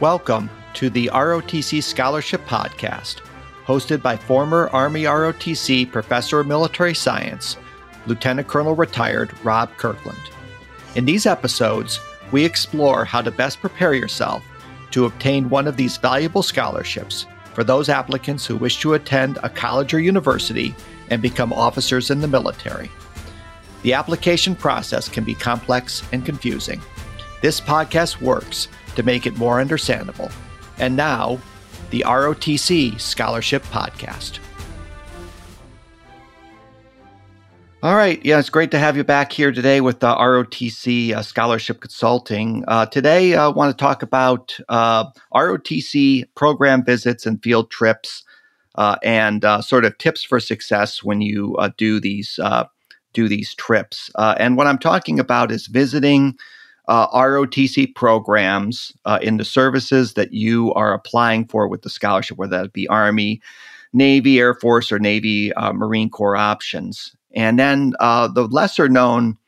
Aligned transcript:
Welcome 0.00 0.48
to 0.72 0.88
the 0.88 1.10
ROTC 1.12 1.82
Scholarship 1.82 2.46
Podcast, 2.46 3.16
hosted 3.66 4.00
by 4.00 4.16
former 4.16 4.70
Army 4.72 5.02
ROTC 5.02 5.92
Professor 5.92 6.40
of 6.40 6.46
Military 6.46 6.94
Science, 6.94 7.58
Lieutenant 8.06 8.48
Colonel 8.48 8.74
retired 8.74 9.30
Rob 9.44 9.68
Kirkland. 9.76 10.18
In 10.94 11.04
these 11.04 11.26
episodes, 11.26 12.00
we 12.32 12.46
explore 12.46 13.04
how 13.04 13.20
to 13.20 13.30
best 13.30 13.60
prepare 13.60 13.92
yourself 13.92 14.42
to 14.92 15.04
obtain 15.04 15.50
one 15.50 15.68
of 15.68 15.76
these 15.76 15.98
valuable 15.98 16.42
scholarships 16.42 17.26
for 17.52 17.62
those 17.62 17.90
applicants 17.90 18.46
who 18.46 18.56
wish 18.56 18.80
to 18.80 18.94
attend 18.94 19.38
a 19.42 19.50
college 19.50 19.92
or 19.92 20.00
university 20.00 20.74
and 21.10 21.20
become 21.20 21.52
officers 21.52 22.10
in 22.10 22.22
the 22.22 22.26
military. 22.26 22.90
The 23.82 23.92
application 23.92 24.56
process 24.56 25.10
can 25.10 25.24
be 25.24 25.34
complex 25.34 26.02
and 26.10 26.24
confusing. 26.24 26.80
This 27.42 27.60
podcast 27.60 28.22
works 28.22 28.68
to 28.96 29.02
make 29.02 29.26
it 29.26 29.36
more 29.36 29.60
understandable. 29.60 30.30
And 30.78 30.96
now, 30.96 31.38
the 31.90 32.04
ROTC 32.06 33.00
Scholarship 33.00 33.62
Podcast. 33.64 34.38
All 37.82 37.96
right. 37.96 38.22
Yeah, 38.22 38.38
it's 38.38 38.50
great 38.50 38.70
to 38.72 38.78
have 38.78 38.94
you 38.94 39.04
back 39.04 39.32
here 39.32 39.52
today 39.52 39.80
with 39.80 40.00
the 40.00 40.14
ROTC 40.14 41.14
uh, 41.14 41.22
Scholarship 41.22 41.80
Consulting. 41.80 42.62
Uh, 42.68 42.84
today, 42.84 43.36
I 43.36 43.48
want 43.48 43.74
to 43.74 43.82
talk 43.82 44.02
about 44.02 44.58
uh, 44.68 45.06
ROTC 45.34 46.26
program 46.34 46.84
visits 46.84 47.24
and 47.24 47.42
field 47.42 47.70
trips 47.70 48.22
uh, 48.74 48.96
and 49.02 49.46
uh, 49.46 49.62
sort 49.62 49.86
of 49.86 49.96
tips 49.96 50.22
for 50.22 50.40
success 50.40 51.02
when 51.02 51.22
you 51.22 51.56
uh, 51.56 51.70
do 51.78 52.00
these 52.00 52.38
do 53.14 53.28
these 53.28 53.54
trips. 53.54 54.10
and 54.18 54.58
what 54.58 54.66
I'm 54.66 54.78
talking 54.78 55.18
about 55.18 55.50
is 55.50 55.66
visiting 55.66 56.36
uh, 56.90 57.08
ROTC 57.12 57.94
programs 57.94 58.92
uh, 59.04 59.20
in 59.22 59.36
the 59.36 59.44
services 59.44 60.14
that 60.14 60.32
you 60.32 60.74
are 60.74 60.92
applying 60.92 61.46
for 61.46 61.68
with 61.68 61.82
the 61.82 61.88
scholarship, 61.88 62.36
whether 62.36 62.60
that 62.60 62.72
be 62.72 62.88
Army, 62.88 63.40
Navy, 63.92 64.40
Air 64.40 64.54
Force, 64.54 64.90
or 64.90 64.98
Navy 64.98 65.52
uh, 65.52 65.72
Marine 65.72 66.10
Corps 66.10 66.36
options. 66.36 67.14
And 67.32 67.60
then 67.60 67.94
uh, 68.00 68.26
the 68.26 68.48
lesser 68.48 68.88
known 68.88 69.38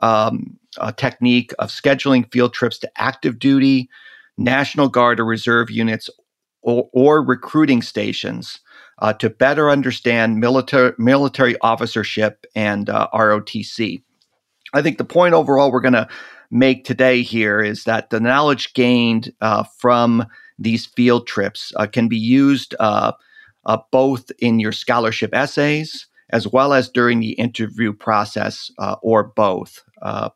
um, 0.00 0.58
uh, 0.78 0.90
technique 0.90 1.52
of 1.60 1.70
scheduling 1.70 2.30
field 2.32 2.52
trips 2.52 2.78
to 2.80 2.90
active 2.96 3.38
duty, 3.38 3.88
National 4.36 4.88
Guard 4.88 5.20
or 5.20 5.24
Reserve 5.24 5.70
units, 5.70 6.10
or, 6.62 6.90
or 6.92 7.22
recruiting 7.22 7.80
stations. 7.80 8.58
Uh, 9.00 9.12
to 9.12 9.30
better 9.30 9.70
understand 9.70 10.40
military 10.40 10.92
military 10.98 11.56
officership 11.60 12.44
and 12.56 12.88
ROTC, 12.88 14.02
I 14.74 14.82
think 14.82 14.98
the 14.98 15.04
point 15.04 15.34
overall 15.34 15.70
we're 15.70 15.80
going 15.80 15.92
to 15.92 16.08
make 16.50 16.84
today 16.84 17.22
here 17.22 17.60
is 17.60 17.84
that 17.84 18.10
the 18.10 18.20
knowledge 18.20 18.74
gained 18.74 19.32
uh, 19.40 19.64
from 19.64 20.26
these 20.58 20.86
field 20.86 21.26
trips 21.26 21.72
uh, 21.76 21.86
can 21.86 22.08
be 22.08 22.16
used 22.18 22.74
uh, 22.80 23.12
uh 23.66 23.78
both 23.90 24.30
in 24.38 24.58
your 24.58 24.72
scholarship 24.72 25.34
essays 25.34 26.06
as 26.30 26.46
well 26.46 26.74
as 26.74 26.88
during 26.88 27.20
the 27.20 27.32
interview 27.32 27.92
process 27.92 28.70
uh, 28.78 28.96
or 29.02 29.24
both. 29.24 29.82
Uh, 30.02 30.28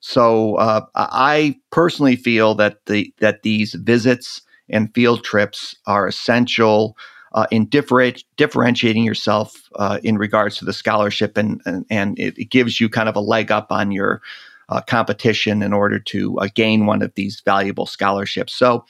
so 0.00 0.56
I 0.94 1.58
personally 1.70 2.16
feel 2.16 2.54
that 2.54 2.86
the 2.86 3.12
that 3.18 3.42
these 3.42 3.74
visits 3.74 4.42
and 4.68 4.94
field 4.94 5.24
trips 5.24 5.76
are 5.86 6.06
essential 6.06 6.96
uh, 7.32 7.46
in 7.50 7.66
differenti- 7.66 8.24
differentiating 8.36 9.04
yourself 9.04 9.68
uh, 9.76 9.98
in 10.02 10.18
regards 10.18 10.56
to 10.58 10.64
the 10.64 10.72
scholarship, 10.72 11.36
and 11.36 11.60
and, 11.64 11.86
and 11.90 12.18
it, 12.18 12.36
it, 12.38 12.50
gives 12.50 12.80
you 12.80 12.88
kind 12.88 13.08
of 13.08 13.16
a 13.16 13.20
leg 13.20 13.52
up 13.52 13.70
on 13.70 13.92
your 13.92 14.20
uh, 14.70 14.80
competition 14.82 15.62
in 15.62 15.72
order 15.72 15.98
to 15.98 16.38
uh, 16.38 16.48
gain 16.54 16.86
one 16.86 17.02
of 17.02 17.12
these 17.14 17.42
valuable 17.44 17.86
scholarships. 17.86 18.54
So 18.54 18.84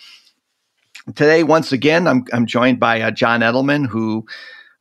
today, 1.15 1.43
once 1.43 1.73
again, 1.73 2.07
I'm, 2.07 2.25
I'm 2.33 2.47
joined 2.47 2.79
by 2.79 3.01
uh, 3.01 3.11
John 3.11 3.41
Edelman, 3.41 3.87
who 3.87 4.27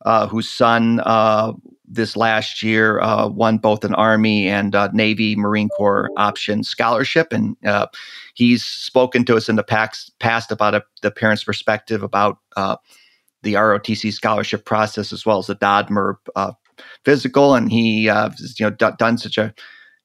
uh, 0.04 0.26
whose 0.26 0.48
son 0.48 1.00
uh, 1.04 1.52
this 1.86 2.16
last 2.16 2.62
year 2.62 3.00
uh, 3.00 3.28
won 3.28 3.58
both 3.58 3.84
an 3.84 3.94
Army 3.94 4.48
and 4.48 4.74
Navy 4.94 5.36
Marine 5.36 5.68
Corps 5.70 6.10
option 6.16 6.62
scholarship, 6.64 7.32
and 7.32 7.56
he's 8.34 8.64
spoken 8.64 9.24
to 9.26 9.36
us 9.36 9.48
in 9.48 9.56
the 9.56 9.62
past, 9.62 10.12
about 10.50 10.74
a, 10.74 10.82
the 11.02 11.10
parents' 11.10 11.44
perspective 11.44 12.02
about 12.02 12.38
the 13.42 13.54
ROTC 13.54 14.12
scholarship 14.12 14.64
process 14.64 15.12
as 15.12 15.26
well 15.26 15.38
as 15.38 15.48
the 15.48 15.56
DoDMERB 15.56 16.16
physical, 17.04 17.54
and 17.54 17.70
he 17.70 18.06
has 18.06 18.58
you 18.58 18.66
know 18.66 18.70
d- 18.70 18.96
done 18.98 19.18
such 19.18 19.36
a 19.36 19.52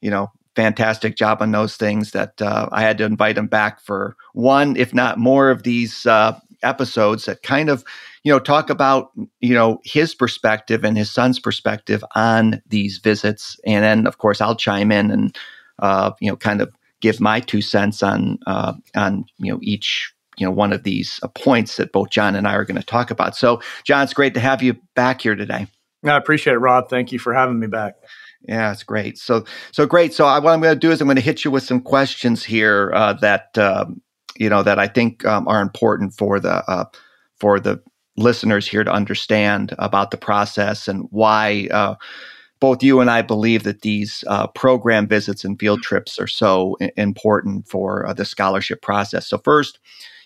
you 0.01 0.09
know 0.09 0.29
fantastic 0.55 1.15
job 1.15 1.41
on 1.41 1.51
those 1.51 1.77
things 1.77 2.11
that 2.11 2.41
uh, 2.41 2.69
I 2.71 2.81
had 2.81 2.97
to 2.99 3.03
invite 3.03 3.37
him 3.37 3.47
back 3.47 3.79
for 3.79 4.15
one, 4.33 4.75
if 4.77 4.93
not 4.93 5.17
more, 5.17 5.49
of 5.49 5.63
these 5.63 6.05
uh, 6.05 6.39
episodes 6.63 7.25
that 7.25 7.43
kind 7.43 7.69
of, 7.69 7.83
you 8.23 8.31
know, 8.31 8.39
talk 8.39 8.69
about, 8.69 9.11
you 9.39 9.53
know, 9.53 9.79
his 9.83 10.15
perspective 10.15 10.83
and 10.83 10.97
his 10.97 11.11
son's 11.11 11.39
perspective 11.39 12.03
on 12.15 12.61
these 12.67 12.97
visits. 12.97 13.59
And 13.65 13.83
then, 13.83 14.07
of 14.07 14.17
course, 14.17 14.41
I'll 14.41 14.55
chime 14.55 14.91
in 14.91 15.11
and, 15.11 15.37
uh, 15.79 16.11
you 16.19 16.29
know, 16.29 16.37
kind 16.37 16.61
of 16.61 16.73
give 17.01 17.19
my 17.19 17.39
two 17.39 17.61
cents 17.61 18.01
on, 18.01 18.39
uh, 18.47 18.73
on, 18.95 19.25
you 19.37 19.51
know, 19.51 19.59
each 19.61 20.11
you 20.37 20.45
know 20.45 20.51
one 20.51 20.73
of 20.73 20.83
these 20.83 21.19
uh, 21.23 21.29
points 21.29 21.77
that 21.77 21.93
both 21.93 22.09
John 22.09 22.35
and 22.35 22.45
I 22.45 22.55
are 22.55 22.65
going 22.65 22.79
to 22.79 22.85
talk 22.85 23.09
about. 23.09 23.37
So, 23.37 23.61
John, 23.85 24.03
it's 24.03 24.13
great 24.13 24.33
to 24.33 24.41
have 24.41 24.61
you 24.61 24.75
back 24.93 25.21
here 25.21 25.35
today. 25.35 25.67
I 26.03 26.17
appreciate 26.17 26.53
it, 26.53 26.59
Rob. 26.59 26.89
Thank 26.89 27.11
you 27.11 27.19
for 27.19 27.33
having 27.33 27.59
me 27.59 27.67
back. 27.67 27.95
Yeah, 28.47 28.71
it's 28.71 28.83
great. 28.83 29.17
So, 29.17 29.43
so 29.71 29.85
great. 29.85 30.13
So, 30.13 30.25
I, 30.25 30.39
what 30.39 30.53
I'm 30.53 30.61
going 30.61 30.75
to 30.75 30.79
do 30.79 30.91
is 30.91 31.01
I'm 31.01 31.07
going 31.07 31.15
to 31.15 31.21
hit 31.21 31.43
you 31.43 31.51
with 31.51 31.63
some 31.63 31.81
questions 31.81 32.43
here 32.43 32.91
uh, 32.93 33.13
that 33.13 33.57
um, 33.57 34.01
you 34.37 34.49
know 34.49 34.63
that 34.63 34.79
I 34.79 34.87
think 34.87 35.25
um, 35.25 35.47
are 35.47 35.61
important 35.61 36.13
for 36.13 36.39
the 36.39 36.63
uh, 36.69 36.85
for 37.39 37.59
the 37.59 37.81
listeners 38.17 38.67
here 38.67 38.83
to 38.83 38.91
understand 38.91 39.75
about 39.77 40.11
the 40.11 40.17
process 40.17 40.87
and 40.87 41.07
why 41.11 41.67
uh, 41.71 41.95
both 42.59 42.81
you 42.81 42.99
and 43.01 43.09
I 43.09 43.21
believe 43.21 43.63
that 43.63 43.81
these 43.81 44.23
uh, 44.27 44.47
program 44.47 45.07
visits 45.07 45.43
and 45.43 45.59
field 45.59 45.81
trips 45.81 46.19
are 46.19 46.27
so 46.27 46.77
important 46.97 47.67
for 47.67 48.07
uh, 48.07 48.13
the 48.13 48.25
scholarship 48.25 48.81
process. 48.81 49.27
So, 49.27 49.37
first, 49.39 49.79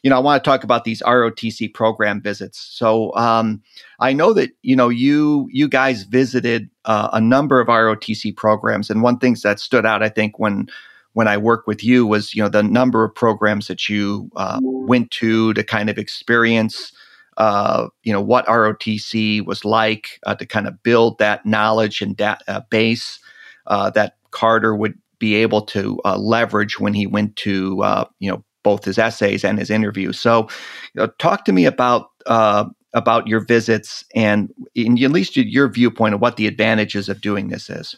you 0.03 0.09
know, 0.09 0.15
I 0.15 0.19
want 0.19 0.43
to 0.43 0.49
talk 0.49 0.63
about 0.63 0.83
these 0.83 1.01
ROTC 1.01 1.73
program 1.73 2.21
visits. 2.21 2.59
So 2.59 3.13
um, 3.15 3.61
I 3.99 4.13
know 4.13 4.33
that 4.33 4.51
you 4.61 4.75
know 4.75 4.89
you 4.89 5.47
you 5.51 5.67
guys 5.67 6.03
visited 6.03 6.69
uh, 6.85 7.09
a 7.13 7.21
number 7.21 7.59
of 7.59 7.67
ROTC 7.67 8.35
programs, 8.35 8.89
and 8.89 9.01
one 9.01 9.19
thing 9.19 9.35
that 9.43 9.59
stood 9.59 9.85
out, 9.85 10.03
I 10.03 10.09
think, 10.09 10.39
when 10.39 10.67
when 11.13 11.27
I 11.27 11.37
worked 11.37 11.67
with 11.67 11.83
you 11.83 12.05
was 12.05 12.33
you 12.33 12.41
know 12.41 12.49
the 12.49 12.63
number 12.63 13.03
of 13.03 13.13
programs 13.13 13.67
that 13.67 13.89
you 13.89 14.29
uh, 14.35 14.59
went 14.63 15.11
to 15.11 15.53
to 15.53 15.63
kind 15.63 15.89
of 15.89 15.97
experience. 15.97 16.91
Uh, 17.37 17.87
you 18.03 18.11
know 18.11 18.21
what 18.21 18.45
ROTC 18.47 19.45
was 19.45 19.63
like 19.63 20.19
uh, 20.25 20.35
to 20.35 20.45
kind 20.45 20.67
of 20.67 20.83
build 20.83 21.19
that 21.19 21.45
knowledge 21.45 22.01
and 22.01 22.17
da- 22.17 22.35
uh, 22.49 22.59
base 22.69 23.19
uh, 23.67 23.89
that 23.91 24.17
Carter 24.31 24.75
would 24.75 24.99
be 25.19 25.35
able 25.35 25.61
to 25.61 25.99
leverage 26.17 26.79
when 26.79 26.93
he 26.93 27.07
went 27.07 27.35
to 27.37 27.81
you 28.19 28.29
know 28.29 28.43
both 28.69 28.85
his 28.85 28.99
essays 28.99 29.43
and 29.43 29.57
his 29.57 29.71
interviews. 29.71 30.19
So, 30.19 30.47
you 30.93 31.01
know, 31.01 31.07
talk 31.17 31.43
to 31.45 31.51
me 31.51 31.65
about 31.65 32.11
uh, 32.27 32.65
about 32.93 33.25
your 33.25 33.39
visits 33.39 34.05
and, 34.13 34.53
at 34.77 35.11
least 35.11 35.37
your 35.37 35.67
viewpoint 35.69 36.13
of 36.13 36.21
what 36.21 36.35
the 36.37 36.45
advantages 36.45 37.09
of 37.09 37.19
doing 37.19 37.47
this 37.47 37.67
is. 37.67 37.95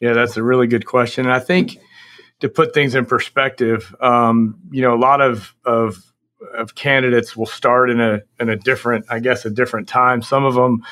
Yeah, 0.00 0.12
that's 0.12 0.36
a 0.36 0.42
really 0.42 0.66
good 0.66 0.86
question. 0.86 1.26
And 1.26 1.32
I 1.32 1.38
think 1.38 1.78
to 2.40 2.48
put 2.48 2.74
things 2.74 2.96
in 2.96 3.06
perspective, 3.06 3.94
um, 4.00 4.58
you 4.72 4.82
know, 4.82 4.92
a 4.92 4.98
lot 4.98 5.20
of, 5.20 5.54
of 5.64 6.02
of 6.52 6.74
candidates 6.74 7.36
will 7.36 7.46
start 7.46 7.88
in 7.88 8.00
a 8.00 8.22
in 8.40 8.48
a 8.48 8.56
different, 8.56 9.04
I 9.08 9.20
guess, 9.20 9.44
a 9.44 9.50
different 9.50 9.86
time. 9.86 10.20
Some 10.20 10.44
of 10.44 10.54
them 10.54 10.82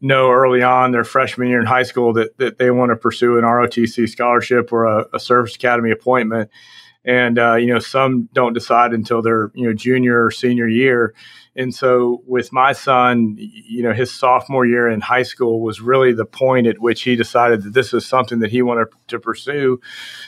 know 0.00 0.30
early 0.30 0.62
on 0.62 0.92
their 0.92 1.04
freshman 1.04 1.48
year 1.48 1.60
in 1.60 1.66
high 1.66 1.82
school 1.82 2.14
that 2.14 2.38
that 2.38 2.56
they 2.56 2.70
want 2.70 2.90
to 2.90 2.96
pursue 2.96 3.36
an 3.36 3.44
ROTC 3.44 4.08
scholarship 4.08 4.72
or 4.72 4.86
a, 4.86 5.04
a 5.12 5.20
service 5.20 5.54
academy 5.54 5.90
appointment 5.90 6.50
and 7.06 7.38
uh, 7.38 7.54
you 7.54 7.68
know 7.68 7.78
some 7.78 8.28
don't 8.32 8.52
decide 8.52 8.92
until 8.92 9.22
their 9.22 9.52
you 9.54 9.66
know 9.66 9.72
junior 9.72 10.24
or 10.24 10.30
senior 10.30 10.68
year. 10.68 11.14
And 11.54 11.74
so 11.74 12.22
with 12.26 12.52
my 12.52 12.72
son 12.72 13.36
you 13.38 13.82
know 13.82 13.92
his 13.92 14.12
sophomore 14.12 14.66
year 14.66 14.88
in 14.88 15.00
high 15.00 15.22
school 15.22 15.60
was 15.60 15.80
really 15.80 16.12
the 16.12 16.26
point 16.26 16.66
at 16.66 16.80
which 16.80 17.02
he 17.02 17.14
decided 17.14 17.62
that 17.62 17.72
this 17.72 17.92
was 17.92 18.04
something 18.04 18.40
that 18.40 18.50
he 18.50 18.60
wanted 18.60 18.88
to 19.08 19.20
pursue. 19.20 19.80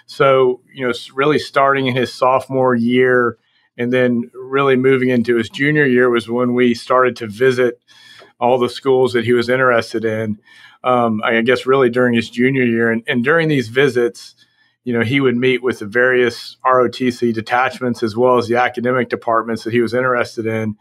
So 0.07 0.61
you 0.73 0.87
know 0.87 0.93
really 1.13 1.41
starting 1.41 1.89
in 1.89 1.97
his 1.97 2.13
sophomore 2.15 2.77
year 2.77 3.37
and 3.77 3.93
then 3.93 4.31
really 4.35 4.77
moving 4.77 5.09
into 5.09 5.37
his 5.37 5.51
junior 5.51 5.85
year 5.85 6.09
was 6.09 6.29
when 6.29 6.55
we 6.55 6.75
started 6.75 7.17
to 7.17 7.27
visit 7.27 7.83
all 8.41 8.59
the 8.59 8.69
schools 8.69 9.13
that 9.13 9.25
he 9.25 9.33
was 9.33 9.49
interested 9.49 10.05
in 10.05 10.39
um, 10.85 11.21
i 11.25 11.41
guess 11.41 11.67
really 11.67 11.91
during 11.91 12.15
his 12.15 12.31
junior 12.31 12.63
year. 12.63 12.93
And, 12.93 13.03
and 13.09 13.25
during 13.25 13.49
these 13.49 13.67
visits 13.67 14.37
you 14.89 14.95
know, 14.95 15.05
he 15.05 15.21
would 15.21 15.37
meet 15.37 15.63
with 15.63 15.81
the 15.81 15.87
various 15.87 16.57
ROTC 16.65 17.35
detachments 17.35 18.03
as 18.03 18.17
well 18.17 18.39
as 18.39 18.49
the 18.49 18.57
academic 18.57 19.11
departments 19.11 19.65
that 19.65 19.75
he 19.75 19.83
was 19.83 19.93
interested 19.93 20.47
in. 20.47 20.79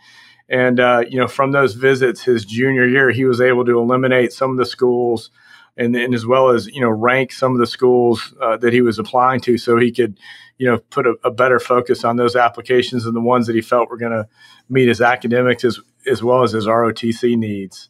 And, 0.48 0.80
uh, 0.80 1.04
you 1.10 1.20
know, 1.20 1.28
from 1.28 1.52
those 1.52 1.74
visits 1.74 2.24
his 2.24 2.46
junior 2.46 2.88
year, 2.88 3.12
he 3.12 3.26
was 3.26 3.42
able 3.42 3.66
to 3.66 3.78
eliminate 3.78 4.32
some 4.32 4.52
of 4.52 4.56
the 4.56 4.66
schools 4.66 5.30
and, 5.76 5.94
and 5.94 6.16
as 6.16 6.26
well 6.26 6.52
as, 6.52 6.68
you 6.68 6.80
know, 6.80 6.90
rank 6.90 7.34
some 7.34 7.52
of 7.52 7.58
the 7.58 7.68
schools 7.68 8.34
uh, 8.42 8.56
that 8.56 8.72
he 8.72 8.80
was 8.80 8.98
applying 8.98 9.42
to 9.42 9.58
so 9.58 9.78
he 9.78 9.92
could 9.92 10.18
you 10.58 10.66
know, 10.68 10.78
put 10.78 11.06
a, 11.06 11.16
a 11.26 11.30
better 11.30 11.60
focus 11.60 12.06
on 12.06 12.16
those 12.16 12.38
applications 12.38 13.06
and 13.06 13.14
the 13.14 13.20
ones 13.20 13.46
that 13.48 13.58
he 13.58 13.62
felt 13.62 13.90
were 13.90 13.98
going 13.98 14.14
to 14.14 14.26
meet 14.70 14.88
his 14.88 15.02
academics 15.02 15.66
as 15.66 15.82
as 16.10 16.24
well 16.24 16.44
as 16.44 16.54
his 16.54 16.66
ROTC 16.66 17.38
needs. 17.38 17.90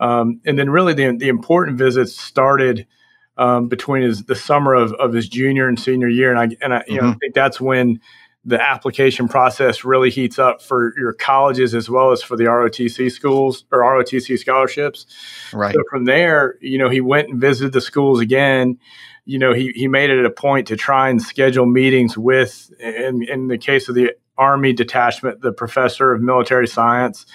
Um, 0.00 0.40
and 0.46 0.58
then 0.58 0.70
really 0.70 0.94
the, 0.94 1.14
the 1.14 1.28
important 1.28 1.76
visits 1.76 2.18
started 2.18 2.86
um, 3.36 3.68
between 3.68 4.02
his 4.02 4.24
the 4.24 4.36
summer 4.36 4.74
of, 4.74 4.92
of 4.94 5.12
his 5.12 5.28
junior 5.28 5.68
and 5.68 5.78
senior 5.78 6.08
year, 6.08 6.30
and 6.30 6.38
I 6.38 6.56
and 6.60 6.74
I, 6.74 6.84
you 6.86 6.96
mm-hmm. 6.96 7.06
know 7.06 7.12
I 7.12 7.16
think 7.16 7.34
that's 7.34 7.60
when 7.60 8.00
the 8.44 8.60
application 8.60 9.28
process 9.28 9.84
really 9.84 10.10
heats 10.10 10.38
up 10.38 10.60
for 10.60 10.92
your 10.98 11.12
colleges 11.12 11.74
as 11.74 11.88
well 11.88 12.10
as 12.10 12.22
for 12.22 12.36
the 12.36 12.44
ROTC 12.44 13.10
schools 13.10 13.64
or 13.70 13.80
ROTC 13.80 14.36
scholarships. 14.38 15.06
Right. 15.52 15.72
So 15.72 15.80
from 15.88 16.06
there, 16.06 16.56
you 16.60 16.76
know, 16.76 16.88
he 16.88 17.00
went 17.00 17.28
and 17.28 17.40
visited 17.40 17.72
the 17.72 17.80
schools 17.80 18.20
again. 18.20 18.78
You 19.24 19.38
know, 19.38 19.52
he, 19.52 19.70
he 19.76 19.86
made 19.86 20.10
it 20.10 20.24
a 20.24 20.30
point 20.30 20.66
to 20.68 20.76
try 20.76 21.08
and 21.08 21.22
schedule 21.22 21.66
meetings 21.66 22.18
with, 22.18 22.72
in, 22.80 23.22
in 23.22 23.46
the 23.46 23.58
case 23.58 23.88
of 23.88 23.94
the 23.94 24.12
Army 24.36 24.72
detachment, 24.72 25.40
the 25.40 25.52
professor 25.52 26.12
of 26.12 26.20
military 26.20 26.66
science, 26.66 27.26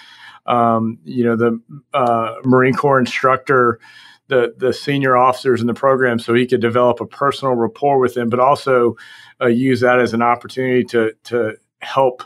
um, 0.44 0.98
you 1.04 1.24
know, 1.24 1.36
the 1.36 1.58
uh, 1.94 2.34
Marine 2.44 2.74
Corps 2.74 2.98
instructor, 2.98 3.80
the 4.28 4.54
the 4.56 4.72
senior 4.72 5.16
officers 5.16 5.60
in 5.60 5.66
the 5.66 5.74
program, 5.74 6.18
so 6.18 6.34
he 6.34 6.46
could 6.46 6.60
develop 6.60 7.00
a 7.00 7.06
personal 7.06 7.54
rapport 7.54 7.98
with 7.98 8.14
them, 8.14 8.28
but 8.28 8.40
also 8.40 8.96
uh, 9.40 9.46
use 9.46 9.80
that 9.80 10.00
as 10.00 10.14
an 10.14 10.22
opportunity 10.22 10.84
to 10.84 11.12
to 11.24 11.54
help 11.80 12.22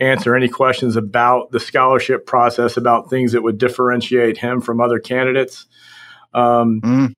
answer 0.00 0.36
any 0.36 0.48
questions 0.48 0.96
about 0.96 1.50
the 1.50 1.60
scholarship 1.60 2.26
process, 2.26 2.76
about 2.76 3.10
things 3.10 3.32
that 3.32 3.42
would 3.42 3.58
differentiate 3.58 4.38
him 4.38 4.60
from 4.60 4.80
other 4.80 5.00
candidates. 5.00 5.66
Um, 6.34 6.80
mm. 6.82 7.12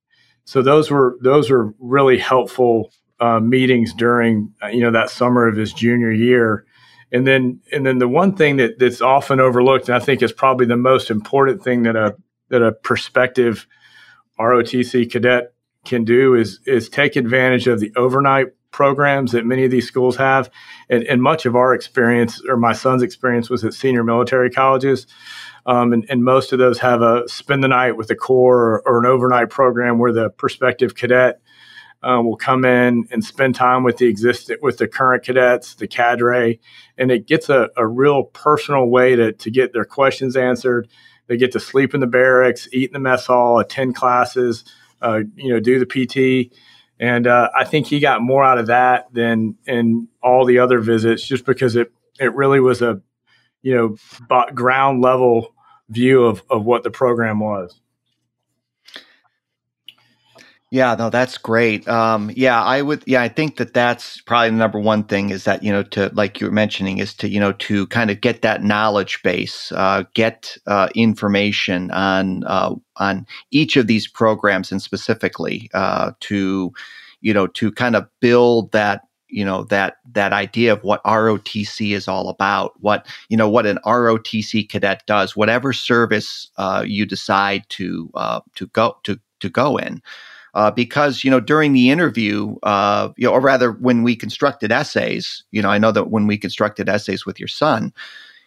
So 0.44 0.62
those 0.62 0.90
were 0.90 1.18
those 1.22 1.50
were 1.50 1.74
really 1.78 2.18
helpful 2.18 2.92
uh, 3.20 3.40
meetings 3.40 3.92
during 3.92 4.52
uh, 4.62 4.68
you 4.68 4.80
know 4.80 4.90
that 4.92 5.10
summer 5.10 5.46
of 5.46 5.56
his 5.56 5.72
junior 5.72 6.10
year. 6.10 6.64
And 7.12 7.26
then 7.26 7.60
and 7.72 7.84
then 7.84 7.98
the 7.98 8.08
one 8.08 8.36
thing 8.36 8.56
that 8.58 8.78
that's 8.78 9.00
often 9.00 9.40
overlooked, 9.40 9.88
and 9.88 9.96
I 9.96 10.04
think 10.04 10.22
is 10.22 10.32
probably 10.32 10.66
the 10.66 10.76
most 10.76 11.10
important 11.10 11.62
thing 11.62 11.82
that 11.82 11.96
a 11.96 12.16
that 12.48 12.62
a 12.62 12.72
prospective 12.72 13.66
ROTC 14.40 15.10
cadet 15.10 15.52
can 15.84 16.04
do 16.04 16.34
is 16.34 16.60
is 16.66 16.88
take 16.88 17.16
advantage 17.16 17.66
of 17.66 17.80
the 17.80 17.92
overnight 17.96 18.48
programs 18.70 19.32
that 19.32 19.44
many 19.44 19.64
of 19.64 19.70
these 19.70 19.86
schools 19.86 20.16
have. 20.16 20.50
And, 20.88 21.02
and 21.04 21.22
much 21.22 21.46
of 21.46 21.56
our 21.56 21.74
experience, 21.74 22.40
or 22.48 22.56
my 22.56 22.72
son's 22.72 23.02
experience, 23.02 23.50
was 23.50 23.64
at 23.64 23.74
senior 23.74 24.04
military 24.04 24.50
colleges. 24.50 25.06
Um, 25.66 25.92
and, 25.92 26.06
and, 26.08 26.24
most 26.24 26.52
of 26.52 26.58
those 26.58 26.78
have 26.78 27.02
a 27.02 27.28
spend 27.28 27.62
the 27.62 27.68
night 27.68 27.92
with 27.92 28.08
the 28.08 28.16
Corps 28.16 28.56
or, 28.56 28.82
or 28.86 28.98
an 29.00 29.06
overnight 29.06 29.50
program 29.50 29.98
where 29.98 30.12
the 30.12 30.30
prospective 30.30 30.94
cadet 30.94 31.42
uh, 32.02 32.20
will 32.22 32.36
come 32.36 32.64
in 32.64 33.06
and 33.10 33.22
spend 33.22 33.54
time 33.54 33.82
with 33.82 33.98
the 33.98 34.06
existing 34.06 34.56
with 34.62 34.78
the 34.78 34.88
current 34.88 35.22
cadets, 35.22 35.74
the 35.74 35.86
cadre, 35.86 36.58
and 36.96 37.10
it 37.10 37.26
gets 37.26 37.50
a, 37.50 37.68
a 37.76 37.86
real 37.86 38.24
personal 38.24 38.86
way 38.86 39.14
to, 39.16 39.32
to 39.32 39.50
get 39.50 39.74
their 39.74 39.84
questions 39.84 40.34
answered. 40.34 40.88
They 41.30 41.36
get 41.36 41.52
to 41.52 41.60
sleep 41.60 41.94
in 41.94 42.00
the 42.00 42.08
barracks, 42.08 42.66
eat 42.72 42.88
in 42.88 42.92
the 42.92 42.98
mess 42.98 43.26
hall, 43.26 43.60
attend 43.60 43.94
classes, 43.94 44.64
uh, 45.00 45.20
you 45.36 45.52
know, 45.52 45.60
do 45.60 45.78
the 45.78 45.86
PT. 45.86 46.52
And 46.98 47.28
uh, 47.28 47.50
I 47.56 47.64
think 47.64 47.86
he 47.86 48.00
got 48.00 48.20
more 48.20 48.42
out 48.42 48.58
of 48.58 48.66
that 48.66 49.14
than 49.14 49.56
in 49.64 50.08
all 50.20 50.44
the 50.44 50.58
other 50.58 50.80
visits, 50.80 51.24
just 51.24 51.46
because 51.46 51.76
it 51.76 51.92
it 52.18 52.34
really 52.34 52.58
was 52.58 52.82
a 52.82 53.00
you 53.62 53.76
know 53.76 53.96
ground 54.54 55.02
level 55.02 55.54
view 55.88 56.24
of 56.24 56.42
of 56.50 56.64
what 56.64 56.82
the 56.82 56.90
program 56.90 57.38
was. 57.38 57.80
Yeah, 60.72 60.94
no, 60.94 61.10
that's 61.10 61.36
great. 61.36 61.88
Um, 61.88 62.30
yeah, 62.36 62.62
I 62.62 62.80
would. 62.82 63.02
Yeah, 63.04 63.22
I 63.22 63.28
think 63.28 63.56
that 63.56 63.74
that's 63.74 64.20
probably 64.20 64.50
the 64.50 64.56
number 64.56 64.78
one 64.78 65.02
thing 65.02 65.30
is 65.30 65.42
that 65.42 65.64
you 65.64 65.72
know 65.72 65.82
to 65.84 66.10
like 66.14 66.40
you 66.40 66.46
were 66.46 66.52
mentioning 66.52 66.98
is 66.98 67.12
to 67.14 67.28
you 67.28 67.40
know 67.40 67.50
to 67.54 67.88
kind 67.88 68.08
of 68.08 68.20
get 68.20 68.42
that 68.42 68.62
knowledge 68.62 69.20
base, 69.24 69.72
uh, 69.72 70.04
get 70.14 70.56
uh, 70.68 70.88
information 70.94 71.90
on 71.90 72.44
uh, 72.44 72.72
on 72.98 73.26
each 73.50 73.76
of 73.76 73.88
these 73.88 74.06
programs 74.06 74.70
and 74.70 74.80
specifically 74.80 75.68
uh, 75.74 76.12
to 76.20 76.72
you 77.20 77.34
know 77.34 77.48
to 77.48 77.72
kind 77.72 77.96
of 77.96 78.06
build 78.20 78.70
that 78.70 79.02
you 79.28 79.44
know 79.44 79.64
that 79.64 79.96
that 80.12 80.32
idea 80.32 80.72
of 80.72 80.84
what 80.84 81.02
ROTC 81.02 81.96
is 81.96 82.06
all 82.06 82.28
about, 82.28 82.74
what 82.80 83.08
you 83.28 83.36
know 83.36 83.48
what 83.48 83.66
an 83.66 83.80
ROTC 83.84 84.68
cadet 84.68 85.02
does, 85.08 85.34
whatever 85.34 85.72
service 85.72 86.48
uh, 86.58 86.84
you 86.86 87.06
decide 87.06 87.64
to 87.70 88.08
uh, 88.14 88.40
to 88.54 88.68
go 88.68 88.98
to 89.02 89.18
to 89.40 89.48
go 89.48 89.76
in 89.76 90.00
uh, 90.54 90.70
because 90.70 91.24
you 91.24 91.30
know 91.30 91.40
during 91.40 91.72
the 91.72 91.90
interview, 91.90 92.56
uh, 92.62 93.10
you 93.16 93.26
know, 93.26 93.32
or 93.32 93.40
rather 93.40 93.72
when 93.72 94.02
we 94.02 94.16
constructed 94.16 94.72
essays, 94.72 95.44
you 95.50 95.62
know, 95.62 95.70
I 95.70 95.78
know 95.78 95.92
that 95.92 96.10
when 96.10 96.26
we 96.26 96.38
constructed 96.38 96.88
essays 96.88 97.26
with 97.26 97.38
your 97.38 97.48
son, 97.48 97.92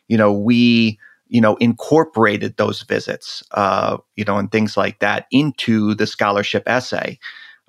you 0.07 0.17
know, 0.17 0.31
we 0.31 0.99
you 1.29 1.41
know 1.41 1.55
incorporated 1.57 2.57
those 2.57 2.83
visits, 2.83 3.43
uh, 3.51 3.97
you 4.15 4.25
know, 4.25 4.37
and 4.37 4.51
things 4.51 4.77
like 4.77 4.99
that 4.99 5.27
into 5.31 5.95
the 5.95 6.07
scholarship 6.07 6.63
essay. 6.67 7.19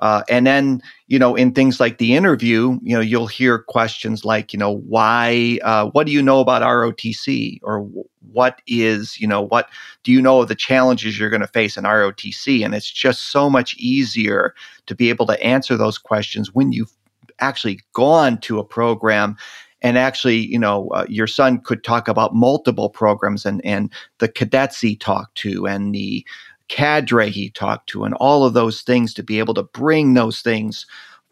Uh, 0.05 0.23
and 0.29 0.47
then, 0.47 0.83
you 1.07 1.19
know, 1.19 1.35
in 1.35 1.51
things 1.51 1.81
like 1.81 1.97
the 1.97 2.15
interview, 2.15 2.79
you 2.83 2.95
know, 2.95 3.01
you'll 3.01 3.27
hear 3.27 3.59
questions 3.59 4.23
like, 4.23 4.53
you 4.53 4.59
know, 4.59 4.77
why, 4.87 5.59
uh, 5.63 5.89
what 5.93 6.05
do 6.05 6.13
you 6.13 6.21
know 6.21 6.41
about 6.41 6.61
ROTC? 6.61 7.59
Or 7.63 7.89
what 8.31 8.61
is, 8.67 9.19
you 9.19 9.27
know, 9.27 9.41
what 9.41 9.71
do 10.03 10.13
you 10.13 10.21
know 10.21 10.43
of 10.43 10.49
the 10.49 10.55
challenges 10.55 11.19
you're 11.19 11.31
going 11.31 11.41
to 11.41 11.47
face 11.47 11.79
in 11.79 11.85
ROTC? 11.85 12.63
And 12.63 12.75
it's 12.75 12.91
just 12.91 13.33
so 13.33 13.49
much 13.49 13.75
easier 13.79 14.55
to 14.85 14.95
be 14.95 15.09
able 15.09 15.25
to 15.25 15.43
answer 15.43 15.75
those 15.75 15.97
questions 15.97 16.55
when 16.55 16.71
you've 16.71 16.93
actually 17.41 17.81
gone 17.95 18.37
to 18.43 18.59
a 18.59 18.65
program 18.65 19.39
and 19.81 19.97
actually, 19.99 20.39
you 20.39 20.59
know, 20.59 20.89
uh, 20.89 21.07
your 21.09 21.27
son 21.27 21.61
could 21.61 21.83
talk 21.83 22.09
about 22.09 22.35
multiple 22.35 22.91
programs 22.91 23.45
and 23.47 23.65
and 23.65 23.93
the 24.19 24.29
cadets 24.29 24.81
he 24.81 24.97
talked 24.97 25.35
to 25.39 25.67
and 25.67 25.95
the 25.95 26.27
cadre 26.69 27.31
he 27.31 27.51
talked 27.51 27.89
to 27.91 28.05
and 28.05 28.15
all 28.15 28.45
of 28.45 28.55
those 28.55 28.83
things 28.83 29.15
to 29.15 29.23
be 29.23 29.39
able 29.39 29.55
to 29.55 29.63
bring 29.63 30.15
those 30.15 30.41
things 30.41 30.87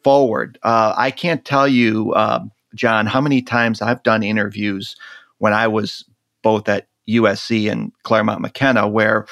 forward. 0.05 0.58
Uh, 0.62 0.94
I 0.96 1.11
can't 1.11 1.44
tell 1.44 1.67
you, 1.67 2.12
uh, 2.12 2.40
John, 2.75 3.06
how 3.06 3.20
many 3.20 3.43
times 3.43 3.82
I've 3.82 4.02
done 4.02 4.23
interviews 4.23 4.96
when 5.38 5.52
I 5.52 5.69
was 5.69 6.05
both 6.43 6.69
at 6.69 6.88
USC 7.08 7.70
and 7.70 7.93
Claremont 8.02 8.40
McKenna, 8.40 8.88
where 8.88 9.26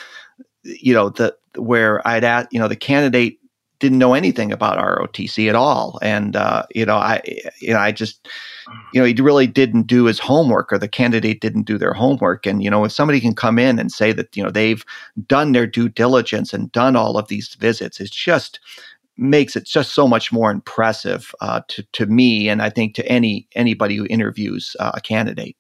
you 0.62 0.93
know 0.93 1.11
the 1.11 1.37
where 1.56 2.06
I'd 2.06 2.25
at 2.25 2.49
you 2.52 2.58
know 2.58 2.69
the 2.69 2.76
candidate 2.76 3.39
didn't 3.81 3.99
know 3.99 4.15
anything 4.15 4.53
about 4.53 4.79
ROTC 4.79 5.49
at 5.49 5.55
all, 5.55 5.99
and 6.03 6.37
uh, 6.37 6.65
you 6.73 6.87
know 6.87 6.97
I 6.97 7.21
you 7.59 7.73
know 7.73 7.81
I 7.81 7.91
just 7.91 8.29
you 8.93 9.00
know 9.00 9.06
he 9.06 9.15
really 9.15 9.47
didn't 9.47 9.82
do 9.82 10.05
his 10.05 10.21
homework, 10.21 10.73
or 10.73 10.79
the 10.79 10.87
candidate 10.87 11.40
didn't 11.40 11.64
do 11.64 11.78
their 11.78 11.95
homework, 11.95 12.47
and 12.47 12.62
you 12.62 12.71
know 12.71 12.85
if 12.85 12.93
somebody 12.93 13.21
can 13.21 13.35
come 13.35 13.59
in 13.59 13.78
and 13.78 13.90
say 13.90 14.12
that 14.12 14.37
you 14.37 14.45
know 14.45 14.50
they've 14.50 14.85
done 15.26 15.52
their 15.52 15.66
due 15.66 15.88
diligence 15.88 16.52
and 16.52 16.71
done 16.71 16.95
all 16.95 17.19
of 17.19 17.28
these 17.28 17.54
visits, 17.54 18.00
it's 18.00 18.14
just 18.14 18.61
makes 19.16 19.57
it 19.57 19.66
just 19.66 19.93
so 19.93 20.07
much 20.07 20.33
more 20.33 20.50
impressive 20.50 21.35
uh, 21.40 21.62
to 21.69 21.83
to 21.93 22.07
me, 22.07 22.49
and 22.49 22.62
I 22.62 22.71
think 22.71 22.95
to 22.95 23.07
any 23.07 23.49
anybody 23.54 23.97
who 23.97 24.07
interviews 24.09 24.76
uh, 24.78 24.93
a 24.95 25.00
candidate. 25.00 25.57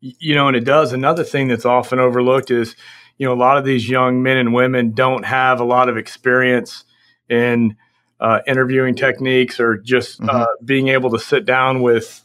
You 0.00 0.36
know, 0.36 0.46
and 0.46 0.56
it 0.56 0.64
does. 0.64 0.92
Another 0.92 1.24
thing 1.24 1.48
that's 1.48 1.64
often 1.64 1.98
overlooked 1.98 2.52
is, 2.52 2.76
you 3.18 3.26
know, 3.26 3.32
a 3.32 3.34
lot 3.34 3.58
of 3.58 3.64
these 3.64 3.88
young 3.88 4.22
men 4.22 4.36
and 4.36 4.54
women 4.54 4.92
don't 4.92 5.24
have 5.24 5.58
a 5.58 5.64
lot 5.64 5.88
of 5.88 5.96
experience 5.96 6.84
in 7.28 7.76
uh, 8.20 8.40
interviewing 8.46 8.94
techniques 8.94 9.60
or 9.60 9.76
just 9.76 10.20
mm-hmm. 10.20 10.30
uh, 10.30 10.46
being 10.64 10.88
able 10.88 11.10
to 11.10 11.18
sit 11.18 11.44
down 11.44 11.82
with 11.82 12.24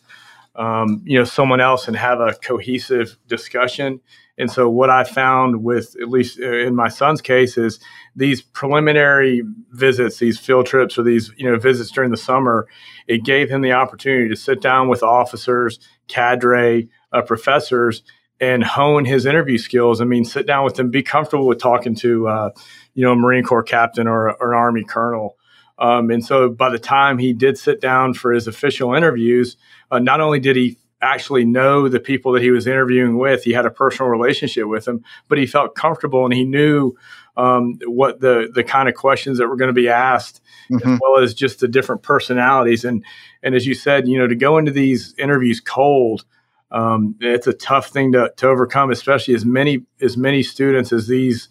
um, 0.56 1.02
you 1.06 1.18
know 1.18 1.26
someone 1.26 1.60
else 1.60 1.88
and 1.88 1.98
have 1.98 2.20
a 2.20 2.34
cohesive 2.34 3.18
discussion. 3.28 4.00
And 4.38 4.50
so 4.50 4.68
what 4.68 4.90
I 4.90 5.04
found 5.04 5.64
with 5.64 5.96
at 6.02 6.10
least 6.10 6.40
uh, 6.40 6.52
in 6.52 6.76
my 6.76 6.90
son's 6.90 7.22
case 7.22 7.58
is 7.58 7.80
these 8.16 8.42
preliminary 8.42 9.44
visits, 9.72 10.18
these 10.18 10.40
field 10.40 10.66
trips 10.66 10.98
or 10.98 11.04
these 11.04 11.32
you 11.38 11.50
know 11.50 11.58
visits 11.58 11.92
during 11.92 12.12
the 12.12 12.18
summer, 12.18 12.68
it 13.08 13.24
gave 13.24 13.50
him 13.50 13.62
the 13.62 13.74
opportunity 13.74 14.30
to 14.30 14.36
sit 14.36 14.62
down 14.62 14.90
with 14.90 15.04
officers, 15.04 15.80
cadre, 16.08 16.88
uh, 17.12 17.22
professors, 17.22 18.04
and 18.44 18.64
hone 18.64 19.06
his 19.06 19.26
interview 19.26 19.58
skills. 19.58 20.02
I 20.02 20.06
mean, 20.06 20.26
sit 20.26 20.46
down 20.46 20.66
with 20.66 20.76
them, 20.76 20.90
be 20.90 21.04
comfortable 21.04 21.48
with 21.48 21.60
talking 21.60 21.96
to 21.96 22.28
uh, 22.28 22.50
you 22.94 23.04
know, 23.04 23.14
a 23.14 23.16
Marine 23.16 23.44
Corps 23.44 23.64
captain 23.64 24.08
or, 24.08 24.32
or 24.32 24.54
an 24.54 24.58
Army 24.58 24.84
colonel. 24.84 25.38
Um, 25.80 26.12
and 26.12 26.24
so 26.24 26.50
by 26.50 26.70
the 26.70 26.80
time 26.80 27.18
he 27.18 27.34
did 27.34 27.58
sit 27.58 27.82
down 27.82 28.14
for 28.14 28.32
his 28.32 28.48
official 28.48 28.94
interviews, 28.94 29.58
uh, 29.92 30.00
not 30.00 30.22
only 30.22 30.40
did 30.40 30.56
he 30.56 30.78
actually 31.02 31.44
know 31.44 31.90
the 31.90 32.00
people 32.00 32.32
that 32.34 32.42
he 32.42 32.52
was 32.52 32.68
interviewing 32.68 33.18
with, 33.18 33.44
he 33.44 33.52
had 33.52 33.66
a 33.66 33.72
personal 33.72 34.10
relationship 34.10 34.68
with 34.68 34.86
them, 34.86 35.04
but 35.28 35.38
he 35.38 35.46
felt 35.46 35.76
comfortable 35.76 36.24
and 36.26 36.34
he 36.34 36.46
knew 36.46 36.94
um, 37.36 37.80
what 37.86 38.20
the 38.20 38.50
the 38.54 38.64
kind 38.64 38.88
of 38.88 38.94
questions 38.94 39.40
that 39.40 39.48
were 39.48 39.58
going 39.58 39.70
to 39.70 39.74
be 39.74 39.90
asked, 39.90 40.40
mm-hmm. 40.72 40.88
as 40.88 41.00
well 41.02 41.18
as 41.18 41.34
just 41.34 41.60
the 41.60 41.68
different 41.68 42.04
personalities. 42.04 42.86
And 42.86 43.04
and 43.42 43.56
as 43.56 43.66
you 43.66 43.74
said, 43.74 44.08
you 44.08 44.20
know, 44.20 44.28
to 44.28 44.36
go 44.36 44.60
into 44.60 44.72
these 44.72 45.16
interviews 45.18 45.60
cold, 45.60 46.26
um, 46.74 47.16
it's 47.22 47.48
a 47.48 47.54
tough 47.54 47.88
thing 47.88 48.12
to, 48.14 48.34
to 48.38 48.48
overcome, 48.48 48.92
especially 48.92 49.36
as 49.36 49.46
many 49.46 49.86
as 50.02 50.18
many 50.18 50.44
students 50.44 50.92
as 50.92 51.08
these 51.08 51.48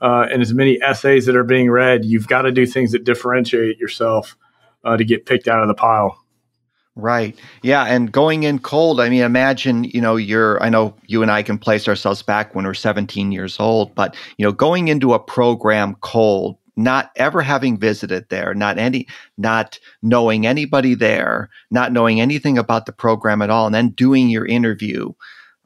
uh, 0.00 0.26
and 0.30 0.42
as 0.42 0.52
many 0.52 0.80
essays 0.82 1.26
that 1.26 1.36
are 1.36 1.44
being 1.44 1.70
read, 1.70 2.04
you've 2.04 2.28
got 2.28 2.42
to 2.42 2.52
do 2.52 2.66
things 2.66 2.92
that 2.92 3.04
differentiate 3.04 3.78
yourself 3.78 4.36
uh, 4.84 4.96
to 4.96 5.04
get 5.04 5.24
picked 5.24 5.48
out 5.48 5.62
of 5.62 5.68
the 5.68 5.74
pile. 5.74 6.20
Right. 6.96 7.36
Yeah. 7.62 7.84
And 7.84 8.12
going 8.12 8.44
in 8.44 8.58
cold, 8.60 9.00
I 9.00 9.08
mean, 9.08 9.22
imagine, 9.22 9.84
you 9.84 10.00
know, 10.00 10.16
you're, 10.16 10.62
I 10.62 10.68
know 10.68 10.94
you 11.06 11.22
and 11.22 11.30
I 11.30 11.42
can 11.42 11.58
place 11.58 11.88
ourselves 11.88 12.22
back 12.22 12.54
when 12.54 12.64
we're 12.66 12.74
17 12.74 13.32
years 13.32 13.58
old, 13.58 13.94
but, 13.94 14.14
you 14.36 14.44
know, 14.44 14.52
going 14.52 14.88
into 14.88 15.12
a 15.12 15.18
program 15.18 15.96
cold, 16.02 16.56
not 16.76 17.10
ever 17.16 17.42
having 17.42 17.78
visited 17.78 18.28
there, 18.28 18.54
not 18.54 18.78
any, 18.78 19.06
not 19.38 19.78
knowing 20.02 20.46
anybody 20.46 20.94
there, 20.94 21.48
not 21.70 21.92
knowing 21.92 22.20
anything 22.20 22.58
about 22.58 22.86
the 22.86 22.92
program 22.92 23.42
at 23.42 23.50
all, 23.50 23.66
and 23.66 23.74
then 23.74 23.90
doing 23.90 24.28
your 24.28 24.46
interview. 24.46 25.12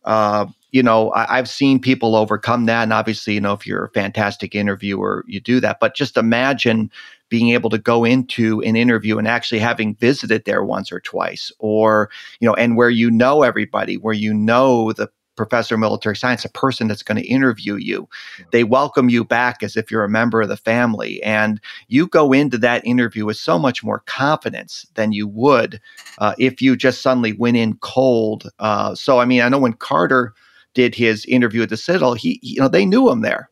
Uh, 0.05 0.47
you 0.71 0.83
know, 0.83 1.13
I, 1.13 1.37
have 1.37 1.49
seen 1.49 1.81
people 1.81 2.15
overcome 2.15 2.67
that. 2.67 2.83
And 2.83 2.93
obviously, 2.93 3.35
you 3.35 3.41
know, 3.41 3.55
if 3.55 3.67
you're 3.67 3.87
a 3.87 3.91
fantastic 3.91 4.55
interviewer, 4.55 5.25
you 5.27 5.41
do 5.41 5.61
that. 5.61 5.81
But 5.81 5.95
just 5.95 6.17
imagine 6.17 6.91
being 7.31 7.51
able 7.51 7.71
to 7.71 7.79
go 7.79 8.05
into 8.05 8.61
an 8.63 8.77
interview 8.77 9.19
and 9.19 9.27
actually 9.27 9.61
having 9.61 9.95
visited 9.95 10.45
there 10.45 10.65
once 10.65 10.93
or 10.93 11.01
twice, 11.01 11.51
or, 11.59 12.11
you 12.41 12.47
know, 12.47 12.55
and 12.55 12.77
where 12.77 12.91
you 12.91 13.11
know 13.11 13.43
everybody, 13.43 13.97
where 13.97 14.15
you 14.15 14.35
know 14.35 14.93
the 14.93 15.09
professor 15.39 15.75
of 15.75 15.81
military 15.81 16.17
science, 16.17 16.45
a 16.45 16.51
person 16.51 16.89
that's 16.89 17.03
going 17.03 17.17
to 17.17 17.27
interview 17.27 17.77
you. 17.77 18.09
They 18.53 18.65
welcome 18.65 19.09
you 19.09 19.25
back 19.25 19.63
as 19.63 19.77
if 19.77 19.91
you're 19.91 20.05
a 20.05 20.09
member 20.09 20.43
of 20.43 20.49
the 20.49 20.57
family. 20.59 21.23
And 21.23 21.61
you 21.89 22.07
go 22.07 22.33
into 22.33 22.59
that 22.59 22.87
interview 22.87 23.25
with 23.25 23.39
so 23.39 23.59
much 23.59 23.83
more 23.83 24.01
confidence 24.01 24.87
than 24.95 25.13
you 25.13 25.27
would 25.29 25.81
uh, 26.19 26.35
if 26.39 26.61
you 26.61 26.77
just 26.77 27.01
suddenly 27.01 27.33
went 27.33 27.57
in 27.57 27.79
cold. 27.79 28.51
Uh, 28.59 28.95
so, 28.95 29.19
I 29.19 29.25
mean, 29.25 29.41
I 29.41 29.49
know 29.49 29.59
when 29.59 29.73
Carter 29.73 30.35
did 30.75 30.95
his 30.95 31.25
interview 31.25 31.63
at 31.63 31.71
the 31.71 31.77
Citadel, 31.77 32.15
he, 32.15 32.39
you 32.43 32.61
know, 32.61 32.69
they 32.69 32.85
knew 32.85 33.09
him 33.09 33.23
there. 33.23 33.49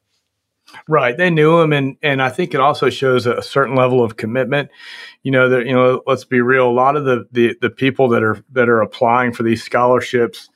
Right, 0.88 1.16
they 1.16 1.31
knew 1.31 1.61
him, 1.61 1.73
and 1.73 1.97
and 2.02 2.21
I 2.21 2.28
think 2.28 2.52
it 2.52 2.61
also 2.61 2.90
shows 2.90 3.26
a 3.26 3.40
certain 3.40 3.76
level 3.76 4.02
of 4.02 4.16
commitment. 4.16 4.69
You 5.23 5.31
know, 5.31 5.49
that 5.49 5.66
you 5.66 5.73
know, 5.73 6.02
let's 6.07 6.25
be 6.25 6.40
real. 6.40 6.69
A 6.69 6.71
lot 6.71 6.97
of 6.97 7.05
the, 7.05 7.26
the 7.31 7.57
the 7.61 7.71
people 7.71 8.09
that 8.09 8.23
are 8.23 8.43
that 8.52 8.69
are 8.69 8.83
applying 8.83 9.33
for 9.33 9.43
these 9.43 9.62
scholarships, 9.62 10.50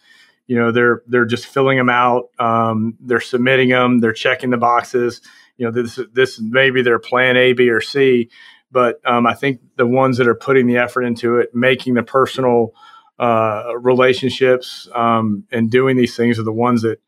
you 0.50 0.56
know, 0.56 0.72
they're 0.72 1.04
they're 1.06 1.26
just 1.26 1.46
filling 1.46 1.78
them 1.78 1.88
out. 1.88 2.24
Um, 2.40 2.96
they're 2.98 3.20
submitting 3.20 3.68
them. 3.68 4.00
They're 4.00 4.12
checking 4.12 4.50
the 4.50 4.56
boxes. 4.56 5.20
You 5.56 5.66
know, 5.66 5.70
this 5.70 6.00
this 6.12 6.40
maybe 6.40 6.82
their 6.82 6.98
plan 6.98 7.36
A, 7.36 7.52
B, 7.52 7.70
or 7.70 7.80
C. 7.80 8.30
But 8.72 9.00
um, 9.06 9.28
I 9.28 9.34
think 9.34 9.60
the 9.76 9.86
ones 9.86 10.18
that 10.18 10.26
are 10.26 10.34
putting 10.34 10.66
the 10.66 10.78
effort 10.78 11.02
into 11.02 11.36
it, 11.36 11.54
making 11.54 11.94
the 11.94 12.02
personal 12.02 12.74
uh, 13.20 13.74
relationships, 13.78 14.88
um, 14.92 15.44
and 15.52 15.70
doing 15.70 15.96
these 15.96 16.16
things 16.16 16.36
are 16.36 16.42
the 16.42 16.52
ones 16.52 16.82
that 16.82 17.00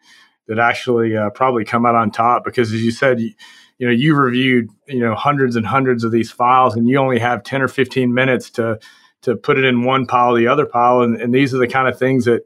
that 0.47 0.61
actually 0.61 1.17
uh, 1.17 1.31
probably 1.31 1.65
come 1.65 1.85
out 1.85 1.97
on 1.97 2.13
top 2.13 2.45
because 2.45 2.73
as 2.73 2.85
you 2.85 2.93
said 2.93 3.19
you, 3.19 3.33
you, 3.79 3.89
know 3.89 3.93
you 3.93 4.15
reviewed 4.15 4.69
you 4.87 5.01
know 5.01 5.17
hundreds 5.17 5.57
and 5.57 5.67
hundreds 5.67 6.05
of 6.05 6.13
these 6.13 6.31
files 6.31 6.77
and 6.77 6.89
you 6.89 6.97
only 6.97 7.19
have 7.19 7.43
10 7.43 7.61
or 7.63 7.69
15 7.69 8.15
minutes 8.15 8.51
to 8.51 8.79
to 9.23 9.35
put 9.37 9.57
it 9.57 9.65
in 9.65 9.85
one 9.85 10.07
pile 10.07 10.35
the 10.35 10.49
other 10.49 10.67
pile 10.67 11.01
and, 11.01 11.17
and 11.21 11.33
these 11.33 11.55
are 11.55 11.59
the 11.59 11.69
kind 11.69 11.89
of 11.89 11.97
things 11.99 12.25
that 12.25 12.43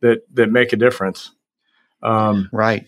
that 0.00 0.22
that 0.34 0.50
make 0.50 0.72
a 0.72 0.76
difference 0.76 1.32
um, 2.02 2.48
right 2.52 2.86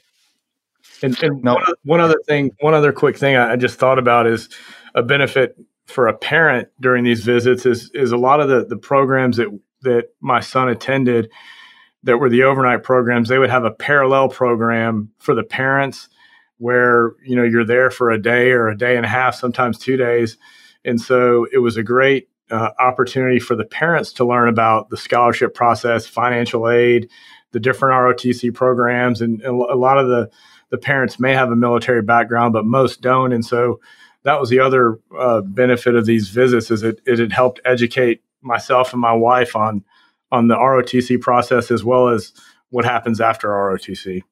and, 1.02 1.20
and 1.22 1.42
no. 1.42 1.54
one, 1.54 1.64
one, 1.84 2.00
other 2.00 2.18
thing 2.26 2.50
one 2.60 2.74
other 2.74 2.92
quick 2.92 3.16
thing 3.16 3.36
I, 3.36 3.52
I 3.52 3.56
just 3.56 3.78
thought 3.78 3.98
about 3.98 4.26
is 4.26 4.48
a 4.94 5.02
benefit 5.02 5.56
for 5.86 6.08
a 6.08 6.16
parent 6.16 6.68
during 6.80 7.04
these 7.04 7.24
visits 7.24 7.64
is 7.66 7.90
is 7.94 8.12
a 8.12 8.16
lot 8.16 8.40
of 8.40 8.48
the 8.48 8.64
the 8.64 8.76
programs 8.76 9.36
that 9.38 9.48
that 9.82 10.08
my 10.20 10.40
son 10.40 10.68
attended 10.68 11.30
that 12.04 12.18
were 12.18 12.28
the 12.28 12.44
overnight 12.44 12.82
programs, 12.82 13.28
they 13.28 13.38
would 13.38 13.50
have 13.50 13.64
a 13.64 13.70
parallel 13.70 14.28
program 14.28 15.10
for 15.18 15.34
the 15.34 15.42
parents 15.42 16.08
where, 16.58 17.12
you 17.24 17.36
know, 17.36 17.44
you're 17.44 17.64
there 17.64 17.90
for 17.90 18.10
a 18.10 18.20
day 18.20 18.50
or 18.50 18.68
a 18.68 18.76
day 18.76 18.96
and 18.96 19.04
a 19.04 19.08
half, 19.08 19.34
sometimes 19.34 19.78
two 19.78 19.96
days. 19.96 20.36
And 20.84 21.00
so 21.00 21.46
it 21.52 21.58
was 21.58 21.76
a 21.76 21.82
great 21.82 22.28
uh, 22.50 22.70
opportunity 22.78 23.38
for 23.38 23.54
the 23.54 23.64
parents 23.64 24.12
to 24.14 24.24
learn 24.24 24.48
about 24.48 24.90
the 24.90 24.96
scholarship 24.96 25.54
process, 25.54 26.06
financial 26.06 26.68
aid, 26.68 27.08
the 27.52 27.60
different 27.60 27.94
ROTC 27.94 28.54
programs. 28.54 29.20
And, 29.20 29.40
and 29.42 29.60
a 29.60 29.74
lot 29.74 29.98
of 29.98 30.08
the, 30.08 30.30
the 30.70 30.78
parents 30.78 31.18
may 31.18 31.34
have 31.34 31.50
a 31.50 31.56
military 31.56 32.02
background, 32.02 32.52
but 32.52 32.64
most 32.64 33.00
don't. 33.00 33.32
And 33.32 33.44
so 33.44 33.80
that 34.24 34.40
was 34.40 34.50
the 34.50 34.60
other 34.60 34.98
uh, 35.18 35.40
benefit 35.42 35.94
of 35.94 36.06
these 36.06 36.28
visits 36.28 36.70
is 36.70 36.82
it, 36.82 37.00
it 37.06 37.18
had 37.18 37.32
helped 37.32 37.60
educate 37.64 38.22
myself 38.42 38.92
and 38.92 39.00
my 39.00 39.12
wife 39.12 39.56
on 39.56 39.84
on 40.30 40.48
the 40.48 40.54
ROTC 40.56 41.20
process 41.20 41.70
as 41.70 41.82
well 41.82 42.08
as 42.08 42.32
what 42.70 42.84
happens 42.84 43.20
after 43.20 43.48
ROTC. 43.48 44.22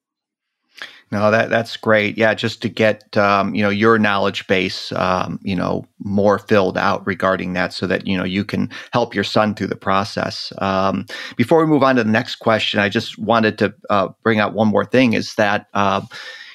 No, 1.11 1.31
that 1.31 1.49
that's 1.49 1.77
great. 1.77 2.17
Yeah, 2.17 2.33
just 2.33 2.61
to 2.63 2.69
get 2.69 3.15
um, 3.15 3.55
you 3.55 3.61
know 3.61 3.69
your 3.69 3.97
knowledge 3.97 4.45
base, 4.47 4.91
um, 4.91 5.39
you 5.41 5.55
know, 5.55 5.85
more 5.99 6.37
filled 6.37 6.77
out 6.77 7.05
regarding 7.07 7.53
that, 7.53 7.71
so 7.73 7.87
that 7.87 8.05
you 8.05 8.17
know 8.17 8.25
you 8.25 8.43
can 8.43 8.69
help 8.91 9.15
your 9.15 9.23
son 9.23 9.55
through 9.55 9.67
the 9.67 9.75
process. 9.77 10.51
Um, 10.57 11.05
before 11.37 11.59
we 11.61 11.65
move 11.65 11.81
on 11.83 11.95
to 11.95 12.03
the 12.03 12.11
next 12.11 12.35
question, 12.37 12.81
I 12.81 12.89
just 12.89 13.17
wanted 13.17 13.57
to 13.59 13.73
uh, 13.89 14.09
bring 14.21 14.39
out 14.39 14.53
one 14.53 14.67
more 14.67 14.83
thing: 14.83 15.13
is 15.13 15.35
that 15.35 15.67
uh, 15.73 16.01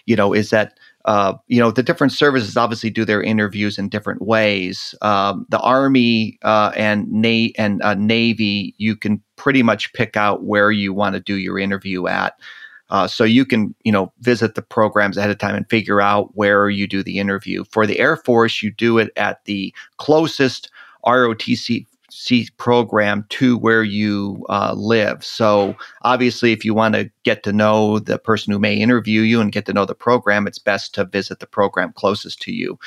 you 0.04 0.16
know 0.16 0.34
is 0.34 0.50
that 0.50 0.78
uh, 1.04 1.34
you 1.48 1.58
know, 1.58 1.70
the 1.70 1.82
different 1.82 2.12
services 2.12 2.56
obviously 2.56 2.90
do 2.90 3.04
their 3.04 3.22
interviews 3.22 3.78
in 3.78 3.88
different 3.88 4.22
ways. 4.22 4.94
Um, 5.02 5.46
the 5.48 5.58
Army 5.58 6.38
uh, 6.42 6.72
and, 6.76 7.10
Na- 7.10 7.48
and 7.58 7.82
uh, 7.82 7.94
Navy, 7.94 8.74
you 8.78 8.94
can 8.94 9.20
pretty 9.36 9.62
much 9.62 9.92
pick 9.94 10.16
out 10.16 10.44
where 10.44 10.70
you 10.70 10.92
want 10.92 11.14
to 11.14 11.20
do 11.20 11.34
your 11.36 11.58
interview 11.58 12.06
at. 12.06 12.34
Uh, 12.92 13.08
so 13.08 13.24
you 13.24 13.46
can, 13.46 13.74
you 13.84 13.90
know, 13.90 14.12
visit 14.20 14.54
the 14.54 14.60
programs 14.60 15.16
ahead 15.16 15.30
of 15.30 15.38
time 15.38 15.54
and 15.54 15.68
figure 15.70 16.02
out 16.02 16.30
where 16.36 16.68
you 16.68 16.86
do 16.86 17.02
the 17.02 17.18
interview. 17.18 17.64
For 17.70 17.86
the 17.86 17.98
Air 17.98 18.16
Force, 18.16 18.62
you 18.62 18.70
do 18.70 18.98
it 18.98 19.10
at 19.16 19.42
the 19.46 19.74
closest 19.96 20.70
ROTC 21.06 21.86
C 22.12 22.48
program 22.58 23.24
to 23.30 23.56
where 23.56 23.82
you 23.82 24.44
uh, 24.50 24.74
live. 24.76 25.24
So 25.24 25.74
obviously, 26.02 26.52
if 26.52 26.64
you 26.64 26.74
want 26.74 26.94
to 26.94 27.10
get 27.22 27.42
to 27.44 27.52
know 27.52 27.98
the 27.98 28.18
person 28.18 28.52
who 28.52 28.58
may 28.58 28.74
interview 28.74 29.22
you 29.22 29.40
and 29.40 29.50
get 29.50 29.64
to 29.66 29.72
know 29.72 29.86
the 29.86 29.94
program, 29.94 30.46
it's 30.46 30.58
best 30.58 30.94
to 30.94 31.06
visit 31.06 31.40
the 31.40 31.46
program 31.46 31.92
closest 31.94 32.42
to 32.42 32.52
you. 32.52 32.78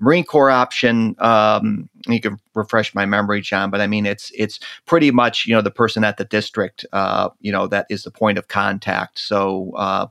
Marine 0.00 0.24
Corps 0.24 0.50
option, 0.50 1.16
um, 1.18 1.88
you 2.06 2.20
can 2.20 2.38
refresh 2.54 2.94
my 2.94 3.06
memory, 3.06 3.40
John, 3.40 3.70
but 3.70 3.80
I 3.80 3.86
mean 3.86 4.04
it's 4.04 4.30
it's 4.36 4.60
pretty 4.84 5.10
much 5.10 5.46
you 5.46 5.54
know 5.54 5.62
the 5.62 5.70
person 5.70 6.04
at 6.04 6.18
the 6.18 6.24
district, 6.24 6.84
uh, 6.92 7.30
you 7.40 7.50
know 7.50 7.66
that 7.66 7.86
is 7.88 8.04
the 8.04 8.10
point 8.10 8.38
of 8.38 8.48
contact. 8.48 9.18
So. 9.18 9.72
Uh, 9.76 10.06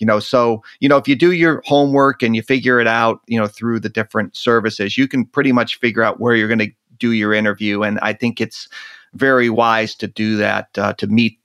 you 0.00 0.06
know 0.06 0.18
so 0.18 0.60
you 0.80 0.88
know 0.88 0.96
if 0.96 1.06
you 1.06 1.14
do 1.14 1.30
your 1.30 1.62
homework 1.64 2.20
and 2.20 2.34
you 2.34 2.42
figure 2.42 2.80
it 2.80 2.86
out 2.88 3.20
you 3.28 3.38
know 3.38 3.46
through 3.46 3.78
the 3.78 3.88
different 3.88 4.36
services 4.36 4.98
you 4.98 5.06
can 5.06 5.24
pretty 5.24 5.52
much 5.52 5.78
figure 5.78 6.02
out 6.02 6.18
where 6.18 6.34
you're 6.34 6.48
going 6.48 6.58
to 6.58 6.70
do 7.04 7.12
your 7.12 7.34
interview. 7.34 7.82
And 7.82 7.98
I 8.00 8.14
think 8.14 8.40
it's 8.40 8.66
very 9.12 9.50
wise 9.50 9.94
to 9.96 10.06
do 10.06 10.36
that 10.36 10.68
uh, 10.78 10.94
to 10.94 11.06
meet 11.06 11.38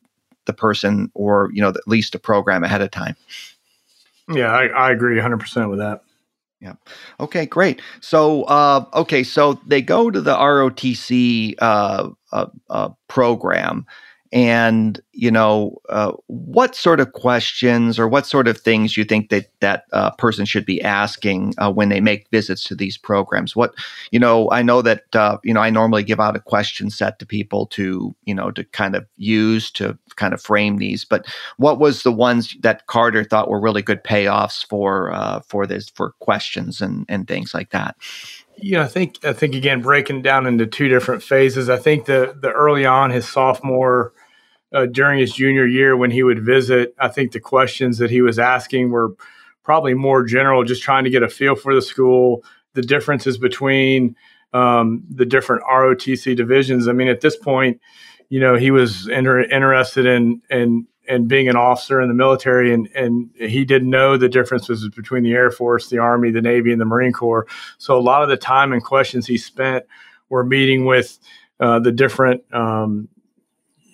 the 0.45 0.53
person 0.53 1.11
or 1.13 1.49
you 1.53 1.61
know 1.61 1.69
at 1.69 1.87
least 1.87 2.15
a 2.15 2.19
program 2.19 2.63
ahead 2.63 2.81
of 2.81 2.91
time. 2.91 3.15
Yeah, 4.29 4.51
I, 4.51 4.67
I 4.67 4.91
agree 4.91 5.15
100 5.15 5.37
percent 5.37 5.69
with 5.69 5.79
that. 5.79 6.01
Yeah. 6.61 6.73
Okay, 7.19 7.45
great. 7.45 7.81
So, 8.01 8.43
uh, 8.43 8.85
okay, 8.93 9.23
so 9.23 9.59
they 9.65 9.81
go 9.81 10.11
to 10.11 10.19
the 10.19 10.35
ROTC 10.35 11.55
uh, 11.59 12.09
uh, 12.33 12.45
uh, 12.69 12.89
program, 13.07 13.85
and 14.33 14.99
you 15.19 15.29
know 15.29 15.77
uh, 15.89 16.13
what 16.27 16.75
sort 16.75 17.01
of 17.01 17.11
questions 17.11 17.99
or 17.99 18.07
what 18.07 18.25
sort 18.25 18.47
of 18.47 18.57
things 18.57 18.95
you 18.95 19.03
think 19.03 19.29
that 19.29 19.49
that 19.59 19.83
uh, 19.91 20.11
person 20.11 20.45
should 20.45 20.65
be 20.65 20.81
asking 20.81 21.53
uh, 21.57 21.69
when 21.71 21.89
they 21.89 21.99
make 21.99 22.29
visits 22.29 22.63
to 22.63 22.73
these 22.73 22.97
programs 22.97 23.55
what 23.55 23.73
you 24.11 24.19
know 24.19 24.49
i 24.51 24.61
know 24.61 24.81
that 24.81 25.03
uh, 25.15 25.37
you 25.43 25.53
know 25.53 25.59
i 25.59 25.69
normally 25.69 26.03
give 26.03 26.21
out 26.21 26.37
a 26.37 26.39
question 26.39 26.89
set 26.89 27.19
to 27.19 27.25
people 27.25 27.65
to 27.65 28.15
you 28.23 28.33
know 28.33 28.49
to 28.49 28.63
kind 28.63 28.95
of 28.95 29.05
use 29.17 29.69
to 29.69 29.97
kind 30.15 30.33
of 30.33 30.41
frame 30.41 30.77
these 30.77 31.03
but 31.03 31.25
what 31.57 31.79
was 31.79 32.03
the 32.03 32.13
ones 32.13 32.55
that 32.61 32.87
carter 32.87 33.23
thought 33.23 33.49
were 33.49 33.59
really 33.59 33.81
good 33.81 34.03
payoffs 34.03 34.65
for 34.65 35.11
uh, 35.11 35.41
for 35.41 35.67
this 35.67 35.89
for 35.89 36.11
questions 36.19 36.79
and 36.79 37.05
and 37.09 37.27
things 37.27 37.53
like 37.53 37.71
that 37.71 37.95
yeah, 38.61 38.83
I 38.83 38.87
think 38.87 39.23
I 39.23 39.31
think 39.31 39.55
again 39.55 39.81
breaking 39.81 40.21
down 40.21 40.45
into 40.45 40.65
two 40.65 40.89
different 40.89 41.23
phases. 41.23 41.69
I 41.69 41.77
think 41.77 42.05
the 42.05 42.35
the 42.37 42.51
early 42.51 42.85
on 42.85 43.09
his 43.09 43.25
sophomore 43.25 44.11
uh, 44.73 44.85
during 44.85 45.19
his 45.19 45.33
junior 45.33 45.65
year 45.65 45.97
when 45.97 46.11
he 46.11 46.23
would 46.23 46.43
visit, 46.43 46.93
I 46.99 47.07
think 47.07 47.31
the 47.31 47.39
questions 47.39 47.97
that 47.97 48.11
he 48.11 48.21
was 48.21 48.37
asking 48.37 48.91
were 48.91 49.13
probably 49.63 49.93
more 49.93 50.23
general, 50.23 50.63
just 50.63 50.83
trying 50.83 51.03
to 51.03 51.09
get 51.09 51.23
a 51.23 51.29
feel 51.29 51.55
for 51.55 51.73
the 51.73 51.81
school, 51.81 52.43
the 52.73 52.81
differences 52.81 53.37
between 53.37 54.15
um, 54.53 55.03
the 55.09 55.25
different 55.25 55.63
ROTC 55.63 56.35
divisions. 56.35 56.87
I 56.87 56.93
mean, 56.93 57.07
at 57.07 57.21
this 57.21 57.35
point, 57.35 57.79
you 58.29 58.39
know, 58.39 58.55
he 58.55 58.71
was 58.71 59.07
inter- 59.07 59.41
interested 59.41 60.05
in 60.05 60.41
in 60.49 60.87
and 61.07 61.27
being 61.27 61.49
an 61.49 61.55
officer 61.55 61.99
in 61.99 62.07
the 62.07 62.13
military, 62.13 62.71
and 62.71 62.87
and 62.95 63.29
he 63.35 63.65
didn't 63.65 63.89
know 63.89 64.15
the 64.15 64.29
differences 64.29 64.87
between 64.89 65.23
the 65.23 65.33
Air 65.33 65.49
Force, 65.49 65.89
the 65.89 65.97
Army, 65.97 66.29
the 66.29 66.41
Navy, 66.41 66.71
and 66.71 66.79
the 66.79 66.85
Marine 66.85 67.13
Corps. 67.13 67.47
So 67.79 67.97
a 67.97 68.01
lot 68.01 68.21
of 68.21 68.29
the 68.29 68.37
time 68.37 68.71
and 68.71 68.83
questions 68.83 69.25
he 69.25 69.37
spent 69.37 69.85
were 70.29 70.43
meeting 70.43 70.85
with 70.85 71.17
uh, 71.59 71.79
the 71.79 71.91
different 71.91 72.43
um, 72.53 73.09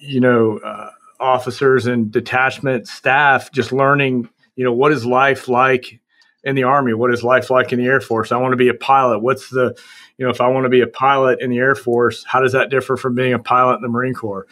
you 0.06 0.20
know, 0.20 0.60
uh, 0.60 0.90
officers 1.20 1.86
and 1.86 2.12
detachment 2.12 2.88
staff 2.88 3.52
just 3.52 3.72
learning, 3.72 4.30
you 4.56 4.64
know, 4.64 4.74
what 4.74 4.92
is 4.92 5.06
life 5.06 5.48
like 5.48 6.00
in 6.44 6.56
the 6.56 6.64
Army? 6.64 6.94
What 6.94 7.14
is 7.14 7.24
life 7.24 7.50
like 7.50 7.74
in 7.74 7.80
the 7.80 7.86
Air 7.86 8.02
Force? 8.02 8.32
I 8.32 8.38
want 8.38 8.54
to 8.54 8.58
be 8.58 8.70
a 8.70 8.74
pilot. 8.74 9.20
What's 9.20 9.50
the, 9.50 9.76
you 10.18 10.26
know, 10.26 10.32
if 10.32 10.42
I 10.42 10.48
want 10.48 10.66
to 10.66 10.70
be 10.70 10.82
a 10.82 10.88
pilot 10.88 11.42
in 11.42 11.50
the 11.50 11.58
Air 11.58 11.76
Force, 11.76 12.24
how 12.26 12.42
does 12.42 12.54
that 12.54 12.70
differ 12.70 12.98
from 12.98 13.16
being 13.16 13.34
a 13.34 13.40
pilot 13.40 13.76
in 13.76 13.82
the 13.82 13.90
Marine 13.90 14.14
Corps? 14.14 14.48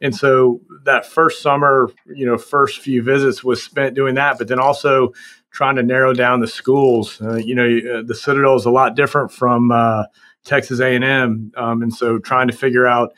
And 0.00 0.14
so 0.14 0.60
that 0.84 1.06
first 1.06 1.42
summer, 1.42 1.90
you 2.06 2.26
know, 2.26 2.36
first 2.36 2.80
few 2.80 3.02
visits 3.02 3.42
was 3.42 3.62
spent 3.62 3.94
doing 3.94 4.14
that, 4.16 4.38
but 4.38 4.48
then 4.48 4.58
also 4.58 5.12
trying 5.50 5.76
to 5.76 5.82
narrow 5.82 6.12
down 6.12 6.40
the 6.40 6.46
schools. 6.46 7.20
Uh, 7.20 7.36
you 7.36 7.54
know, 7.54 7.64
uh, 7.64 8.02
the 8.04 8.14
Citadel 8.14 8.56
is 8.56 8.66
a 8.66 8.70
lot 8.70 8.94
different 8.94 9.32
from 9.32 9.70
uh, 9.70 10.04
Texas 10.44 10.80
A&M, 10.80 11.50
um, 11.56 11.82
and 11.82 11.94
so 11.94 12.18
trying 12.18 12.48
to 12.48 12.54
figure 12.54 12.86
out 12.86 13.14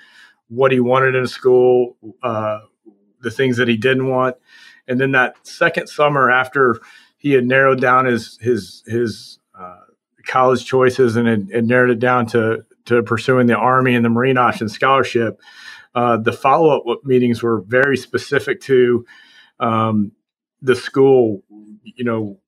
what 0.49 0.73
he 0.73 0.81
wanted 0.81 1.15
in 1.15 1.27
school, 1.27 1.97
uh, 2.23 2.61
the 3.21 3.31
things 3.31 3.57
that 3.57 3.69
he 3.69 3.77
didn't 3.77 4.09
want, 4.09 4.37
and 4.87 5.01
then 5.01 5.13
that 5.13 5.37
second 5.47 5.89
summer 5.89 6.31
after 6.31 6.81
he 7.19 7.33
had 7.33 7.45
narrowed 7.45 7.81
down 7.81 8.07
his 8.07 8.39
his 8.41 8.83
his 8.87 9.39
uh, 9.59 9.81
college 10.27 10.65
choices 10.65 11.17
and 11.17 11.27
had, 11.27 11.49
had, 11.53 11.67
narrowed 11.67 11.91
it 11.91 11.99
down 11.99 12.27
to 12.27 12.65
to 12.87 13.03
pursuing 13.03 13.47
the 13.47 13.57
Army 13.57 13.95
and 13.95 14.05
the 14.05 14.09
Marine 14.09 14.39
Option 14.39 14.69
Scholarship. 14.69 15.41
Uh, 15.95 16.17
the 16.17 16.33
follow 16.33 16.79
up 16.79 17.05
meetings 17.05 17.43
were 17.43 17.61
very 17.63 17.97
specific 17.97 18.61
to 18.63 19.05
um, 19.59 20.13
the 20.63 20.77
school. 20.77 21.43
You 21.83 22.05
know, 22.05 22.39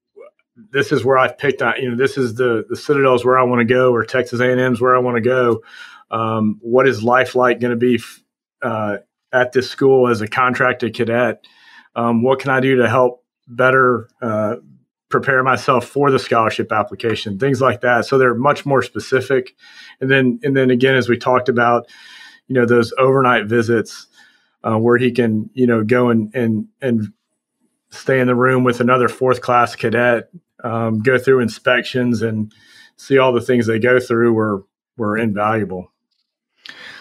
this 0.73 0.93
is 0.93 1.05
where 1.05 1.19
I've 1.19 1.37
picked. 1.37 1.61
You 1.61 1.91
know, 1.91 1.97
this 1.97 2.17
is 2.17 2.35
the 2.35 2.65
the 2.69 2.77
Citadels 2.77 3.25
where 3.25 3.39
I 3.39 3.43
want 3.43 3.61
to 3.61 3.65
go, 3.65 3.93
or 3.93 4.05
Texas 4.05 4.41
A 4.41 4.51
and 4.51 4.61
M's 4.61 4.81
where 4.81 4.97
I 4.97 5.01
want 5.01 5.17
to 5.17 5.21
go. 5.21 5.63
Um, 6.11 6.59
what 6.61 6.89
is 6.89 7.03
life 7.03 7.35
like 7.35 7.61
going 7.61 7.71
to 7.71 7.77
be 7.77 8.03
uh, 8.63 8.99
at 9.33 9.53
this 9.53 9.71
school 9.71 10.09
as 10.09 10.21
a 10.21 10.29
contracted 10.29 10.95
cadet? 10.95 11.45
Um, 11.95 12.23
what 12.23 12.41
can 12.41 12.51
I 12.51 12.61
do 12.61 12.77
to 12.77 12.89
help 12.89 13.25
better 13.49 14.09
uh, 14.23 14.57
prepare 15.09 15.43
myself 15.43 15.87
for 15.87 16.11
the 16.11 16.19
scholarship 16.19 16.73
application? 16.73 17.39
Things 17.39 17.61
like 17.61 17.81
that. 17.83 18.07
So 18.07 18.19
they're 18.19 18.35
much 18.35 18.67
more 18.67 18.83
specific. 18.83 19.55
And 20.01 20.11
then, 20.11 20.41
and 20.43 20.57
then 20.57 20.71
again, 20.71 20.95
as 20.95 21.09
we 21.09 21.17
talked 21.17 21.49
about, 21.49 21.89
you 22.49 22.55
know, 22.55 22.67
those 22.67 22.93
overnight 22.99 23.47
visits 23.47 24.07
uh, 24.65 24.77
where 24.77 24.99
he 24.99 25.13
can, 25.13 25.51
you 25.55 25.67
know, 25.67 25.85
go 25.85 26.11
and 26.11 26.35
and 26.35 26.67
and 26.81 27.13
stay 27.91 28.21
in 28.21 28.27
the 28.27 28.35
room 28.35 28.65
with 28.65 28.81
another 28.81 29.09
fourth 29.09 29.41
class 29.41 29.75
cadet, 29.77 30.31
um, 30.63 31.01
go 31.01 31.19
through 31.19 31.41
inspections 31.41 32.23
and 32.23 32.53
see 32.97 33.19
all 33.19 33.33
the 33.33 33.41
things 33.41 33.67
they 33.67 33.79
go 33.79 33.99
through 34.01 34.33
were 34.33 34.65
were 34.97 35.17
invaluable. 35.17 35.90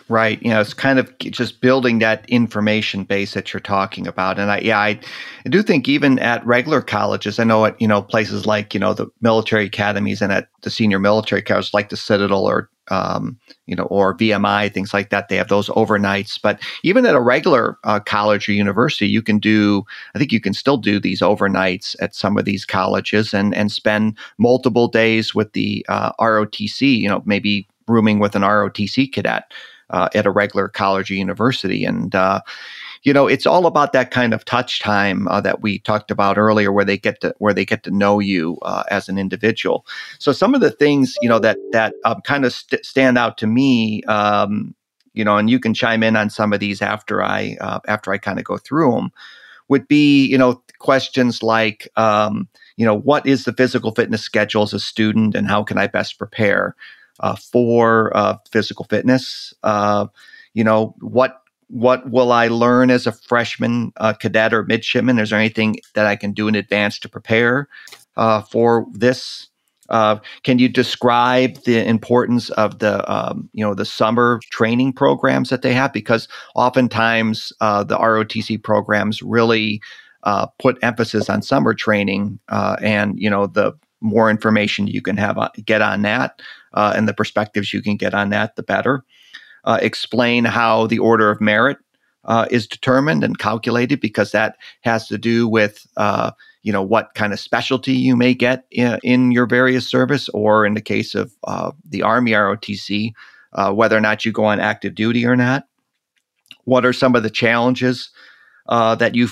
Right. 0.09 0.41
You 0.41 0.49
know, 0.49 0.59
it's 0.59 0.73
kind 0.73 0.97
of 0.97 1.15
just 1.19 1.61
building 1.61 1.99
that 1.99 2.27
information 2.27 3.03
base 3.03 3.35
that 3.35 3.53
you're 3.53 3.59
talking 3.59 4.07
about. 4.07 4.39
And 4.39 4.49
I, 4.49 4.57
yeah, 4.57 4.79
I, 4.79 4.99
do 5.47 5.61
think 5.61 5.87
even 5.87 6.17
at 6.17 6.43
regular 6.43 6.81
colleges, 6.81 7.37
I 7.37 7.43
know 7.43 7.65
at, 7.65 7.79
you 7.79 7.87
know, 7.87 8.01
places 8.01 8.47
like, 8.47 8.73
you 8.73 8.79
know, 8.79 8.95
the 8.95 9.05
military 9.21 9.65
academies 9.65 10.23
and 10.23 10.31
at 10.31 10.47
the 10.63 10.71
senior 10.71 10.97
military 10.97 11.43
colleges 11.43 11.75
like 11.75 11.89
the 11.89 11.95
Citadel 11.95 12.43
or, 12.45 12.71
um, 12.87 13.37
you 13.67 13.75
know, 13.75 13.83
or 13.83 14.17
VMI, 14.17 14.73
things 14.73 14.95
like 14.95 15.11
that, 15.11 15.29
they 15.29 15.35
have 15.35 15.47
those 15.47 15.69
overnights. 15.69 16.41
But 16.41 16.59
even 16.81 17.05
at 17.05 17.13
a 17.13 17.21
regular 17.21 17.77
uh, 17.83 17.99
college 17.99 18.49
or 18.49 18.53
university, 18.53 19.07
you 19.07 19.21
can 19.21 19.37
do, 19.37 19.83
I 20.15 20.17
think 20.17 20.31
you 20.31 20.41
can 20.41 20.55
still 20.55 20.77
do 20.77 20.99
these 20.99 21.21
overnights 21.21 21.95
at 22.01 22.15
some 22.15 22.35
of 22.35 22.45
these 22.45 22.65
colleges 22.65 23.31
and, 23.31 23.53
and 23.53 23.71
spend 23.71 24.17
multiple 24.39 24.87
days 24.87 25.35
with 25.35 25.53
the 25.53 25.85
uh, 25.87 26.13
ROTC, 26.13 26.97
you 26.97 27.07
know, 27.07 27.21
maybe 27.27 27.67
rooming 27.87 28.17
with 28.17 28.35
an 28.35 28.41
ROTC 28.41 29.13
cadet 29.13 29.51
uh, 29.89 30.09
at 30.13 30.25
a 30.25 30.31
regular 30.31 30.67
college 30.67 31.11
or 31.11 31.15
university. 31.15 31.85
And, 31.85 32.13
uh, 32.15 32.41
you 33.03 33.13
know, 33.13 33.27
it's 33.27 33.45
all 33.45 33.65
about 33.65 33.93
that 33.93 34.11
kind 34.11 34.33
of 34.33 34.43
touch 34.45 34.79
time 34.79 35.27
uh, 35.27 35.41
that 35.41 35.61
we 35.61 35.79
talked 35.79 36.11
about 36.11 36.37
earlier, 36.37 36.71
where 36.71 36.85
they 36.85 36.97
get 36.97 37.21
to 37.21 37.33
where 37.39 37.53
they 37.53 37.65
get 37.65 37.83
to 37.83 37.91
know 37.91 38.19
you 38.19 38.57
uh, 38.61 38.83
as 38.91 39.07
an 39.07 39.17
individual. 39.17 39.85
So 40.19 40.31
some 40.31 40.53
of 40.53 40.61
the 40.61 40.71
things 40.71 41.15
you 41.21 41.29
know 41.29 41.39
that 41.39 41.57
that 41.71 41.93
um, 42.03 42.21
kind 42.21 42.45
of 42.45 42.53
st- 42.53 42.85
stand 42.85 43.17
out 43.17 43.37
to 43.37 43.47
me, 43.47 44.03
um, 44.03 44.75
you 45.13 45.23
know, 45.23 45.37
and 45.37 45.49
you 45.49 45.59
can 45.59 45.73
chime 45.73 46.03
in 46.03 46.15
on 46.15 46.29
some 46.29 46.51
of 46.51 46.59
these 46.59 46.81
after 46.81 47.23
I 47.23 47.57
uh, 47.61 47.79
after 47.87 48.11
I 48.11 48.17
kind 48.17 48.37
of 48.37 48.45
go 48.45 48.57
through 48.57 48.91
them, 48.91 49.11
would 49.69 49.87
be 49.87 50.25
you 50.25 50.37
know 50.37 50.61
questions 50.79 51.41
like 51.41 51.87
um, 51.95 52.49
you 52.75 52.85
know 52.85 52.97
what 52.97 53.25
is 53.25 53.45
the 53.45 53.53
physical 53.53 53.91
fitness 53.91 54.21
schedule 54.21 54.63
as 54.63 54.73
a 54.73 54.79
student 54.79 55.35
and 55.35 55.47
how 55.47 55.63
can 55.63 55.77
I 55.77 55.87
best 55.87 56.17
prepare 56.17 56.75
uh, 57.19 57.35
for 57.35 58.15
uh, 58.15 58.37
physical 58.51 58.85
fitness. 58.85 59.53
Uh, 59.63 60.07
you 60.53 60.63
know 60.63 60.95
what 60.99 61.41
what 61.67 62.09
will 62.09 62.31
I 62.31 62.47
learn 62.47 62.89
as 62.89 63.05
a 63.05 63.11
freshman 63.11 63.93
uh, 63.97 64.13
cadet 64.13 64.53
or 64.53 64.63
midshipman? 64.63 65.19
Is 65.19 65.29
there 65.29 65.39
anything 65.39 65.77
that 65.93 66.07
I 66.07 66.15
can 66.15 66.31
do 66.31 66.47
in 66.47 66.55
advance 66.55 66.97
to 66.99 67.09
prepare 67.09 67.67
uh, 68.17 68.41
for 68.41 68.87
this? 68.91 69.47
Uh, 69.89 70.17
can 70.43 70.57
you 70.57 70.67
describe 70.67 71.57
the 71.63 71.87
importance 71.87 72.49
of 72.51 72.79
the 72.79 73.09
um, 73.11 73.49
you 73.53 73.63
know 73.63 73.73
the 73.73 73.85
summer 73.85 74.39
training 74.51 74.93
programs 74.93 75.49
that 75.49 75.61
they 75.61 75.73
have? 75.73 75.93
Because 75.93 76.27
oftentimes 76.55 77.53
the 77.59 77.97
ROTC 77.97 78.63
programs 78.63 79.21
really 79.21 79.81
put 80.59 80.77
emphasis 80.81 81.29
on 81.29 81.41
summer 81.41 81.73
training, 81.73 82.39
and 82.49 83.19
you 83.19 83.29
know 83.29 83.47
the 83.47 83.73
more 84.01 84.29
information 84.29 84.87
you 84.87 85.01
can 85.01 85.17
have 85.17 85.37
get 85.65 85.81
on 85.81 86.01
that 86.03 86.39
uh, 86.73 86.93
and 86.95 87.07
the 87.07 87.13
perspectives 87.13 87.73
you 87.73 87.81
can 87.81 87.97
get 87.97 88.13
on 88.13 88.29
that, 88.29 88.55
the 88.55 88.63
better. 88.63 89.03
Uh, 89.65 89.77
explain 89.81 90.45
how 90.45 90.87
the 90.87 90.99
order 90.99 91.29
of 91.29 91.41
merit 91.41 91.77
uh, 92.25 92.45
is 92.49 92.67
determined 92.67 93.23
and 93.23 93.39
calculated 93.39 93.99
because 93.99 94.31
that 94.31 94.55
has 94.81 95.07
to 95.07 95.17
do 95.17 95.47
with 95.47 95.85
uh, 95.97 96.31
you 96.63 96.71
know 96.71 96.81
what 96.81 97.13
kind 97.15 97.33
of 97.33 97.39
specialty 97.39 97.93
you 97.93 98.15
may 98.15 98.33
get 98.33 98.65
in, 98.71 98.99
in 99.03 99.31
your 99.31 99.45
various 99.45 99.87
service, 99.87 100.29
or 100.29 100.65
in 100.65 100.73
the 100.73 100.81
case 100.81 101.15
of 101.15 101.31
uh, 101.45 101.71
the 101.87 102.01
Army 102.01 102.31
ROTC, 102.31 103.11
whether 103.73 103.97
or 103.97 104.01
not 104.01 104.25
you 104.25 104.31
go 104.31 104.45
on 104.45 104.59
active 104.59 104.95
duty 104.95 105.25
or 105.25 105.35
not. 105.35 105.65
What 106.65 106.85
are 106.85 106.93
some 106.93 107.15
of 107.15 107.23
the 107.23 107.29
challenges 107.29 108.11
uh, 108.69 108.93
that 108.95 109.15
you 109.15 109.27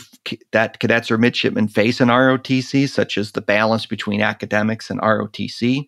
that 0.51 0.79
cadets 0.79 1.09
or 1.11 1.17
midshipmen 1.17 1.67
face 1.67 2.01
in 2.01 2.09
ROTC, 2.09 2.89
such 2.89 3.17
as 3.17 3.31
the 3.31 3.41
balance 3.41 3.85
between 3.85 4.19
academics 4.19 4.89
and 4.89 4.99
ROTC. 4.99 5.87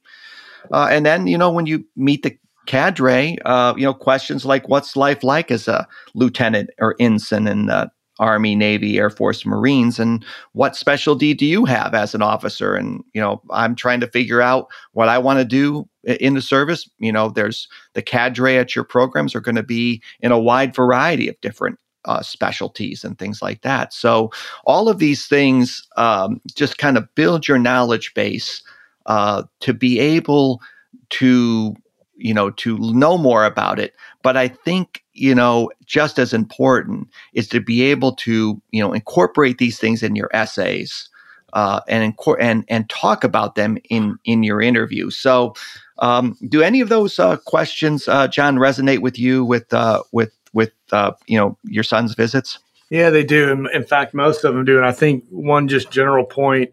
Uh, 0.71 0.87
and 0.91 1.05
then, 1.05 1.27
you 1.27 1.37
know, 1.37 1.51
when 1.51 1.65
you 1.65 1.85
meet 1.95 2.23
the 2.23 2.37
cadre, 2.65 3.37
uh, 3.45 3.73
you 3.77 3.83
know, 3.83 3.93
questions 3.93 4.45
like 4.45 4.69
what's 4.69 4.95
life 4.95 5.23
like 5.23 5.51
as 5.51 5.67
a 5.67 5.87
lieutenant 6.13 6.69
or 6.79 6.95
ensign 6.99 7.47
in 7.47 7.65
the 7.65 7.91
Army, 8.19 8.53
Navy, 8.53 8.97
Air 8.97 9.09
Force, 9.09 9.45
Marines, 9.45 9.97
and 9.97 10.25
what 10.51 10.75
specialty 10.75 11.33
do 11.33 11.45
you 11.45 11.65
have 11.65 11.93
as 11.93 12.13
an 12.13 12.21
officer? 12.21 12.75
And, 12.75 13.01
you 13.13 13.21
know, 13.21 13.41
I'm 13.49 13.75
trying 13.75 14.01
to 14.01 14.07
figure 14.07 14.41
out 14.41 14.67
what 14.91 15.07
I 15.07 15.17
want 15.17 15.39
to 15.39 15.45
do 15.45 15.87
in 16.03 16.33
the 16.33 16.41
service. 16.41 16.89
You 16.99 17.13
know, 17.13 17.29
there's 17.29 17.67
the 17.93 18.01
cadre 18.01 18.57
at 18.57 18.75
your 18.75 18.83
programs 18.83 19.33
are 19.35 19.41
going 19.41 19.55
to 19.55 19.63
be 19.63 20.01
in 20.19 20.33
a 20.33 20.39
wide 20.39 20.75
variety 20.75 21.29
of 21.29 21.39
different 21.39 21.79
uh, 22.05 22.21
specialties 22.21 23.03
and 23.03 23.17
things 23.17 23.41
like 23.41 23.61
that. 23.61 23.93
So 23.93 24.31
all 24.65 24.89
of 24.89 24.99
these 24.99 25.27
things 25.27 25.87
um, 25.97 26.41
just 26.55 26.77
kind 26.77 26.97
of 26.97 27.13
build 27.15 27.47
your 27.47 27.59
knowledge 27.59 28.13
base 28.13 28.61
uh, 29.09 29.43
to 29.59 29.73
be 29.73 29.99
able 29.99 30.61
to 31.09 31.75
you 32.15 32.33
know 32.33 32.51
to 32.51 32.77
know 32.77 33.17
more 33.17 33.43
about 33.43 33.79
it. 33.79 33.93
But 34.23 34.37
I 34.37 34.47
think 34.47 35.03
you 35.13 35.35
know 35.35 35.71
just 35.85 36.19
as 36.19 36.33
important 36.33 37.09
is 37.33 37.49
to 37.49 37.59
be 37.59 37.81
able 37.81 38.13
to 38.17 38.61
you 38.71 38.81
know 38.81 38.93
incorporate 38.93 39.57
these 39.57 39.77
things 39.79 40.01
in 40.01 40.15
your 40.15 40.29
essays. 40.33 41.09
Uh, 41.51 41.79
and, 41.87 42.13
and 42.39 42.63
and 42.67 42.87
talk 42.91 43.23
about 43.23 43.55
them 43.55 43.75
in 43.89 44.15
in 44.23 44.43
your 44.43 44.61
interview. 44.61 45.09
So, 45.09 45.55
um, 45.97 46.37
do 46.47 46.61
any 46.61 46.79
of 46.79 46.89
those 46.89 47.17
uh, 47.17 47.37
questions, 47.37 48.07
uh, 48.07 48.27
John, 48.27 48.57
resonate 48.57 48.99
with 48.99 49.17
you 49.17 49.43
with 49.43 49.73
uh, 49.73 50.03
with 50.11 50.31
with 50.53 50.71
uh, 50.91 51.13
you 51.25 51.39
know 51.39 51.57
your 51.63 51.83
son's 51.83 52.13
visits? 52.13 52.59
Yeah, 52.91 53.09
they 53.09 53.23
do. 53.23 53.67
In 53.73 53.83
fact, 53.83 54.13
most 54.13 54.43
of 54.43 54.53
them 54.53 54.63
do. 54.63 54.77
And 54.77 54.85
I 54.85 54.91
think 54.91 55.23
one 55.29 55.67
just 55.67 55.89
general 55.89 56.23
point 56.23 56.71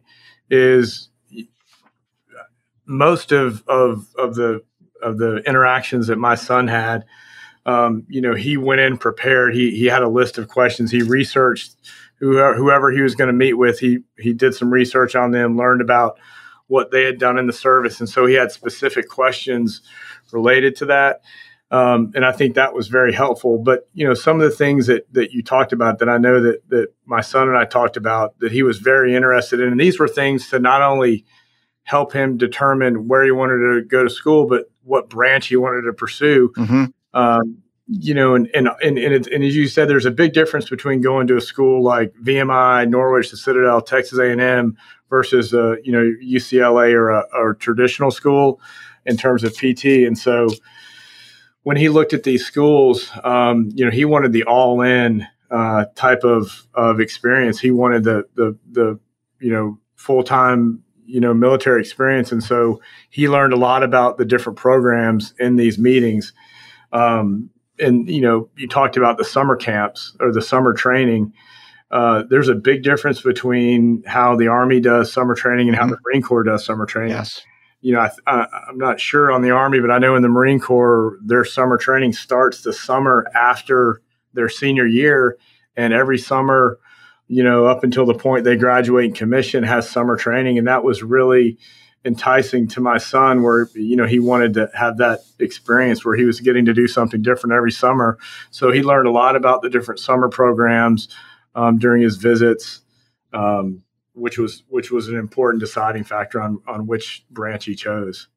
is 0.51 1.09
most 2.87 3.33
of 3.33 3.63
of 3.69 4.07
of 4.17 4.35
the 4.35 4.63
of 5.03 5.19
the 5.19 5.37
interactions 5.47 6.07
that 6.07 6.19
my 6.19 6.35
son 6.35 6.69
had. 6.69 7.05
Um, 7.65 8.05
you 8.09 8.21
know, 8.21 8.35
he 8.35 8.57
went 8.57 8.81
in 8.81 8.97
prepared. 8.97 9.55
He 9.55 9.73
he 9.73 9.87
had 9.87 10.03
a 10.03 10.09
list 10.09 10.39
of 10.39 10.49
questions. 10.49 10.91
He 10.91 11.03
researched 11.03 11.75
whoever, 12.19 12.57
whoever 12.57 12.91
he 12.91 13.01
was 13.01 13.15
going 13.15 13.29
to 13.29 13.35
meet 13.35 13.55
with. 13.55 13.79
He 13.81 13.99
he 14.19 14.33
did 14.33 14.55
some 14.55 14.71
research 14.71 15.17
on 15.17 15.33
them, 15.33 15.57
learned 15.57 15.81
about 15.81 16.19
what 16.69 16.91
they 16.91 17.05
had 17.05 17.19
done 17.19 17.39
in 17.39 17.47
the 17.47 17.53
service, 17.53 18.01
and 18.01 18.09
so 18.09 18.27
he 18.27 18.35
had 18.35 18.53
specific 18.53 19.09
questions 19.09 19.83
related 20.33 20.77
to 20.77 20.87
that. 20.87 21.23
Um, 21.69 22.13
and 22.15 22.25
I 22.25 22.31
think 22.31 22.55
that 22.55 22.75
was 22.75 22.87
very 22.87 23.13
helpful. 23.13 23.59
But 23.59 23.89
you 23.93 24.07
know, 24.07 24.15
some 24.15 24.41
of 24.41 24.49
the 24.49 24.57
things 24.57 24.87
that 24.87 25.13
that 25.13 25.33
you 25.33 25.43
talked 25.43 25.73
about 25.73 25.99
that 25.99 26.09
I 26.09 26.19
know 26.19 26.41
that 26.41 26.69
that 26.69 26.89
my 27.05 27.21
son 27.21 27.49
and 27.49 27.57
I 27.57 27.65
talked 27.65 27.97
about 27.97 28.39
that 28.39 28.53
he 28.53 28.63
was 28.63 28.79
very 28.79 29.15
interested 29.15 29.61
in, 29.61 29.69
and 29.69 29.81
these 29.81 29.99
were 29.99 30.09
things 30.09 30.49
to 30.51 30.61
not 30.61 30.83
only 30.83 31.25
help 31.87 32.13
him 32.13 32.37
determine 32.37 33.07
where 33.07 33.25
he 33.25 33.31
wanted 33.31 33.59
to 33.59 33.83
go 33.87 34.03
to 34.03 34.11
school, 34.11 34.47
but 34.47 34.69
what 34.83 35.09
branch 35.09 35.47
he 35.47 35.57
wanted 35.57 35.83
to 35.83 35.93
pursue. 35.93 36.53
Mm-hmm. 36.57 36.85
Um, 37.15 37.59
you 37.87 38.13
know, 38.13 38.35
and 38.35 38.49
and 38.53 38.69
and 38.83 38.99
and, 38.99 39.15
it, 39.15 39.29
and, 39.29 39.45
as 39.45 39.55
you 39.55 39.69
said, 39.69 39.89
there's 39.89 40.05
a 40.05 40.11
big 40.11 40.33
difference 40.33 40.69
between 40.69 41.01
going 41.01 41.29
to 41.29 41.37
a 41.37 41.41
school 41.41 41.85
like 41.85 42.13
VMI, 42.15 42.91
Norwich, 42.91 43.31
the 43.31 43.37
Citadel, 43.37 43.81
Texas 43.81 44.19
A&M 44.19 44.77
versus 45.09 45.55
uh, 45.55 45.77
you 45.85 45.93
know 45.93 46.13
UCLA 46.25 46.93
or 46.93 47.11
a, 47.11 47.25
or 47.33 47.51
a 47.51 47.57
traditional 47.57 48.11
school 48.11 48.61
in 49.05 49.17
terms 49.17 49.45
of 49.45 49.55
PT. 49.57 49.85
And 49.85 50.19
so 50.19 50.49
when 51.63 51.77
he 51.77 51.89
looked 51.89 52.13
at 52.13 52.25
these 52.25 52.45
schools, 52.45 53.09
um, 53.23 53.71
you 53.75 53.85
know, 53.85 53.93
he 53.93 54.05
wanted 54.05 54.33
the 54.33 54.43
all-in 54.43 55.25
uh, 55.53 55.85
type 55.95 56.25
of 56.25 56.67
of 56.75 56.99
experience. 56.99 57.61
He 57.61 57.71
wanted 57.71 58.03
the 58.03 58.27
the 58.35 58.59
the 58.73 58.99
you 59.39 59.53
know 59.53 59.79
full 59.95 60.25
time 60.25 60.83
you 61.07 61.21
know 61.21 61.33
military 61.33 61.81
experience, 61.81 62.33
and 62.33 62.43
so 62.43 62.81
he 63.11 63.29
learned 63.29 63.53
a 63.53 63.57
lot 63.57 63.83
about 63.83 64.19
the 64.19 64.25
different 64.25 64.59
programs 64.59 65.35
in 65.39 65.57
these 65.57 65.79
meetings. 65.79 66.33
Um, 66.93 67.51
and 67.79 68.09
you 68.09 68.21
know, 68.21 68.49
you 68.57 68.69
talked 68.69 68.97
about 68.97 69.19
the 69.19 69.25
summer 69.25 69.57
camps 69.57 70.17
or 70.21 70.33
the 70.33 70.43
summer 70.43 70.73
training. 70.73 71.33
Uh, 71.91 72.25
there's 72.29 72.49
a 72.49 72.55
big 72.55 72.83
difference 72.83 73.21
between 73.21 74.03
how 74.07 74.37
the 74.37 74.49
Army 74.49 74.81
does 74.81 75.13
summer 75.13 75.35
training 75.35 75.69
and 75.69 75.77
how 75.77 75.85
mm-hmm. 75.85 75.93
the 75.93 75.99
Marine 76.05 76.23
Corps 76.23 76.43
does 76.43 76.65
summer 76.65 76.87
training. 76.87 77.13
Yes. 77.13 77.43
You 77.81 77.93
know, 77.93 78.09
I, 78.27 78.47
am 78.69 78.79
not 78.79 78.99
sure 78.99 79.31
on 79.31 79.43
the 79.43 79.51
Army, 79.51 79.81
but 79.81 79.91
I 79.91 79.99
know 79.99 80.17
in 80.17 80.23
the 80.23 80.29
Marine 80.29 80.59
Corps, 80.59 81.19
their 81.25 81.45
summer 81.45 81.77
training 81.77 82.15
starts 82.15 82.63
the 82.63 82.73
summer 82.73 83.27
after 83.35 84.01
their 84.33 84.49
senior 84.49 84.87
year, 84.87 85.37
and 85.77 85.93
every 85.93 86.19
summer, 86.19 86.79
you 87.29 87.43
know, 87.43 87.67
up 87.67 87.85
until 87.85 88.07
the 88.07 88.15
point 88.15 88.45
they 88.45 88.57
graduate 88.57 89.07
and 89.07 89.15
commission, 89.15 89.65
has 89.65 89.89
summer 89.89 90.17
training, 90.17 90.59
and 90.59 90.67
that 90.67 90.85
was 90.85 91.03
really 91.03 91.59
enticing 92.05 92.69
to 92.69 92.81
my 92.81 92.99
son 92.99 93.43
where 93.43 93.69
you 93.75 93.97
know 93.97 94.07
he 94.07 94.21
wanted 94.21 94.55
to 94.55 94.71
have 94.75 94.99
that 94.99 95.21
experience 95.41 96.05
where 96.05 96.17
he 96.17 96.25
was 96.25 96.41
getting 96.41 96.65
to 96.65 96.73
do 96.73 96.87
something 96.87 97.23
different 97.23 97.55
every 97.55 97.73
summer. 97.73 98.19
So 98.51 98.71
he 98.71 98.83
learned 98.83 99.09
a 99.09 99.13
lot 99.13 99.35
about 99.35 99.63
the 99.63 99.71
different 99.71 100.01
summer 100.01 100.29
programs 100.29 101.09
um, 101.55 101.79
during 101.79 102.03
his 102.03 102.17
visits 102.17 102.83
um, 103.37 103.83
which 104.15 104.39
was 104.39 104.65
which 104.69 104.91
was 104.91 105.09
an 105.09 105.17
important 105.17 105.61
deciding 105.61 106.05
factor 106.05 106.41
on 106.41 106.61
on 106.67 106.87
which 106.87 107.25
branch 107.31 107.67
he 107.67 107.75
chose. 107.75 108.29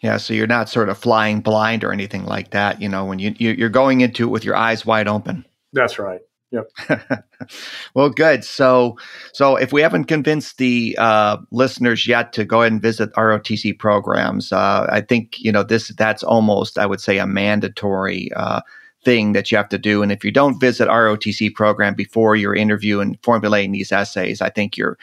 Yeah 0.00 0.16
so 0.16 0.32
you're 0.32 0.46
not 0.46 0.68
sort 0.68 0.88
of 0.88 0.96
flying 0.96 1.40
blind 1.40 1.84
or 1.84 1.92
anything 1.92 2.24
like 2.24 2.50
that 2.50 2.80
you 2.80 2.88
know 2.88 3.04
when 3.04 3.18
you 3.18 3.34
you're 3.38 3.68
going 3.68 4.00
into 4.00 4.24
it 4.24 4.30
with 4.30 4.44
your 4.44 4.56
eyes 4.56 4.86
wide 4.86 5.08
open. 5.08 5.44
That's 5.72 5.98
right 5.98 6.20
Yep. 6.50 6.70
well, 7.94 8.08
good. 8.08 8.42
So, 8.42 8.96
so 9.32 9.56
if 9.56 9.72
we 9.72 9.82
haven't 9.82 10.04
convinced 10.04 10.56
the 10.56 10.96
uh, 10.98 11.36
listeners 11.50 12.06
yet 12.06 12.32
to 12.34 12.44
go 12.44 12.62
ahead 12.62 12.72
and 12.72 12.80
visit 12.80 13.12
ROTC 13.14 13.78
programs, 13.78 14.50
uh, 14.50 14.86
I 14.90 15.02
think 15.02 15.38
you 15.38 15.52
know 15.52 15.62
this. 15.62 15.88
That's 15.88 16.22
almost, 16.22 16.78
I 16.78 16.86
would 16.86 17.00
say, 17.00 17.18
a 17.18 17.26
mandatory 17.26 18.30
uh, 18.34 18.62
thing 19.04 19.32
that 19.34 19.50
you 19.50 19.58
have 19.58 19.68
to 19.68 19.78
do. 19.78 20.02
And 20.02 20.10
if 20.10 20.24
you 20.24 20.32
don't 20.32 20.58
visit 20.58 20.88
ROTC 20.88 21.54
program 21.54 21.94
before 21.94 22.34
your 22.34 22.54
interview 22.54 23.00
and 23.00 23.18
formulating 23.22 23.72
these 23.72 23.92
essays, 23.92 24.40
I 24.40 24.48
think 24.48 24.76
you're 24.76 24.98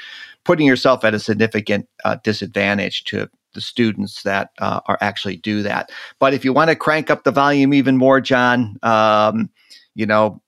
putting 0.45 0.65
yourself 0.65 1.03
at 1.03 1.13
a 1.13 1.19
significant 1.19 1.87
uh, 2.05 2.17
disadvantage 2.23 3.03
to 3.05 3.29
the 3.53 3.61
students 3.61 4.23
that 4.23 4.49
uh, 4.59 4.81
are 4.87 4.97
actually 4.99 5.37
do 5.37 5.61
that. 5.61 5.91
But 6.19 6.33
if 6.33 6.43
you 6.43 6.53
want 6.53 6.71
to 6.71 6.75
crank 6.75 7.09
up 7.11 7.23
the 7.23 7.31
volume 7.31 7.73
even 7.73 7.97
more, 7.97 8.19
John. 8.19 8.77
Um, 8.81 9.51
you 9.95 10.05
know, 10.05 10.41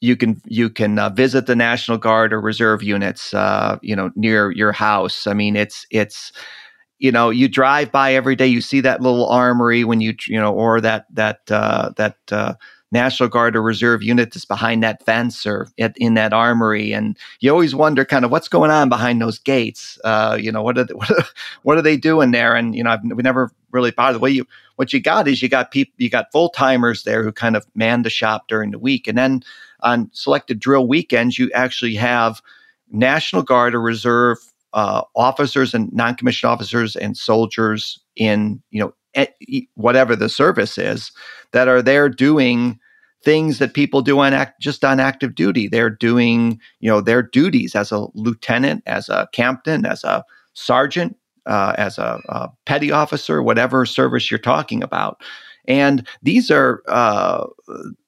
you 0.00 0.16
can 0.16 0.40
you 0.44 0.68
can 0.68 0.98
uh, 0.98 1.10
visit 1.10 1.46
the 1.46 1.56
National 1.56 1.98
Guard 1.98 2.32
or 2.32 2.40
reserve 2.40 2.82
units, 2.82 3.32
uh, 3.32 3.78
you 3.82 3.96
know, 3.96 4.10
near 4.14 4.50
your 4.52 4.72
house. 4.72 5.26
I 5.26 5.32
mean, 5.32 5.56
it's 5.56 5.86
it's 5.90 6.32
you 6.98 7.10
know 7.10 7.30
you 7.30 7.48
drive 7.48 7.92
by 7.92 8.14
every 8.14 8.36
day, 8.36 8.46
you 8.46 8.60
see 8.60 8.80
that 8.82 9.00
little 9.00 9.28
armory 9.28 9.84
when 9.84 10.00
you 10.00 10.14
you 10.26 10.38
know, 10.38 10.52
or 10.52 10.80
that 10.80 11.06
that 11.14 11.40
uh, 11.50 11.90
that 11.96 12.18
uh, 12.30 12.54
National 12.92 13.28
Guard 13.28 13.56
or 13.56 13.62
reserve 13.62 14.02
unit 14.02 14.32
that's 14.32 14.44
behind 14.44 14.82
that 14.82 15.04
fence 15.04 15.46
or 15.46 15.68
at, 15.78 15.96
in 15.96 16.14
that 16.14 16.32
armory, 16.32 16.92
and 16.92 17.16
you 17.40 17.50
always 17.50 17.74
wonder 17.74 18.04
kind 18.04 18.24
of 18.24 18.30
what's 18.30 18.48
going 18.48 18.70
on 18.70 18.88
behind 18.88 19.20
those 19.20 19.38
gates. 19.38 19.98
Uh, 20.04 20.36
you 20.40 20.52
know, 20.52 20.62
what 20.62 20.78
are 20.78 20.84
they, 20.84 20.94
what 20.94 21.10
are, 21.10 21.24
what 21.62 21.78
are 21.78 21.82
they 21.82 21.96
doing 21.96 22.30
there? 22.30 22.54
And 22.54 22.76
you 22.76 22.84
know, 22.84 22.90
I've 22.90 23.02
we 23.02 23.22
never 23.22 23.50
really 23.70 23.90
bothered. 23.90 24.20
What 24.20 24.32
you 24.32 24.46
what 24.76 24.92
you 24.92 25.00
got 25.00 25.26
is 25.26 25.42
you 25.42 25.48
got 25.48 25.70
people, 25.70 25.94
you 25.96 26.10
got 26.10 26.30
full 26.32 26.50
timers 26.50 27.04
there 27.04 27.24
who 27.24 27.32
kind 27.32 27.56
of 27.56 27.66
man 27.74 28.02
the 28.02 28.10
shop 28.10 28.46
during 28.46 28.70
the 28.70 28.78
week, 28.78 29.08
and 29.08 29.16
then 29.16 29.42
on 29.80 30.10
selected 30.12 30.58
drill 30.60 30.86
weekends, 30.86 31.38
you 31.38 31.50
actually 31.54 31.94
have 31.94 32.40
National 32.90 33.42
Guard 33.42 33.74
or 33.74 33.80
Reserve 33.80 34.38
uh, 34.72 35.02
officers 35.14 35.74
and 35.74 35.92
non-commissioned 35.92 36.50
officers 36.50 36.96
and 36.96 37.16
soldiers 37.16 37.98
in 38.16 38.62
you 38.70 38.80
know 38.80 38.92
whatever 39.74 40.14
the 40.14 40.28
service 40.28 40.76
is 40.76 41.10
that 41.52 41.68
are 41.68 41.80
there 41.80 42.08
doing 42.08 42.78
things 43.22 43.58
that 43.58 43.74
people 43.74 44.02
do 44.02 44.20
on 44.20 44.32
act, 44.32 44.60
just 44.60 44.84
on 44.84 45.00
active 45.00 45.34
duty. 45.34 45.66
They're 45.66 45.90
doing 45.90 46.60
you 46.80 46.90
know 46.90 47.00
their 47.00 47.22
duties 47.22 47.74
as 47.74 47.90
a 47.90 48.06
lieutenant, 48.14 48.82
as 48.86 49.08
a 49.08 49.28
captain, 49.32 49.86
as 49.86 50.04
a 50.04 50.24
sergeant, 50.52 51.16
uh, 51.46 51.74
as 51.78 51.98
a, 51.98 52.20
a, 52.28 52.48
petty 52.66 52.90
officer, 52.90 53.42
whatever 53.42 53.86
service 53.86 54.30
you're 54.30 54.38
talking 54.38 54.82
about. 54.82 55.22
And 55.68 56.06
these 56.22 56.50
are 56.50 56.82
uh, 56.88 57.46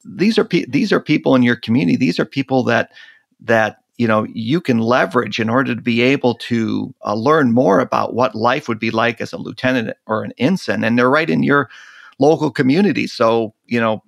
these 0.04 0.38
are 0.38 0.44
pe- 0.44 0.66
these 0.66 0.92
are 0.92 1.00
people 1.00 1.34
in 1.34 1.42
your 1.42 1.56
community. 1.56 1.96
These 1.96 2.18
are 2.20 2.24
people 2.24 2.62
that 2.64 2.92
that 3.40 3.78
you 3.96 4.06
know 4.06 4.26
you 4.32 4.60
can 4.60 4.78
leverage 4.78 5.40
in 5.40 5.50
order 5.50 5.74
to 5.74 5.80
be 5.80 6.00
able 6.02 6.34
to 6.36 6.94
uh, 7.04 7.14
learn 7.14 7.52
more 7.52 7.80
about 7.80 8.14
what 8.14 8.34
life 8.34 8.68
would 8.68 8.78
be 8.78 8.90
like 8.90 9.20
as 9.20 9.32
a 9.32 9.38
lieutenant 9.38 9.96
or 10.06 10.22
an 10.24 10.32
ensign. 10.38 10.84
And 10.84 10.98
they're 10.98 11.10
right 11.10 11.30
in 11.30 11.42
your 11.42 11.68
local 12.18 12.50
community. 12.50 13.06
So 13.06 13.54
you 13.66 13.80
know 13.80 14.02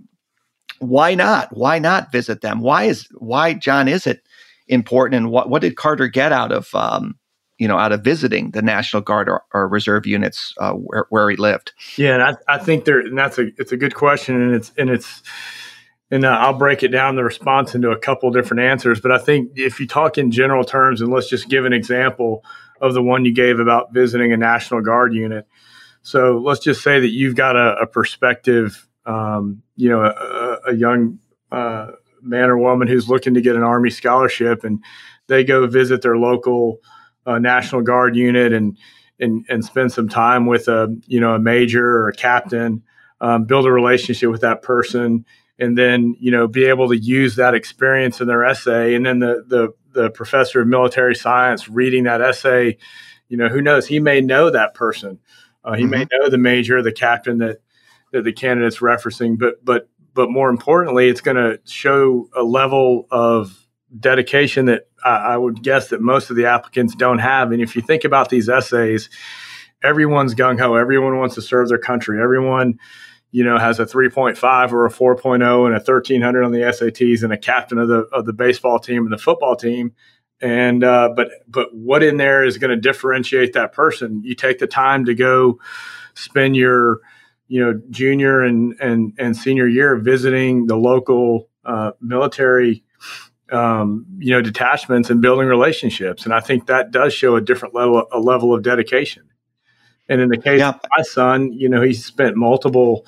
why 0.81 1.15
not? 1.15 1.57
Why 1.57 1.79
not 1.79 2.13
visit 2.13 2.41
them? 2.41 2.61
Why 2.61 2.85
is 2.85 3.09
why 3.19 3.55
John 3.55 3.89
is 3.89 4.07
it 4.07 4.23
important? 4.69 5.17
And 5.17 5.31
what 5.31 5.51
what 5.51 5.63
did 5.63 5.77
Carter 5.77 6.09
get 6.09 6.33
out 6.33 6.53
of 6.53 6.75
um, 6.75 7.19
you 7.61 7.69
know, 7.69 7.77
out 7.77 7.93
of 7.93 8.03
visiting 8.03 8.53
the 8.53 8.63
National 8.63 9.03
Guard 9.03 9.29
or, 9.29 9.43
or 9.53 9.69
reserve 9.69 10.07
units 10.07 10.55
uh, 10.59 10.73
where, 10.73 11.05
where 11.11 11.29
he 11.29 11.37
lived? 11.37 11.73
Yeah, 11.99 12.15
and 12.15 12.23
I, 12.23 12.55
I 12.55 12.59
think 12.59 12.87
there, 12.87 13.01
and 13.01 13.17
that's 13.17 13.39
a 13.39 13.49
it's 13.59 13.71
a 13.71 13.77
good 13.77 13.95
question, 13.95 14.41
and 14.41 14.55
it's 14.55 14.73
and 14.79 14.89
it's 14.89 15.23
and 16.11 16.25
uh, 16.25 16.29
I'll 16.29 16.57
break 16.57 16.83
it 16.83 16.89
down 16.89 17.17
the 17.17 17.23
response 17.23 17.75
into 17.75 17.91
a 17.91 17.99
couple 17.99 18.31
different 18.31 18.63
answers. 18.63 18.99
But 18.99 19.13
I 19.13 19.19
think 19.19 19.53
if 19.57 19.79
you 19.79 19.87
talk 19.87 20.17
in 20.17 20.31
general 20.31 20.65
terms, 20.65 21.03
and 21.03 21.13
let's 21.13 21.29
just 21.29 21.51
give 21.51 21.67
an 21.67 21.75
example 21.75 22.43
of 22.81 22.95
the 22.95 23.03
one 23.03 23.27
you 23.27 23.35
gave 23.35 23.61
about 23.61 23.93
visiting 23.93 24.33
a 24.33 24.39
National 24.39 24.81
Guard 24.81 25.13
unit. 25.13 25.47
So 26.01 26.39
let's 26.39 26.61
just 26.61 26.83
say 26.83 26.99
that 26.99 27.11
you've 27.11 27.37
got 27.37 27.57
a, 27.57 27.83
a 27.83 27.87
perspective, 27.87 28.89
um, 29.05 29.63
you 29.77 29.91
know, 29.91 30.03
a, 30.03 30.71
a 30.71 30.75
young 30.75 31.19
uh, 31.53 31.89
man 32.23 32.49
or 32.49 32.57
woman 32.57 32.89
who's 32.89 33.07
looking 33.07 33.35
to 33.35 33.43
get 33.43 33.55
an 33.55 33.63
Army 33.63 33.91
scholarship, 33.91 34.65
and 34.65 34.83
they 35.27 35.45
go 35.45 35.67
visit 35.67 36.01
their 36.01 36.17
local 36.17 36.81
a 37.27 37.39
National 37.39 37.83
Guard 37.83 38.17
unit 38.17 38.53
and 38.53 38.77
and 39.19 39.45
and 39.49 39.65
spend 39.65 39.93
some 39.93 40.09
time 40.09 40.47
with 40.47 40.69
a 40.69 40.95
you 41.07 41.21
know 41.21 41.35
a 41.35 41.39
major 41.39 41.87
or 41.87 42.09
a 42.09 42.13
captain, 42.13 42.83
um, 43.21 43.45
build 43.45 43.67
a 43.67 43.73
relationship 43.73 44.31
with 44.31 44.41
that 44.41 44.63
person, 44.63 45.25
and 45.59 45.77
then 45.77 46.17
you 46.19 46.31
know 46.31 46.49
be 46.49 46.65
able 46.65 46.89
to 46.89 46.97
use 46.97 47.37
that 47.37 47.55
experience 47.55 48.21
in 48.21 48.27
their 48.27 48.45
essay. 48.45 48.95
And 48.95 49.05
then 49.05 49.19
the 49.19 49.45
the 49.47 49.69
the 49.93 50.11
professor 50.11 50.61
of 50.61 50.69
military 50.69 51.15
science 51.15 51.69
reading 51.69 52.05
that 52.05 52.21
essay, 52.21 52.79
you 53.29 53.37
know 53.37 53.49
who 53.49 53.61
knows 53.61 53.87
he 53.87 54.01
may 54.01 54.21
know 54.21 54.51
that 54.51 54.75
person, 54.75 55.19
uh, 55.65 55.75
he 55.75 55.83
mm-hmm. 55.83 55.91
may 55.91 56.07
know 56.13 56.29
the 56.29 56.39
major, 56.39 56.83
the 56.83 56.93
captain 56.93 57.39
that 57.39 57.59
that 58.13 58.25
the 58.25 58.33
candidate's 58.33 58.79
referencing, 58.79 59.39
but 59.39 59.65
but 59.65 59.89
but 60.15 60.31
more 60.31 60.51
importantly, 60.51 61.09
it's 61.09 61.21
going 61.21 61.37
to 61.37 61.61
show 61.65 62.29
a 62.35 62.43
level 62.43 63.07
of 63.11 63.67
dedication 63.99 64.67
that 64.67 64.89
I, 65.05 65.17
I 65.17 65.37
would 65.37 65.63
guess 65.63 65.89
that 65.89 66.01
most 66.01 66.31
of 66.31 66.37
the 66.37 66.47
applicants 66.47 66.95
don't 66.95 67.19
have. 67.19 67.53
And 67.53 67.61
if 67.61 67.77
you 67.77 67.83
think 67.83 68.05
about 68.05 68.29
these 68.29 68.49
essays, 68.49 69.09
everyone's 69.83 70.35
gung 70.35 70.59
ho. 70.59 70.75
Everyone 70.75 71.19
wants 71.19 71.35
to 71.37 71.43
serve 71.43 71.69
their 71.69 71.79
country. 71.79 72.21
Everyone, 72.21 72.79
you 73.31 73.45
know, 73.45 73.59
has 73.59 73.79
a 73.79 73.87
3.5 73.87 74.73
or 74.73 74.87
a 74.87 74.91
4.0 74.91 75.35
and 75.35 75.75
a 75.75 75.79
1300 75.79 76.43
on 76.43 76.53
the 76.53 76.59
SATs 76.61 77.23
and 77.23 77.33
a 77.33 77.39
captain 77.39 77.79
of 77.79 77.89
the 77.89 78.01
of 78.13 78.27
the 78.27 78.33
baseball 78.33 78.79
team 78.79 79.05
and 79.05 79.13
the 79.13 79.19
football 79.19 79.57
team. 79.57 79.93
And 80.41 80.83
uh, 80.83 81.11
but 81.15 81.31
but 81.47 81.75
what 81.75 82.03
in 82.03 82.17
there 82.17 82.45
is 82.45 82.59
going 82.59 82.71
to 82.71 82.77
differentiate 82.77 83.53
that 83.53 83.73
person? 83.73 84.23
You 84.25 84.35
take 84.35 84.59
the 84.59 84.67
time 84.67 85.05
to 85.05 85.15
go 85.15 85.59
spend 86.15 86.57
your 86.57 87.01
you 87.49 87.63
know 87.63 87.81
junior 87.91 88.41
and 88.41 88.75
and 88.81 89.13
and 89.19 89.37
senior 89.37 89.67
year 89.67 89.97
visiting 89.97 90.67
the 90.67 90.77
local 90.77 91.51
uh, 91.65 91.93
military 92.01 92.85
um, 93.53 94.07
you 94.19 94.31
know, 94.31 94.41
detachments 94.41 95.11
and 95.11 95.21
building 95.21 95.49
relationships. 95.49 96.25
And 96.25 96.35
I 96.35 96.41
think 96.41 96.67
that 96.67 96.91
does 96.91 97.13
show 97.13 97.37
a 97.37 97.41
different 97.41 97.75
level, 97.75 98.07
a 98.13 98.19
level 98.19 98.55
of 98.55 98.63
dedication. 98.63 99.25
And 100.09 100.21
in 100.21 100.29
the 100.29 100.39
case 100.39 100.59
yeah. 100.59 100.71
of 100.71 100.81
my 100.97 101.03
son, 101.03 101.53
you 101.53 101.69
know, 101.69 101.83
he 101.83 101.93
spent 101.93 102.37
multiple 102.37 103.07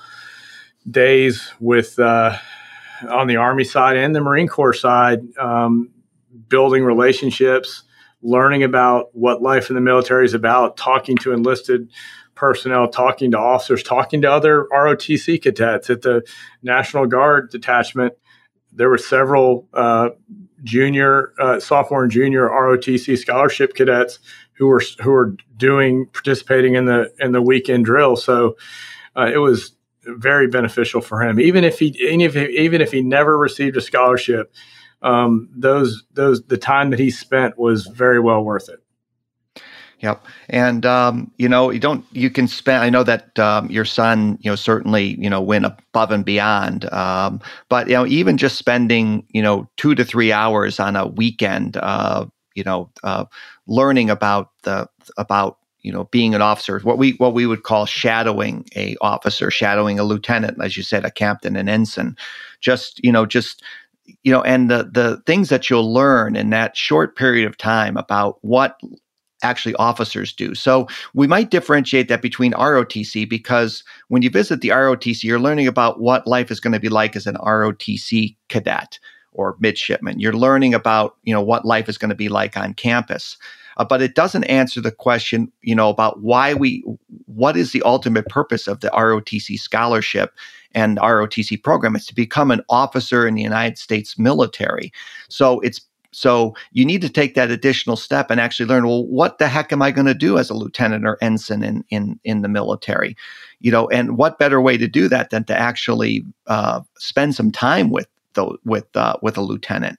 days 0.89 1.51
with 1.61 1.99
uh, 1.99 2.37
on 3.09 3.27
the 3.27 3.37
Army 3.37 3.65
side 3.65 3.97
and 3.97 4.15
the 4.15 4.21
Marine 4.21 4.49
Corps 4.49 4.73
side, 4.73 5.21
um, 5.39 5.91
building 6.49 6.85
relationships, 6.85 7.83
learning 8.23 8.63
about 8.63 9.15
what 9.15 9.43
life 9.43 9.69
in 9.69 9.75
the 9.75 9.81
military 9.81 10.25
is 10.25 10.35
about, 10.35 10.77
talking 10.77 11.17
to 11.19 11.33
enlisted 11.33 11.91
personnel, 12.35 12.89
talking 12.89 13.31
to 13.33 13.39
officers, 13.39 13.83
talking 13.83 14.23
to 14.23 14.31
other 14.31 14.67
ROTC 14.73 15.43
cadets 15.43 15.91
at 15.91 16.03
the 16.03 16.23
National 16.63 17.07
Guard 17.07 17.51
detachment. 17.51 18.15
There 18.75 18.89
were 18.89 18.99
several 18.99 19.69
uh, 19.75 20.11
junior, 20.65 21.35
uh, 21.39 21.61
sophomore 21.61 22.05
and 22.05 22.13
junior 22.13 22.49
ROTC 22.49 23.19
scholarship 23.19 23.75
cadets 23.75 24.19
who 24.55 24.67
were 24.67 24.83
who 25.01 25.11
were 25.11 25.37
doing 25.57 26.07
participating 26.13 26.75
in 26.75 26.85
the 26.87 27.13
in 27.19 27.33
the 27.33 27.43
weekend 27.43 27.85
drill. 27.85 28.17
So 28.17 28.57
uh, 29.17 29.31
it 29.33 29.39
was 29.39 29.75
very 30.05 30.49
beneficial 30.49 31.01
for 31.01 31.23
him. 31.23 31.39
Even 31.41 31.65
if 31.65 31.79
he 31.79 31.87
even 32.01 32.21
if 32.21 32.35
he, 32.35 32.47
even 32.59 32.81
if 32.81 32.93
he 32.93 33.03
never 33.03 33.39
received 33.39 33.77
a 33.77 33.81
scholarship, 33.81 34.53
um, 35.03 35.49
those 35.55 36.05
those 36.13 36.43
the 36.45 36.59
time 36.59 36.91
that 36.91 36.99
he 36.99 37.11
spent 37.11 37.59
was 37.59 37.87
very 37.87 38.21
well 38.21 38.43
worth 38.43 38.69
it. 38.69 38.82
Yep, 40.03 40.27
and 40.49 40.85
um, 40.85 41.31
you 41.39 41.49
know 41.49 41.71
you 41.71 41.79
don't 41.79 42.05
you 42.11 42.29
can 42.29 42.49
spend. 42.49 42.83
I 42.83 42.91
know 42.91 43.05
that 43.05 43.39
um, 43.39 43.71
your 43.71 43.85
son, 43.85 44.37
you 44.41 44.51
know, 44.51 44.57
certainly 44.57 45.15
you 45.21 45.31
know 45.31 45.41
went 45.41 45.65
above 45.65 46.11
and 46.11 46.25
beyond. 46.25 46.93
Um, 46.93 47.41
but 47.69 47.87
you 47.87 47.95
know, 47.95 48.05
even 48.07 48.37
just 48.37 48.57
spending 48.59 49.25
you 49.31 49.41
know 49.43 49.71
two 49.77 49.95
to 49.95 50.05
three 50.05 50.33
hours 50.33 50.81
on 50.81 50.97
a 50.97 51.07
weekend, 51.07 51.77
uh, 51.77 52.27
you 52.57 52.65
know, 52.65 52.91
uh, 53.05 53.27
learning 53.69 54.11
about 54.11 54.51
the 54.65 54.89
about 55.19 55.59
you 55.83 55.93
know 55.93 56.07
being 56.07 56.35
an 56.35 56.43
officer, 56.43 56.81
what 56.81 56.99
we 56.99 57.13
what 57.13 57.33
we 57.33 57.47
would 57.47 57.63
call 57.63 57.87
shadowing 57.87 58.67
a 58.75 58.97
officer, 59.01 59.53
shadowing 59.53 60.01
a 60.01 60.05
lieutenant, 60.05 60.59
as 60.61 60.77
you 60.77 60.83
said, 60.83 61.05
a 61.05 61.13
captain, 61.13 61.55
an 61.55 61.69
ensign. 61.69 62.17
Just 62.61 62.99
you 63.05 63.13
know, 63.13 63.25
just 63.25 63.63
you 64.25 64.33
know, 64.33 64.43
and 64.43 64.69
the 64.69 64.91
the 64.93 65.23
things 65.27 65.49
that 65.51 65.71
you'll 65.71 65.95
learn 65.95 66.35
in 66.35 66.51
that 66.51 66.77
short 66.77 67.15
period 67.15 67.47
of 67.47 67.57
time 67.57 67.97
about 67.97 68.39
what 68.43 68.81
actually 69.43 69.75
officers 69.75 70.33
do. 70.33 70.55
So 70.55 70.87
we 71.15 71.27
might 71.27 71.51
differentiate 71.51 72.09
that 72.09 72.23
between 72.23 72.53
ROTC 72.53 73.29
because 73.29 73.85
when 74.09 74.23
you 74.23 74.31
visit 74.31 74.61
the 74.61 74.69
ROTC, 74.71 75.25
you're 75.25 75.41
learning 75.41 75.67
about 75.67 76.01
what 76.01 76.27
life 76.27 76.51
is 76.51 76.61
going 76.61 76.73
to 76.73 76.81
be 76.81 76.89
like 76.89 77.17
as 77.17 77.27
an 77.27 77.37
ROTC 77.37 78.37
cadet 78.49 78.99
or 79.33 79.57
midshipman. 79.61 80.21
You're 80.21 80.33
learning 80.33 80.75
about 80.75 81.17
you 81.23 81.35
know 81.35 81.43
what 81.43 81.65
life 81.65 81.89
is 81.89 81.99
going 81.99 82.11
to 82.11 82.15
be 82.15 82.29
like 82.29 82.57
on 82.57 82.75
campus. 82.75 83.37
Uh, 83.77 83.85
but 83.85 84.03
it 84.03 84.15
doesn't 84.15 84.45
answer 84.45 84.81
the 84.81 84.91
question, 84.91 85.51
you 85.63 85.75
know, 85.75 85.89
about 85.89 86.21
why 86.21 86.55
we, 86.55 86.85
what 87.27 87.57
is 87.57 87.73
the 87.73 87.83
ultimate 87.83 88.29
purpose 88.29 88.67
of 88.67 88.81
the 88.81 88.89
ROTC 88.89 89.59
scholarship 89.59 90.35
and 90.73 90.99
ROTC 90.99 91.63
program? 91.63 91.97
It's 91.97 92.07
to 92.07 92.15
become 92.15 92.51
an 92.51 92.63
officer 92.69 93.27
in 93.27 93.35
the 93.35 93.43
United 93.43 93.79
States 93.79 94.19
military. 94.19 94.93
So 95.29 95.61
it's 95.61 95.81
so 96.13 96.55
you 96.73 96.85
need 96.85 97.01
to 97.03 97.09
take 97.09 97.35
that 97.35 97.51
additional 97.51 97.97
step 97.97 98.31
and 98.31 98.39
actually 98.39 98.67
learn, 98.67 98.87
well, 98.87 99.07
what 99.07 99.39
the 99.39 99.49
heck 99.49 99.73
am 99.73 99.83
I 99.83 99.91
going 99.91 100.07
to 100.07 100.15
do 100.15 100.39
as 100.39 100.51
a 100.51 100.55
lieutenant 100.55 101.07
or 101.07 101.19
ensign 101.23 101.63
in, 101.63 101.85
in, 101.89 102.21
in 102.23 102.43
the 102.43 102.49
military? 102.49 103.17
You 103.61 103.73
know, 103.73 103.89
and 103.89 104.19
what 104.19 104.39
better 104.39 104.61
way 104.61 104.77
to 104.77 104.87
do 104.87 105.09
that 105.09 105.31
than 105.31 105.45
to 105.45 105.59
actually 105.59 106.23
uh, 106.47 106.83
spend 106.99 107.35
some 107.35 107.51
time 107.51 107.91
with 107.91 108.09
the, 108.35 108.57
with 108.65 108.95
uh, 108.95 109.17
with 109.23 109.37
a 109.39 109.43
lieutenant? 109.43 109.99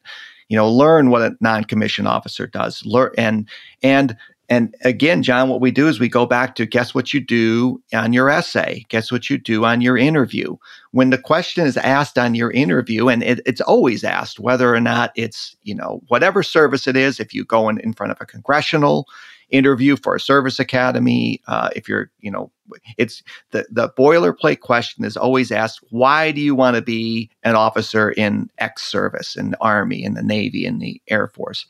You 0.50 0.58
know, 0.58 0.70
learn 0.70 1.10
what 1.10 1.24
a 1.24 1.36
non-commissioned 1.42 2.08
officer 2.08 2.46
does. 2.46 2.86
Learn 2.86 3.12
and 3.18 3.50
and 3.82 4.16
and 4.50 4.76
again, 4.84 5.24
John, 5.24 5.48
what 5.50 5.62
we 5.62 5.72
do 5.72 5.88
is 5.88 6.00
we 6.00 6.10
go 6.10 6.26
back 6.26 6.56
to 6.56 6.66
guess 6.66 6.94
what 6.94 7.14
you 7.14 7.22
do 7.22 7.82
on 7.94 8.12
your 8.12 8.30
essay, 8.30 8.86
guess 8.90 9.12
what 9.12 9.30
you 9.30 9.38
do 9.38 9.64
on 9.64 9.80
your 9.80 9.98
interview. 9.98 10.58
When 10.92 11.12
the 11.12 11.18
question 11.18 11.66
is 11.66 11.78
asked 11.78 12.18
on 12.18 12.36
your 12.36 12.52
interview, 12.52 13.08
and 13.08 13.24
it, 13.24 13.40
it's 13.46 13.62
always 13.62 14.04
asked 14.04 14.40
whether 14.40 14.74
or 14.74 14.82
not 14.82 15.12
it's, 15.16 15.56
you 15.64 15.74
know, 15.74 16.02
whatever 16.08 16.44
service 16.44 16.88
it 16.88 16.98
is, 16.98 17.20
if 17.20 17.34
you 17.34 17.46
go 17.46 17.70
in, 17.70 17.80
in 17.80 17.94
front 17.94 18.12
of 18.12 18.20
a 18.20 18.26
congressional 18.26 19.08
interview 19.50 19.96
for 19.96 20.16
a 20.16 20.20
service 20.20 20.60
academy, 20.60 21.42
uh, 21.48 21.70
if 21.76 21.88
you're, 21.88 22.12
you 22.20 22.30
know, 22.30 22.52
it's 22.98 23.24
the, 23.52 23.66
the 23.72 23.90
boilerplate 23.90 24.60
question 24.60 25.06
is 25.06 25.16
always 25.16 25.52
asked, 25.52 25.80
why 25.90 26.32
do 26.32 26.42
you 26.42 26.54
want 26.54 26.76
to 26.76 26.82
be 26.82 27.30
an 27.44 27.56
officer 27.56 28.12
in 28.12 28.50
X 28.58 28.84
service, 28.84 29.38
in 29.38 29.52
the 29.52 29.62
Army, 29.62 30.04
in 30.04 30.16
the 30.16 30.24
Navy, 30.24 30.66
in 30.66 30.80
the 30.80 31.02
Air 31.08 31.28
Force? 31.28 31.66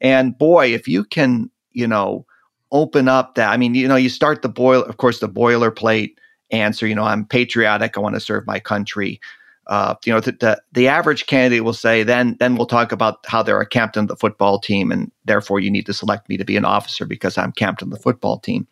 And 0.00 0.38
boy, 0.38 0.72
if 0.72 0.86
you 0.86 1.02
can 1.02 1.50
you 1.78 1.86
know, 1.86 2.26
open 2.72 3.08
up 3.08 3.36
that. 3.36 3.50
I 3.50 3.56
mean, 3.56 3.74
you 3.74 3.88
know, 3.88 3.96
you 3.96 4.08
start 4.08 4.42
the 4.42 4.48
boil, 4.48 4.82
of 4.82 4.96
course, 4.96 5.20
the 5.20 5.28
boilerplate 5.28 6.16
answer. 6.50 6.86
You 6.86 6.94
know, 6.94 7.04
I'm 7.04 7.24
patriotic. 7.24 7.96
I 7.96 8.00
want 8.00 8.16
to 8.16 8.20
serve 8.20 8.46
my 8.46 8.58
country. 8.58 9.20
Uh, 9.68 9.94
you 10.04 10.12
know, 10.12 10.20
the, 10.20 10.32
the, 10.32 10.62
the 10.72 10.88
average 10.88 11.26
candidate 11.26 11.62
will 11.62 11.74
say, 11.74 12.02
then 12.02 12.36
then 12.40 12.56
we'll 12.56 12.66
talk 12.66 12.90
about 12.90 13.18
how 13.26 13.42
they're 13.42 13.60
a 13.60 13.66
captain 13.66 14.04
of 14.04 14.08
the 14.08 14.16
football 14.16 14.58
team, 14.58 14.90
and 14.90 15.12
therefore 15.24 15.60
you 15.60 15.70
need 15.70 15.86
to 15.86 15.92
select 15.92 16.28
me 16.28 16.36
to 16.36 16.44
be 16.44 16.56
an 16.56 16.64
officer 16.64 17.06
because 17.06 17.38
I'm 17.38 17.52
captain 17.52 17.88
of 17.88 17.92
the 17.92 18.02
football 18.02 18.38
team. 18.38 18.66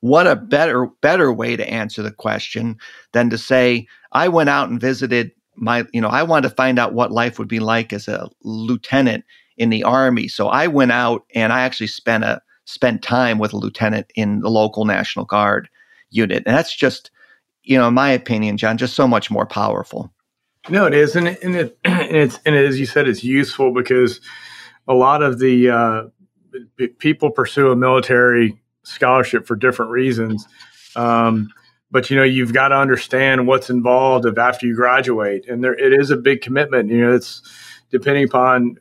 What 0.00 0.26
a 0.26 0.36
better 0.36 0.86
better 1.02 1.32
way 1.32 1.56
to 1.56 1.68
answer 1.68 2.02
the 2.02 2.12
question 2.12 2.78
than 3.12 3.30
to 3.30 3.38
say, 3.38 3.86
I 4.12 4.28
went 4.28 4.48
out 4.48 4.68
and 4.68 4.80
visited 4.80 5.32
my, 5.56 5.84
you 5.92 6.00
know, 6.00 6.08
I 6.08 6.22
wanted 6.22 6.48
to 6.48 6.54
find 6.54 6.78
out 6.78 6.94
what 6.94 7.10
life 7.10 7.38
would 7.38 7.48
be 7.48 7.60
like 7.60 7.92
as 7.92 8.08
a 8.08 8.28
lieutenant 8.42 9.24
in 9.56 9.70
the 9.70 9.84
army. 9.84 10.28
So 10.28 10.48
I 10.48 10.66
went 10.66 10.92
out 10.92 11.24
and 11.34 11.52
I 11.52 11.60
actually 11.62 11.86
spent 11.88 12.24
a 12.24 12.40
spent 12.64 13.02
time 13.02 13.38
with 13.38 13.52
a 13.52 13.56
lieutenant 13.56 14.06
in 14.14 14.40
the 14.40 14.50
local 14.50 14.84
National 14.84 15.24
Guard 15.24 15.68
unit, 16.10 16.42
and 16.46 16.56
that's 16.56 16.74
just, 16.74 17.10
you 17.62 17.78
know, 17.78 17.88
in 17.88 17.94
my 17.94 18.10
opinion, 18.10 18.56
John, 18.56 18.76
just 18.76 18.94
so 18.94 19.06
much 19.06 19.30
more 19.30 19.46
powerful. 19.46 20.12
No, 20.68 20.86
it 20.86 20.94
is, 20.94 21.14
and, 21.14 21.28
it, 21.28 21.42
and, 21.42 21.54
it, 21.54 21.78
and 21.84 22.16
it's 22.16 22.38
and 22.44 22.54
as 22.54 22.78
you 22.78 22.86
said, 22.86 23.08
it's 23.08 23.24
useful 23.24 23.72
because 23.72 24.20
a 24.88 24.94
lot 24.94 25.22
of 25.22 25.38
the 25.38 25.70
uh, 25.70 26.02
people 26.98 27.30
pursue 27.30 27.70
a 27.70 27.76
military 27.76 28.60
scholarship 28.82 29.46
for 29.46 29.56
different 29.56 29.90
reasons. 29.90 30.46
Um, 30.96 31.50
but 31.90 32.10
you 32.10 32.16
know 32.16 32.24
you've 32.24 32.52
got 32.52 32.68
to 32.68 32.76
understand 32.76 33.46
what's 33.46 33.70
involved 33.70 34.26
of 34.26 34.38
after 34.38 34.66
you 34.66 34.74
graduate 34.74 35.46
and 35.48 35.62
there 35.62 35.74
it 35.74 35.92
is 35.92 36.10
a 36.10 36.16
big 36.16 36.40
commitment 36.40 36.90
you 36.90 37.00
know 37.00 37.14
it's 37.14 37.42
depending 37.90 38.24
upon 38.24 38.76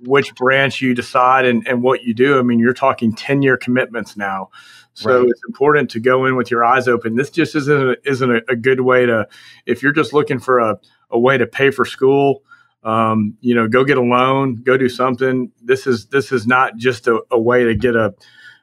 which 0.00 0.34
branch 0.34 0.80
you 0.80 0.94
decide 0.94 1.44
and, 1.44 1.66
and 1.66 1.82
what 1.82 2.02
you 2.02 2.14
do. 2.14 2.38
I 2.38 2.42
mean, 2.42 2.58
you're 2.58 2.72
talking 2.74 3.14
10 3.14 3.42
year 3.42 3.56
commitments 3.56 4.16
now. 4.16 4.50
So 4.94 5.20
right. 5.20 5.28
it's 5.28 5.42
important 5.46 5.90
to 5.90 6.00
go 6.00 6.24
in 6.24 6.36
with 6.36 6.50
your 6.50 6.64
eyes 6.64 6.88
open. 6.88 7.16
This 7.16 7.30
just 7.30 7.54
isn't 7.54 7.90
a, 7.90 7.96
isn't 8.04 8.30
a, 8.30 8.40
a 8.48 8.56
good 8.56 8.80
way 8.80 9.04
to, 9.04 9.28
if 9.66 9.82
you're 9.82 9.92
just 9.92 10.12
looking 10.12 10.38
for 10.38 10.58
a, 10.58 10.78
a 11.10 11.18
way 11.18 11.36
to 11.36 11.46
pay 11.46 11.70
for 11.70 11.84
school, 11.84 12.42
um, 12.82 13.36
you 13.40 13.54
know, 13.54 13.68
go 13.68 13.84
get 13.84 13.98
a 13.98 14.02
loan, 14.02 14.56
go 14.56 14.76
do 14.76 14.88
something. 14.88 15.50
This 15.60 15.88
is 15.88 16.06
this 16.06 16.30
is 16.30 16.46
not 16.46 16.76
just 16.76 17.08
a, 17.08 17.20
a 17.32 17.38
way 17.38 17.64
to 17.64 17.74
get 17.74 17.96
a, 17.96 18.14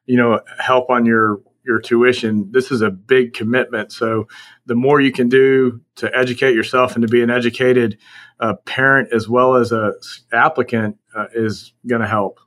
you 0.05 0.15
know, 0.15 0.39
help 0.59 0.89
on 0.89 1.05
your 1.05 1.41
your 1.65 1.79
tuition. 1.79 2.51
This 2.51 2.71
is 2.71 2.81
a 2.81 2.91
big 2.91 3.33
commitment. 3.33 3.91
So 3.91 4.27
the 4.65 4.75
more 4.75 4.99
you 5.01 5.11
can 5.11 5.29
do 5.29 5.81
to 5.95 6.15
educate 6.15 6.55
yourself 6.55 6.95
and 6.95 7.01
to 7.01 7.07
be 7.07 7.21
an 7.21 7.29
educated 7.29 7.97
uh, 8.39 8.55
parent 8.65 9.13
as 9.13 9.29
well 9.29 9.55
as 9.55 9.71
a 9.71 9.93
applicant 10.31 10.97
uh, 11.15 11.27
is 11.33 11.73
going 11.87 12.01
to 12.01 12.07
help. 12.07 12.39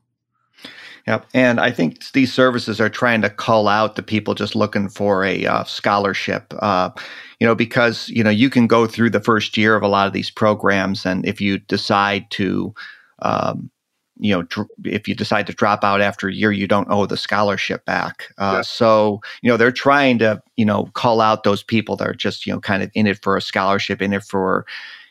Yep. 1.06 1.26
And 1.34 1.60
I 1.60 1.70
think 1.70 2.10
these 2.12 2.32
services 2.32 2.80
are 2.80 2.88
trying 2.88 3.22
to 3.22 3.30
call 3.30 3.68
out 3.68 3.94
the 3.94 4.02
people 4.02 4.34
just 4.34 4.56
looking 4.56 4.88
for 4.88 5.24
a 5.24 5.46
uh, 5.46 5.62
scholarship, 5.62 6.52
uh, 6.58 6.90
you 7.38 7.46
know, 7.46 7.54
because, 7.54 8.08
you 8.08 8.24
know, 8.24 8.30
you 8.30 8.50
can 8.50 8.66
go 8.66 8.86
through 8.86 9.10
the 9.10 9.20
first 9.20 9.56
year 9.56 9.76
of 9.76 9.84
a 9.84 9.88
lot 9.88 10.08
of 10.08 10.12
these 10.12 10.32
programs. 10.32 11.06
And 11.06 11.24
if 11.24 11.40
you 11.40 11.58
decide 11.58 12.28
to, 12.32 12.74
um, 13.20 13.70
you 14.18 14.32
know, 14.32 14.42
dr- 14.42 14.68
if 14.84 15.06
you 15.06 15.14
decide 15.14 15.46
to 15.46 15.52
drop 15.52 15.84
out 15.84 16.00
after 16.00 16.28
a 16.28 16.32
year, 16.32 16.52
you 16.52 16.66
don't 16.66 16.88
owe 16.90 17.06
the 17.06 17.16
scholarship 17.16 17.84
back. 17.84 18.32
Uh, 18.38 18.56
yeah. 18.56 18.62
So, 18.62 19.20
you 19.42 19.50
know, 19.50 19.56
they're 19.56 19.72
trying 19.72 20.18
to, 20.18 20.42
you 20.56 20.64
know, 20.64 20.86
call 20.94 21.20
out 21.20 21.42
those 21.42 21.62
people 21.62 21.96
that 21.96 22.08
are 22.08 22.14
just, 22.14 22.46
you 22.46 22.52
know, 22.52 22.60
kind 22.60 22.82
of 22.82 22.90
in 22.94 23.06
it 23.06 23.22
for 23.22 23.36
a 23.36 23.42
scholarship, 23.42 24.00
in 24.00 24.12
it 24.12 24.22
for, 24.22 24.66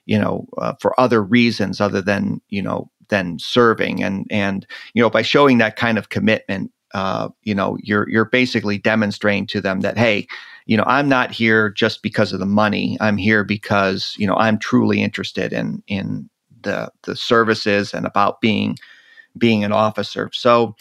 you 0.05 0.17
know, 0.17 0.47
uh, 0.57 0.73
for 0.79 0.99
other 0.99 1.21
reasons 1.21 1.79
other 1.79 2.01
than, 2.01 2.41
you 2.49 2.61
know, 2.61 2.89
than 3.09 3.37
serving. 3.37 4.03
And, 4.03 4.25
and, 4.31 4.65
you 4.93 5.01
know, 5.01 5.09
by 5.09 5.21
showing 5.21 5.59
that 5.59 5.75
kind 5.75 5.97
of 5.97 6.09
commitment, 6.09 6.71
uh, 6.93 7.29
you 7.43 7.53
know, 7.53 7.77
you're, 7.83 8.09
you're 8.09 8.25
basically 8.25 8.77
demonstrating 8.77 9.45
to 9.47 9.61
them 9.61 9.81
that, 9.81 9.97
hey, 9.97 10.27
you 10.65 10.77
know, 10.77 10.85
I'm 10.87 11.07
not 11.07 11.31
here 11.31 11.69
just 11.69 12.01
because 12.01 12.33
of 12.33 12.39
the 12.39 12.45
money. 12.47 12.97
I'm 12.99 13.17
here 13.17 13.43
because, 13.43 14.15
you 14.17 14.25
know, 14.25 14.35
I'm 14.35 14.57
truly 14.57 15.03
interested 15.03 15.53
in, 15.53 15.83
in, 15.87 16.29
the, 16.65 16.91
the 17.03 17.15
services 17.15 17.93
and 17.93 18.05
about 18.05 18.41
being 18.41 18.75
being 19.37 19.63
an 19.63 19.71
officer. 19.71 20.29
So, 20.33 20.75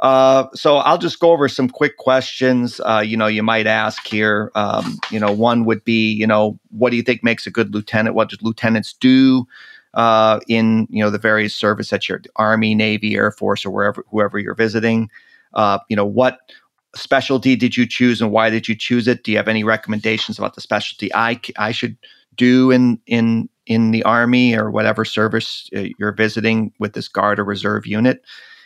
uh, 0.00 0.46
so 0.54 0.76
I'll 0.76 0.98
just 0.98 1.20
go 1.20 1.32
over 1.32 1.48
some 1.48 1.68
quick 1.68 1.96
questions. 1.98 2.80
Uh, 2.80 3.02
you 3.04 3.16
know, 3.16 3.26
you 3.26 3.42
might 3.42 3.66
ask 3.66 4.06
here. 4.06 4.50
Um, 4.54 4.98
you 5.10 5.20
know, 5.20 5.30
one 5.30 5.64
would 5.66 5.84
be, 5.84 6.12
you 6.12 6.26
know, 6.26 6.58
what 6.70 6.90
do 6.90 6.96
you 6.96 7.02
think 7.02 7.22
makes 7.22 7.46
a 7.46 7.50
good 7.50 7.74
lieutenant? 7.74 8.14
What 8.14 8.30
do 8.30 8.36
lieutenants 8.40 8.94
do 8.94 9.46
uh, 9.94 10.40
in 10.48 10.86
you 10.90 11.02
know 11.02 11.10
the 11.10 11.18
various 11.18 11.54
service 11.54 11.92
at 11.92 12.08
your 12.08 12.22
Army, 12.36 12.74
Navy, 12.74 13.14
Air 13.14 13.30
Force, 13.30 13.64
or 13.64 13.70
wherever 13.70 14.04
whoever 14.10 14.38
you're 14.38 14.54
visiting? 14.54 15.10
Uh, 15.52 15.78
you 15.88 15.96
know, 15.96 16.06
what 16.06 16.38
specialty 16.94 17.56
did 17.56 17.76
you 17.76 17.86
choose 17.86 18.20
and 18.20 18.32
why 18.32 18.50
did 18.50 18.68
you 18.68 18.74
choose 18.74 19.06
it? 19.06 19.24
Do 19.24 19.30
you 19.30 19.36
have 19.36 19.48
any 19.48 19.64
recommendations 19.64 20.38
about 20.38 20.54
the 20.54 20.60
specialty 20.60 21.12
I 21.14 21.40
I 21.56 21.72
should 21.72 21.96
do 22.36 22.70
in 22.70 23.00
in 23.06 23.48
in 23.70 23.92
the 23.92 24.02
army 24.02 24.54
or 24.56 24.68
whatever 24.68 25.04
service 25.04 25.70
uh, 25.76 25.84
you're 25.96 26.12
visiting 26.12 26.72
with 26.80 26.92
this 26.92 27.06
guard 27.06 27.38
or 27.38 27.44
reserve 27.44 27.86
unit 27.86 28.20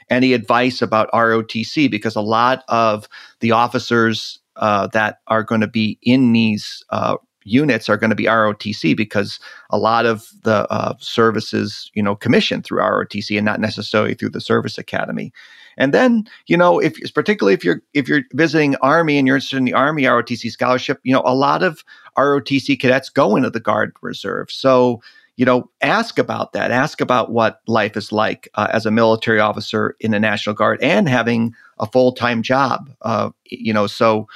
any 0.08 0.32
advice 0.32 0.80
about 0.80 1.10
ROTC 1.12 1.90
because 1.90 2.16
a 2.16 2.22
lot 2.22 2.64
of 2.68 3.06
the 3.40 3.52
officers 3.52 4.38
uh, 4.56 4.86
that 4.88 5.18
are 5.26 5.42
going 5.42 5.60
to 5.60 5.66
be 5.66 5.98
in 6.02 6.32
these 6.32 6.82
uh, 6.88 7.16
units 7.44 7.90
are 7.90 7.98
going 7.98 8.10
to 8.10 8.16
be 8.16 8.24
ROTC 8.24 8.96
because 8.96 9.38
a 9.68 9.76
lot 9.76 10.06
of 10.06 10.30
the 10.42 10.66
uh, 10.72 10.94
services, 10.98 11.90
you 11.94 12.02
know, 12.02 12.16
commissioned 12.16 12.64
through 12.64 12.80
ROTC 12.80 13.36
and 13.36 13.44
not 13.44 13.60
necessarily 13.60 14.14
through 14.14 14.30
the 14.30 14.40
service 14.40 14.78
academy. 14.78 15.32
And 15.76 15.92
then, 15.92 16.24
you 16.46 16.56
know, 16.56 16.78
if 16.78 16.96
particularly 17.14 17.54
if 17.54 17.64
you're 17.64 17.82
if 17.92 18.08
you're 18.08 18.22
visiting 18.32 18.76
Army 18.76 19.18
and 19.18 19.26
you're 19.26 19.36
interested 19.36 19.56
in 19.56 19.64
the 19.64 19.74
Army 19.74 20.04
ROTC 20.04 20.50
scholarship, 20.50 21.00
you 21.02 21.12
know, 21.12 21.22
a 21.26 21.34
lot 21.34 21.62
of 21.62 21.84
ROTC 22.16 22.78
cadets 22.78 23.08
go 23.08 23.36
into 23.36 23.50
the 23.50 23.60
Guard 23.60 23.94
Reserve. 24.00 24.50
So, 24.50 25.00
you 25.36 25.44
know, 25.44 25.68
ask 25.80 26.18
about 26.18 26.52
that. 26.52 26.70
Ask 26.70 27.00
about 27.00 27.30
what 27.30 27.60
life 27.66 27.96
is 27.96 28.12
like 28.12 28.48
uh, 28.54 28.68
as 28.72 28.86
a 28.86 28.90
military 28.90 29.40
officer 29.40 29.96
in 30.00 30.10
the 30.12 30.20
National 30.20 30.54
Guard 30.54 30.80
and 30.82 31.08
having 31.08 31.54
a 31.78 31.86
full 31.86 32.12
time 32.12 32.42
job. 32.42 32.90
Uh, 33.02 33.30
you 33.46 33.72
know, 33.72 33.86
so 33.86 34.28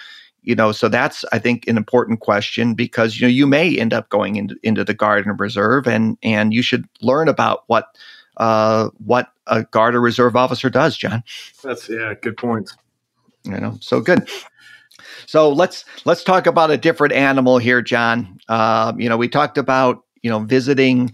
you 0.43 0.55
know, 0.55 0.73
so 0.73 0.89
that's 0.89 1.27
I 1.31 1.39
think 1.39 1.67
an 1.69 1.77
important 1.77 2.21
question 2.21 2.73
because 2.73 3.21
you 3.21 3.27
know 3.27 3.31
you 3.31 3.47
may 3.47 3.77
end 3.77 3.93
up 3.93 4.09
going 4.09 4.37
into 4.37 4.57
into 4.63 4.83
the 4.83 4.95
Guard 4.95 5.27
and 5.27 5.39
Reserve, 5.39 5.87
and 5.87 6.17
and 6.23 6.55
you 6.55 6.63
should 6.63 6.89
learn 7.03 7.29
about 7.29 7.65
what 7.67 7.95
uh, 8.39 8.89
what 9.05 9.31
a 9.47 9.65
Guard 9.65 9.95
or 9.95 10.01
Reserve 10.01 10.37
officer 10.37 10.71
does, 10.71 10.97
John. 10.97 11.23
That's 11.63 11.89
yeah, 11.89 12.15
good 12.23 12.37
points. 12.37 12.75
You 13.45 13.59
know, 13.59 13.77
so 13.81 14.01
good. 14.01 14.29
So 15.29 15.51
let's 15.51 15.85
let's 16.07 16.25
talk 16.25 16.47
about 16.47 16.71
a 16.71 16.79
different 16.79 17.13
animal 17.13 17.59
here, 17.59 17.83
John. 17.83 18.39
Uh, 18.49 18.95
you 18.97 19.11
know, 19.11 19.19
we 19.19 19.29
talked 19.29 19.59
about 19.59 20.05
you 20.23 20.31
know 20.31 20.39
visiting 20.39 21.13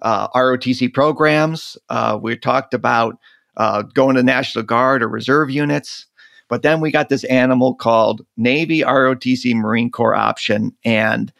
uh, 0.00 0.28
ROTC 0.28 0.94
programs. 0.94 1.76
Uh, 1.88 2.16
we 2.22 2.36
talked 2.36 2.72
about 2.72 3.18
uh, 3.56 3.82
going 3.82 4.14
to 4.14 4.22
National 4.22 4.62
Guard 4.62 5.02
or 5.02 5.08
Reserve 5.08 5.50
units. 5.50 6.06
But 6.48 6.62
then 6.62 6.80
we 6.80 6.92
got 6.92 7.08
this 7.08 7.24
animal 7.24 7.74
called 7.74 8.24
Navy 8.36 8.82
ROTC 8.82 9.56
Marine 9.56 9.90
Corps 9.90 10.14
option, 10.14 10.70
and 10.84 11.32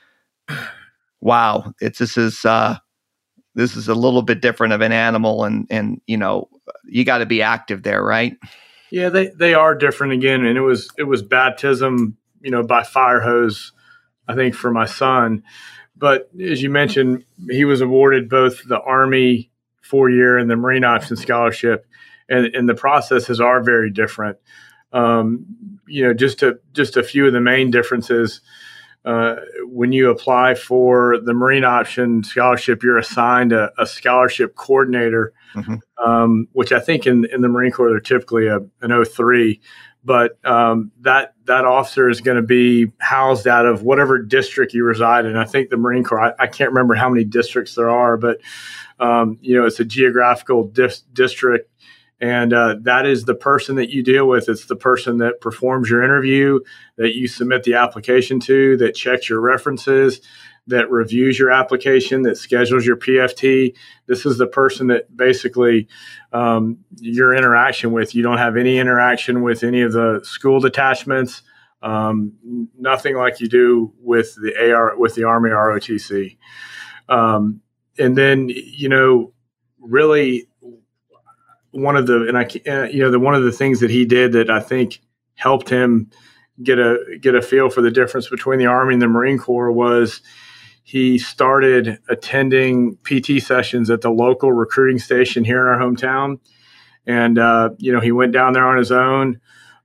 wow, 1.20 1.72
it's 1.80 2.00
this 2.00 2.16
is 2.16 2.44
uh, 2.44 2.78
this 3.54 3.76
is 3.76 3.86
a 3.86 3.94
little 3.94 4.22
bit 4.22 4.42
different 4.42 4.72
of 4.72 4.80
an 4.80 4.90
animal, 4.90 5.44
and 5.44 5.68
and 5.70 6.00
you 6.08 6.16
know 6.16 6.48
you 6.84 7.04
got 7.04 7.18
to 7.18 7.26
be 7.26 7.42
active 7.42 7.84
there, 7.84 8.02
right? 8.02 8.36
Yeah, 8.90 9.08
they 9.10 9.28
they 9.28 9.54
are 9.54 9.74
different 9.74 10.14
again, 10.14 10.44
and 10.44 10.56
it 10.56 10.62
was 10.62 10.90
it 10.96 11.04
was 11.04 11.22
baptism, 11.22 12.16
you 12.40 12.50
know, 12.50 12.62
by 12.62 12.82
fire 12.82 13.20
hose, 13.20 13.72
I 14.26 14.34
think 14.34 14.54
for 14.54 14.70
my 14.70 14.86
son. 14.86 15.42
But 15.96 16.30
as 16.40 16.62
you 16.62 16.70
mentioned, 16.70 17.24
he 17.50 17.64
was 17.64 17.80
awarded 17.80 18.28
both 18.28 18.66
the 18.66 18.80
Army 18.80 19.50
four 19.82 20.10
year 20.10 20.38
and 20.38 20.50
the 20.50 20.56
Marine 20.56 20.84
Option 20.84 21.16
Scholarship, 21.16 21.86
and, 22.28 22.46
and 22.54 22.68
the 22.68 22.74
processes 22.74 23.40
are 23.40 23.62
very 23.62 23.90
different. 23.90 24.38
Um, 24.92 25.80
you 25.86 26.04
know, 26.04 26.14
just 26.14 26.42
a 26.42 26.58
just 26.72 26.96
a 26.96 27.02
few 27.02 27.26
of 27.26 27.32
the 27.32 27.40
main 27.40 27.70
differences. 27.70 28.40
Uh, 29.08 29.36
when 29.62 29.90
you 29.90 30.10
apply 30.10 30.54
for 30.54 31.18
the 31.24 31.32
Marine 31.32 31.64
Option 31.64 32.22
Scholarship, 32.22 32.82
you're 32.82 32.98
assigned 32.98 33.54
a, 33.54 33.72
a 33.78 33.86
scholarship 33.86 34.54
coordinator, 34.54 35.32
mm-hmm. 35.54 35.76
um, 36.06 36.46
which 36.52 36.72
I 36.72 36.80
think 36.80 37.06
in, 37.06 37.24
in 37.32 37.40
the 37.40 37.48
Marine 37.48 37.72
Corps 37.72 37.88
they're 37.88 38.00
typically 38.00 38.48
a, 38.48 38.58
an 38.82 39.02
03. 39.02 39.62
But 40.04 40.38
um, 40.44 40.92
that 41.00 41.32
that 41.46 41.64
officer 41.64 42.10
is 42.10 42.20
going 42.20 42.36
to 42.36 42.42
be 42.42 42.92
housed 42.98 43.46
out 43.46 43.64
of 43.64 43.82
whatever 43.82 44.18
district 44.18 44.74
you 44.74 44.84
reside 44.84 45.24
in. 45.24 45.38
I 45.38 45.46
think 45.46 45.70
the 45.70 45.78
Marine 45.78 46.04
Corps. 46.04 46.20
I, 46.20 46.44
I 46.44 46.46
can't 46.46 46.70
remember 46.70 46.94
how 46.94 47.08
many 47.08 47.24
districts 47.24 47.76
there 47.76 47.88
are, 47.88 48.18
but 48.18 48.42
um, 49.00 49.38
you 49.40 49.58
know 49.58 49.64
it's 49.64 49.80
a 49.80 49.86
geographical 49.86 50.64
dif- 50.64 51.00
district 51.14 51.70
and 52.20 52.52
uh, 52.52 52.76
that 52.82 53.06
is 53.06 53.24
the 53.24 53.34
person 53.34 53.76
that 53.76 53.90
you 53.90 54.02
deal 54.02 54.26
with. 54.26 54.48
It's 54.48 54.66
the 54.66 54.76
person 54.76 55.18
that 55.18 55.40
performs 55.40 55.88
your 55.88 56.02
interview, 56.02 56.60
that 56.96 57.14
you 57.14 57.28
submit 57.28 57.62
the 57.62 57.74
application 57.74 58.40
to, 58.40 58.76
that 58.78 58.96
checks 58.96 59.28
your 59.28 59.40
references, 59.40 60.20
that 60.66 60.90
reviews 60.90 61.38
your 61.38 61.50
application, 61.50 62.22
that 62.22 62.36
schedules 62.36 62.84
your 62.84 62.96
PFT. 62.96 63.74
This 64.06 64.26
is 64.26 64.36
the 64.36 64.48
person 64.48 64.88
that 64.88 65.16
basically 65.16 65.86
um, 66.32 66.78
your 67.00 67.34
interaction 67.34 67.92
with. 67.92 68.14
You 68.14 68.22
don't 68.22 68.38
have 68.38 68.56
any 68.56 68.78
interaction 68.78 69.42
with 69.42 69.62
any 69.62 69.82
of 69.82 69.92
the 69.92 70.20
school 70.24 70.60
detachments. 70.60 71.42
Um, 71.82 72.68
nothing 72.76 73.16
like 73.16 73.40
you 73.40 73.48
do 73.48 73.94
with 74.00 74.34
the 74.34 74.72
AR 74.72 74.98
with 74.98 75.14
the 75.14 75.24
Army 75.24 75.50
ROTC. 75.50 76.36
Um, 77.08 77.60
and 77.96 78.18
then 78.18 78.48
you 78.48 78.88
know, 78.88 79.32
really 79.80 80.47
one 81.70 81.96
of 81.96 82.06
the 82.06 82.26
and 82.28 82.38
I 82.38 82.44
uh, 82.70 82.84
you 82.84 83.00
know 83.00 83.10
the 83.10 83.18
one 83.18 83.34
of 83.34 83.42
the 83.42 83.52
things 83.52 83.80
that 83.80 83.90
he 83.90 84.04
did 84.04 84.32
that 84.32 84.50
I 84.50 84.60
think 84.60 85.00
helped 85.34 85.68
him 85.68 86.10
get 86.62 86.78
a 86.78 87.18
get 87.20 87.34
a 87.34 87.42
feel 87.42 87.70
for 87.70 87.82
the 87.82 87.90
difference 87.90 88.28
between 88.28 88.58
the 88.58 88.66
Army 88.66 88.94
and 88.94 89.02
the 89.02 89.08
Marine 89.08 89.38
Corps 89.38 89.72
was 89.72 90.20
he 90.82 91.18
started 91.18 91.98
attending 92.08 92.96
PT 93.04 93.42
sessions 93.42 93.90
at 93.90 94.00
the 94.00 94.10
local 94.10 94.52
recruiting 94.52 94.98
station 94.98 95.44
here 95.44 95.60
in 95.60 95.74
our 95.74 95.78
hometown, 95.78 96.40
and 97.06 97.38
uh, 97.38 97.70
you 97.78 97.92
know 97.92 98.00
he 98.00 98.12
went 98.12 98.32
down 98.32 98.54
there 98.54 98.66
on 98.66 98.78
his 98.78 98.90
own, 98.90 99.40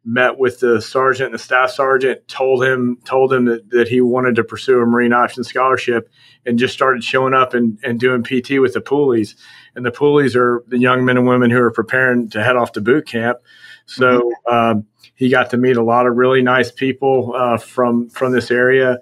met 0.05 0.39
with 0.39 0.61
the 0.61 0.81
sergeant 0.81 1.27
and 1.27 1.35
the 1.35 1.43
staff 1.43 1.71
sergeant, 1.71 2.27
told 2.27 2.63
him 2.63 2.97
told 3.03 3.33
him 3.33 3.45
that, 3.45 3.69
that 3.71 3.87
he 3.89 3.99
wanted 3.99 4.35
to 4.35 4.43
pursue 4.43 4.79
a 4.79 4.85
Marine 4.85 5.13
option 5.13 5.43
scholarship, 5.43 6.09
and 6.45 6.57
just 6.57 6.73
started 6.73 7.03
showing 7.03 7.33
up 7.33 7.53
and, 7.53 7.77
and 7.83 7.99
doing 7.99 8.23
PT 8.23 8.61
with 8.61 8.73
the 8.73 8.81
poolies 8.81 9.35
and 9.75 9.85
the 9.85 9.91
poolies 9.91 10.35
are 10.35 10.63
the 10.67 10.77
young 10.77 11.05
men 11.05 11.17
and 11.17 11.27
women 11.27 11.49
who 11.49 11.59
are 11.59 11.71
preparing 11.71 12.29
to 12.29 12.43
head 12.43 12.55
off 12.55 12.71
to 12.73 12.81
boot 12.81 13.07
camp. 13.07 13.39
So 13.85 14.31
um, 14.49 14.85
he 15.15 15.29
got 15.29 15.49
to 15.51 15.57
meet 15.57 15.77
a 15.77 15.83
lot 15.83 16.07
of 16.07 16.15
really 16.15 16.41
nice 16.41 16.71
people 16.71 17.33
uh, 17.35 17.57
from 17.57 18.09
from 18.09 18.31
this 18.31 18.51
area. 18.51 18.99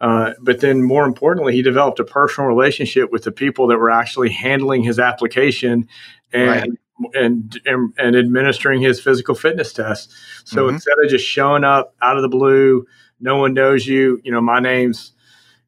Uh, 0.00 0.32
but 0.40 0.60
then, 0.60 0.82
more 0.82 1.04
importantly, 1.04 1.52
he 1.52 1.62
developed 1.62 2.00
a 2.00 2.04
personal 2.04 2.48
relationship 2.48 3.12
with 3.12 3.24
the 3.24 3.32
people 3.32 3.66
that 3.66 3.78
were 3.78 3.90
actually 3.90 4.30
handling 4.30 4.82
his 4.82 4.98
application 4.98 5.86
and 6.32 6.48
right. 6.48 6.70
and, 7.14 7.60
and, 7.66 7.94
and 7.98 8.16
administering 8.16 8.80
his 8.80 8.98
physical 9.00 9.34
fitness 9.34 9.74
test. 9.74 10.14
So 10.44 10.64
mm-hmm. 10.64 10.76
instead 10.76 10.94
of 11.02 11.10
just 11.10 11.26
showing 11.26 11.64
up 11.64 11.94
out 12.00 12.16
of 12.16 12.22
the 12.22 12.28
blue, 12.28 12.86
no 13.20 13.36
one 13.36 13.52
knows 13.52 13.86
you. 13.86 14.20
You 14.24 14.32
know, 14.32 14.40
my 14.40 14.58
name's 14.58 15.12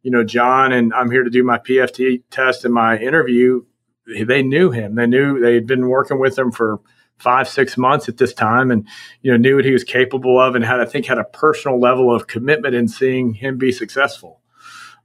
you 0.03 0.11
know 0.11 0.25
John, 0.25 0.73
and 0.73 0.95
I'm 0.95 1.11
here 1.11 1.25
to 1.25 1.31
do 1.31 1.45
my 1.45 1.59
PFT 1.59 2.23
test 2.31 2.65
and 2.65 2.73
my 2.73 2.99
interview 2.99 3.63
they 4.07 4.43
knew 4.43 4.71
him. 4.71 4.95
They 4.95 5.07
knew 5.07 5.41
they 5.41 5.55
had 5.55 5.67
been 5.67 5.89
working 5.89 6.19
with 6.19 6.39
him 6.39 6.51
for 6.51 6.81
five, 7.19 7.49
six 7.49 7.77
months 7.77 8.09
at 8.09 8.17
this 8.17 8.35
time, 8.35 8.71
and 8.71 8.87
you 9.23 9.31
know 9.31 9.37
knew 9.37 9.57
what 9.57 9.65
he 9.65 9.73
was 9.73 9.85
capable 9.85 10.41
of, 10.41 10.55
and 10.55 10.65
had 10.65 10.81
I 10.81 10.85
think 10.85 11.07
had 11.07 11.19
a 11.19 11.25
personal 11.25 11.81
level 11.81 12.15
of 12.15 12.27
commitment 12.27 12.75
in 12.75 12.89
seeing 12.89 13.35
him 13.35 13.59
be 13.59 13.73
successful. 13.73 14.41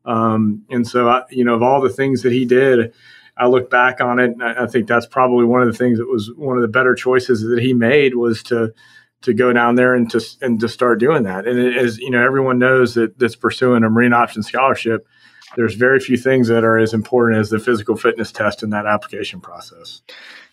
Um, 0.06 0.64
and 0.70 0.88
so, 0.88 1.10
I, 1.10 1.24
you 1.30 1.44
know, 1.44 1.54
of 1.54 1.62
all 1.62 1.82
the 1.82 1.90
things 1.90 2.24
that 2.24 2.32
he 2.32 2.46
did, 2.46 2.94
I 3.38 3.48
look 3.48 3.70
back 3.70 4.00
on 4.00 4.20
it, 4.20 4.32
and 4.32 4.42
I, 4.42 4.64
I 4.64 4.68
think 4.68 4.88
that's 4.88 5.06
probably 5.06 5.46
one 5.46 5.62
of 5.62 5.68
the 5.68 5.78
things 5.78 6.00
that 6.00 6.08
was 6.08 6.32
one 6.36 6.58
of 6.58 6.62
the 6.62 6.70
better 6.70 6.96
choices 6.96 7.42
that 7.42 7.60
he 7.60 7.74
made 7.74 8.16
was 8.16 8.42
to 8.44 8.74
to 9.22 9.34
go 9.34 9.52
down 9.52 9.76
there 9.76 9.94
and 9.94 10.10
to 10.12 10.22
and 10.42 10.60
to 10.60 10.70
start 10.70 11.00
doing 11.00 11.24
that. 11.24 11.48
And 11.48 11.76
as 11.76 12.00
you 12.00 12.10
know, 12.10 12.24
everyone 12.24 12.58
knows 12.58 12.96
that 12.96 13.20
that's 13.20 13.36
pursuing 13.36 13.84
a 13.84 13.90
Marine 13.90 14.14
Option 14.14 14.44
Scholarship 14.44 15.08
there's 15.56 15.76
very 15.76 16.00
few 16.00 16.18
things 16.18 16.48
that 16.48 16.64
are 16.64 16.78
as 16.78 16.94
important 16.94 17.40
as 17.40 17.50
the 17.50 17.60
physical 17.60 17.96
fitness 17.96 18.32
test 18.32 18.64
in 18.64 18.70
that 18.72 18.86
application 18.86 19.40
process. 19.40 20.02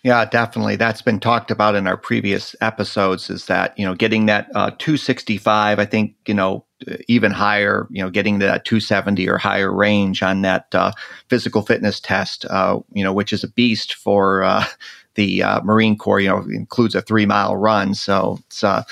Yeah, 0.04 0.26
definitely. 0.26 0.76
That's 0.76 1.00
been 1.00 1.18
talked 1.18 1.50
about 1.50 1.74
in 1.74 1.86
our 1.86 1.96
previous 1.96 2.54
episodes. 2.60 3.30
Is 3.30 3.46
that 3.46 3.76
you 3.78 3.86
know 3.86 3.94
getting 3.94 4.26
that 4.26 4.48
uh, 4.54 4.70
265? 4.78 5.78
I 5.78 5.84
think 5.86 6.14
you 6.26 6.34
know 6.34 6.64
even 7.08 7.32
higher. 7.32 7.86
You 7.90 8.02
know, 8.02 8.10
getting 8.10 8.38
that 8.40 8.66
270 8.66 9.26
or 9.28 9.38
higher 9.38 9.72
range 9.72 10.22
on 10.22 10.42
that 10.42 10.66
uh, 10.74 10.92
physical 11.30 11.62
fitness 11.62 12.00
test. 12.00 12.44
Uh, 12.50 12.80
you 12.92 13.02
know, 13.02 13.14
which 13.14 13.32
is 13.32 13.44
a 13.44 13.48
beast 13.48 13.94
for 13.94 14.42
uh, 14.42 14.66
the 15.14 15.42
uh, 15.42 15.62
Marine 15.62 15.96
Corps. 15.96 16.20
You 16.20 16.28
know, 16.28 16.44
includes 16.50 16.94
a 16.94 17.00
three 17.00 17.24
mile 17.24 17.56
run. 17.56 17.94
So 17.94 18.38
it's 18.46 18.62
uh, 18.62 18.82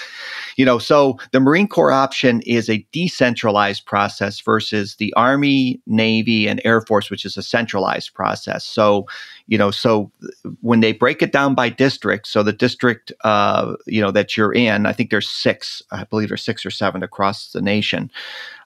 you 0.56 0.64
know, 0.64 0.78
so 0.78 1.18
the 1.32 1.40
Marine 1.40 1.68
Corps 1.68 1.92
option 1.92 2.40
is 2.42 2.68
a 2.68 2.86
decentralized 2.92 3.86
process 3.86 4.40
versus 4.40 4.96
the 4.96 5.12
Army, 5.14 5.80
Navy, 5.86 6.46
and 6.46 6.60
Air 6.64 6.80
Force, 6.82 7.10
which 7.10 7.24
is 7.24 7.36
a 7.36 7.42
centralized 7.42 8.14
process. 8.14 8.64
So, 8.64 9.06
you 9.46 9.58
know, 9.58 9.70
so 9.70 10.10
when 10.60 10.80
they 10.80 10.92
break 10.92 11.22
it 11.22 11.32
down 11.32 11.54
by 11.54 11.68
district, 11.68 12.26
so 12.26 12.42
the 12.42 12.52
district, 12.52 13.12
uh, 13.24 13.74
you 13.86 14.00
know, 14.00 14.10
that 14.10 14.36
you're 14.36 14.52
in, 14.52 14.86
I 14.86 14.92
think 14.92 15.10
there's 15.10 15.28
six, 15.28 15.82
I 15.90 16.04
believe 16.04 16.28
there's 16.28 16.44
six 16.44 16.64
or 16.64 16.70
seven 16.70 17.02
across 17.02 17.52
the 17.52 17.60
nation. 17.60 18.10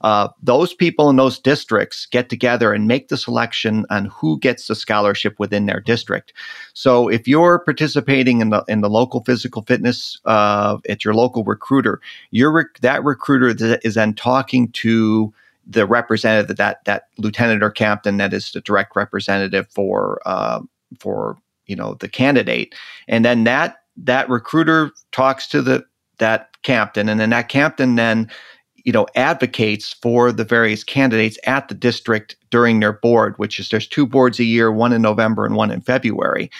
Uh, 0.02 0.28
those 0.42 0.74
people 0.74 1.08
in 1.10 1.16
those 1.16 1.38
districts 1.38 2.06
get 2.06 2.28
together 2.28 2.72
and 2.72 2.86
make 2.86 3.08
the 3.08 3.16
selection 3.16 3.86
on 3.90 4.06
who 4.06 4.38
gets 4.38 4.68
the 4.68 4.74
scholarship 4.74 5.34
within 5.38 5.66
their 5.66 5.80
district. 5.80 6.32
So 6.74 7.08
if 7.08 7.26
you're 7.26 7.58
participating 7.60 8.40
in 8.40 8.50
the 8.50 8.62
in 8.68 8.82
the 8.82 8.90
local 8.90 9.24
physical 9.24 9.62
fitness 9.62 10.18
uh, 10.24 10.78
at 10.88 11.04
your 11.04 11.14
local 11.14 11.44
recruiter, 11.76 12.00
your 12.30 12.50
rec- 12.52 12.80
that 12.80 13.04
recruiter 13.04 13.78
is 13.84 13.94
then 13.94 14.14
talking 14.14 14.68
to 14.72 15.32
the 15.66 15.86
representative 15.86 16.56
that 16.56 16.84
that 16.84 17.08
lieutenant 17.18 17.62
or 17.62 17.70
captain 17.70 18.18
that 18.18 18.32
is 18.32 18.52
the 18.52 18.60
direct 18.60 18.94
representative 18.94 19.66
for 19.68 20.20
uh, 20.24 20.60
for 20.98 21.36
you 21.66 21.76
know 21.76 21.94
the 21.94 22.08
candidate, 22.08 22.74
and 23.08 23.24
then 23.24 23.44
that 23.44 23.78
that 23.96 24.28
recruiter 24.28 24.90
talks 25.12 25.46
to 25.48 25.60
the 25.62 25.84
that 26.18 26.50
captain, 26.62 27.08
and 27.08 27.20
then 27.20 27.30
that 27.30 27.48
captain 27.48 27.96
then 27.96 28.30
you 28.76 28.92
know 28.92 29.06
advocates 29.14 29.92
for 29.92 30.32
the 30.32 30.44
various 30.44 30.84
candidates 30.84 31.38
at 31.46 31.68
the 31.68 31.74
district 31.74 32.36
during 32.50 32.80
their 32.80 32.92
board, 32.92 33.34
which 33.36 33.58
is 33.58 33.68
there's 33.68 33.88
two 33.88 34.06
boards 34.06 34.38
a 34.38 34.44
year, 34.44 34.70
one 34.70 34.92
in 34.92 35.02
November 35.02 35.44
and 35.44 35.56
one 35.56 35.70
in 35.70 35.80
February. 35.80 36.50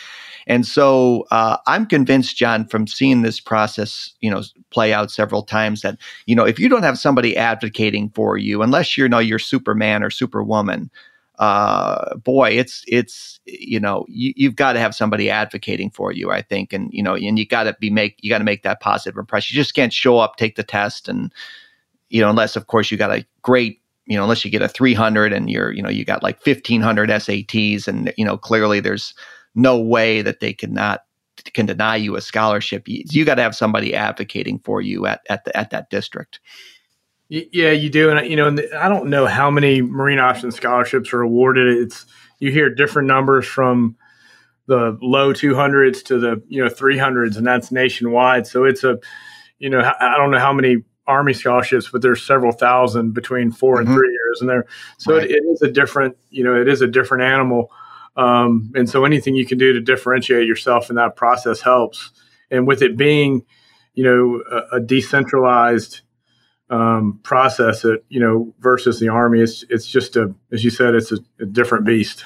And 0.47 0.65
so 0.65 1.27
uh, 1.31 1.57
I'm 1.67 1.87
convinced, 1.87 2.37
John, 2.37 2.67
from 2.67 2.87
seeing 2.87 3.23
this 3.23 3.41
process, 3.41 4.15
you 4.21 4.31
know, 4.31 4.43
play 4.71 4.93
out 4.93 5.11
several 5.11 5.43
times, 5.43 5.83
that 5.83 5.99
you 6.27 6.37
know, 6.37 6.45
if 6.45 6.59
you 6.59 6.69
don't 6.69 6.85
have 6.85 6.99
somebody 6.99 7.37
advocating 7.37 8.11
for 8.11 8.37
you, 8.39 8.63
unless 8.63 8.97
you're 8.97 9.09
know 9.09 9.19
you're 9.19 9.39
Superman 9.39 10.03
or 10.03 10.11
Superwoman, 10.11 10.91
uh, 11.39 12.17
boy, 12.17 12.51
it's 12.51 12.85
it's 12.87 13.41
you 13.45 13.81
know 13.81 14.05
you, 14.09 14.49
have 14.49 14.57
got 14.57 14.75
to 14.75 14.81
have 14.81 14.95
somebody 14.95 15.29
advocating 15.29 15.91
for 15.91 16.13
you. 16.13 16.31
I 16.31 16.43
think, 16.43 16.73
and 16.73 16.91
you 16.93 17.03
know, 17.03 17.15
and 17.15 17.39
you 17.39 17.47
got 17.47 17.65
to 17.65 17.77
be 17.81 17.91
make 17.91 18.17
you 18.21 18.31
got 18.31 18.39
to 18.39 18.45
make 18.45 18.63
that 18.63 18.81
positive 18.81 19.19
impression. 19.19 19.55
You 19.55 19.61
just 19.61 19.75
can't 19.75 19.93
show 19.93 20.19
up, 20.19 20.37
take 20.37 20.55
the 20.55 20.63
test, 20.63 21.09
and 21.09 21.33
you 22.09 22.21
know, 22.21 22.31
unless 22.31 22.55
of 22.55 22.69
course 22.69 22.91
you 22.91 22.97
got 22.97 23.11
a 23.11 23.27
great 23.43 23.81
you 24.07 24.17
know, 24.17 24.23
unless 24.23 24.45
you 24.45 24.53
get 24.53 24.63
a 24.63 24.69
300 24.69 25.33
and 25.33 25.51
you're, 25.51 25.73
you 25.73 25.83
know, 25.83 25.89
you 25.89 26.05
got 26.05 26.23
like 26.23 26.37
1500 26.47 27.11
SATs 27.11 27.89
and, 27.89 28.13
you 28.17 28.25
know, 28.25 28.37
clearly 28.37 28.79
there's 28.79 29.13
no 29.57 29.79
way 29.81 30.23
that 30.23 30.39
they 30.41 30.53
cannot 30.53 31.01
can 31.53 31.67
deny 31.67 31.97
you 31.97 32.17
a 32.17 32.21
scholarship. 32.21 32.89
You, 32.89 33.05
you 33.11 33.25
got 33.25 33.37
to 33.37 33.43
have 33.43 33.55
somebody 33.55 33.95
advocating 33.95 34.59
for 34.61 34.81
you 34.81 35.07
at, 35.07 35.21
at 35.29 35.45
the, 35.45 35.57
at 35.57 35.71
that 35.71 35.91
district. 35.91 36.41
Yeah, 37.29 37.73
you 37.73 37.91
do, 37.91 38.11
and 38.11 38.29
you 38.31 38.37
know, 38.37 38.47
and 38.47 38.63
I 38.77 38.89
don't 38.89 39.11
know 39.11 39.27
how 39.27 39.51
many 39.51 39.83
marine 39.83 40.21
option 40.21 40.53
scholarships 40.53 41.13
are 41.13 41.23
awarded. 41.23 41.77
It's 41.77 42.07
you 42.39 42.53
hear 42.53 42.73
different 42.73 43.09
numbers 43.09 43.45
from 43.45 43.97
the 44.67 44.97
low 45.03 45.33
200s 45.33 46.05
to 46.05 46.21
the 46.21 46.41
you 46.47 46.63
know 46.63 46.71
300s, 46.71 47.37
and 47.37 47.45
that's 47.45 47.73
nationwide. 47.73 48.47
So 48.47 48.63
it's 48.63 48.85
a, 48.85 49.01
you 49.59 49.69
know, 49.69 49.81
I 50.01 50.17
don't 50.17 50.31
know 50.31 50.39
how 50.39 50.53
many 50.53 50.85
Army 51.09 51.33
scholarships, 51.33 51.89
but 51.91 52.01
there's 52.01 52.25
several 52.25 52.53
thousand 52.53 53.13
between 53.13 53.51
4 53.51 53.75
mm-hmm. 53.75 53.87
and 53.87 53.97
three 53.97 54.11
years, 54.11 54.41
and 54.41 54.49
there. 54.49 54.67
So 54.99 55.17
right. 55.17 55.25
it, 55.25 55.33
it 55.33 55.45
is 55.47 55.63
a 55.63 55.71
different, 55.71 56.17
you 56.31 56.45
know, 56.45 56.55
it 56.55 56.69
is 56.69 56.81
a 56.81 56.87
different 56.87 57.25
animal. 57.25 57.73
Um, 58.17 58.73
and 58.75 58.89
so 58.89 59.05
anything 59.05 59.35
you 59.35 59.47
can 59.47 59.59
do 59.59 59.73
to 59.73 59.81
differentiate 59.81 60.47
yourself 60.47 60.89
in 60.89 60.97
that 60.97 61.17
process 61.17 61.61
helps. 61.61 62.11
And 62.51 62.67
with 62.67 62.83
it 62.83 62.97
being, 62.97 63.45
you 63.95 64.05
know, 64.05 64.43
a, 64.51 64.77
a 64.77 64.81
decentralized 64.81 66.01
um, 66.71 67.21
process, 67.23 67.85
it 67.85 68.05
you 68.09 68.21
know 68.21 68.55
versus 68.61 68.99
the 68.99 69.09
army, 69.09 69.41
it's 69.41 69.65
it's 69.69 69.87
just 69.87 70.17
a 70.17 70.35
as 70.53 70.65
you 70.65 70.71
said, 70.71 70.95
it's 70.95 71.13
a, 71.13 71.19
a 71.41 71.47
different 71.47 71.85
beast. 71.85 72.25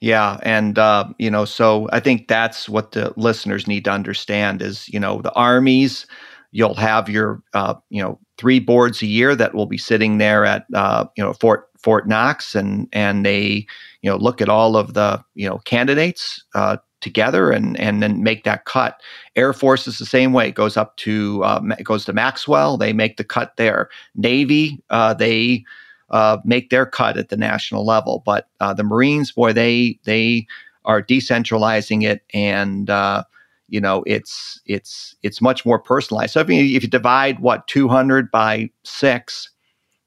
Yeah, 0.00 0.38
and 0.42 0.78
uh, 0.78 1.04
you 1.18 1.30
know, 1.30 1.44
so 1.44 1.88
I 1.92 2.00
think 2.00 2.26
that's 2.26 2.68
what 2.68 2.92
the 2.92 3.12
listeners 3.16 3.68
need 3.68 3.84
to 3.84 3.92
understand 3.92 4.62
is 4.62 4.88
you 4.88 4.98
know 4.98 5.20
the 5.22 5.32
armies. 5.34 6.06
You'll 6.50 6.74
have 6.74 7.08
your 7.08 7.42
uh, 7.54 7.74
you 7.90 8.02
know 8.02 8.18
three 8.38 8.58
boards 8.58 9.02
a 9.02 9.06
year 9.06 9.36
that 9.36 9.54
will 9.54 9.66
be 9.66 9.78
sitting 9.78 10.18
there 10.18 10.44
at 10.44 10.66
uh, 10.74 11.06
you 11.16 11.22
know 11.22 11.34
Fort 11.34 11.68
Fort 11.78 12.08
Knox, 12.08 12.54
and 12.54 12.88
and 12.92 13.24
they 13.24 13.66
you 14.02 14.10
know 14.10 14.16
look 14.16 14.40
at 14.40 14.48
all 14.48 14.76
of 14.76 14.94
the 14.94 15.24
you 15.34 15.48
know 15.48 15.58
candidates 15.58 16.44
uh, 16.54 16.76
together 17.00 17.50
and 17.50 17.78
and 17.80 18.02
then 18.02 18.22
make 18.22 18.44
that 18.44 18.64
cut. 18.64 19.00
Air 19.36 19.52
Force 19.52 19.86
is 19.86 19.98
the 19.98 20.06
same 20.06 20.32
way; 20.32 20.48
it 20.48 20.54
goes 20.54 20.76
up 20.76 20.96
to 20.98 21.42
uh, 21.44 21.62
it 21.78 21.84
goes 21.84 22.04
to 22.04 22.12
Maxwell. 22.12 22.76
They 22.76 22.92
make 22.92 23.16
the 23.16 23.24
cut 23.24 23.56
there. 23.56 23.88
Navy 24.14 24.82
uh, 24.90 25.14
they 25.14 25.64
uh, 26.10 26.38
make 26.44 26.70
their 26.70 26.86
cut 26.86 27.16
at 27.16 27.30
the 27.30 27.36
national 27.36 27.86
level, 27.86 28.22
but 28.26 28.48
uh, 28.60 28.74
the 28.74 28.84
Marines, 28.84 29.32
boy, 29.32 29.52
they 29.52 29.98
they 30.04 30.46
are 30.84 31.02
decentralizing 31.02 32.04
it 32.04 32.22
and 32.34 32.90
uh, 32.90 33.22
you 33.68 33.80
know 33.80 34.02
it's 34.06 34.60
it's 34.66 35.14
it's 35.22 35.40
much 35.40 35.64
more 35.64 35.78
personalized 35.78 36.32
so 36.32 36.40
if 36.40 36.48
you, 36.48 36.76
if 36.76 36.82
you 36.82 36.88
divide 36.88 37.40
what 37.40 37.66
200 37.68 38.30
by 38.30 38.68
6 38.84 39.50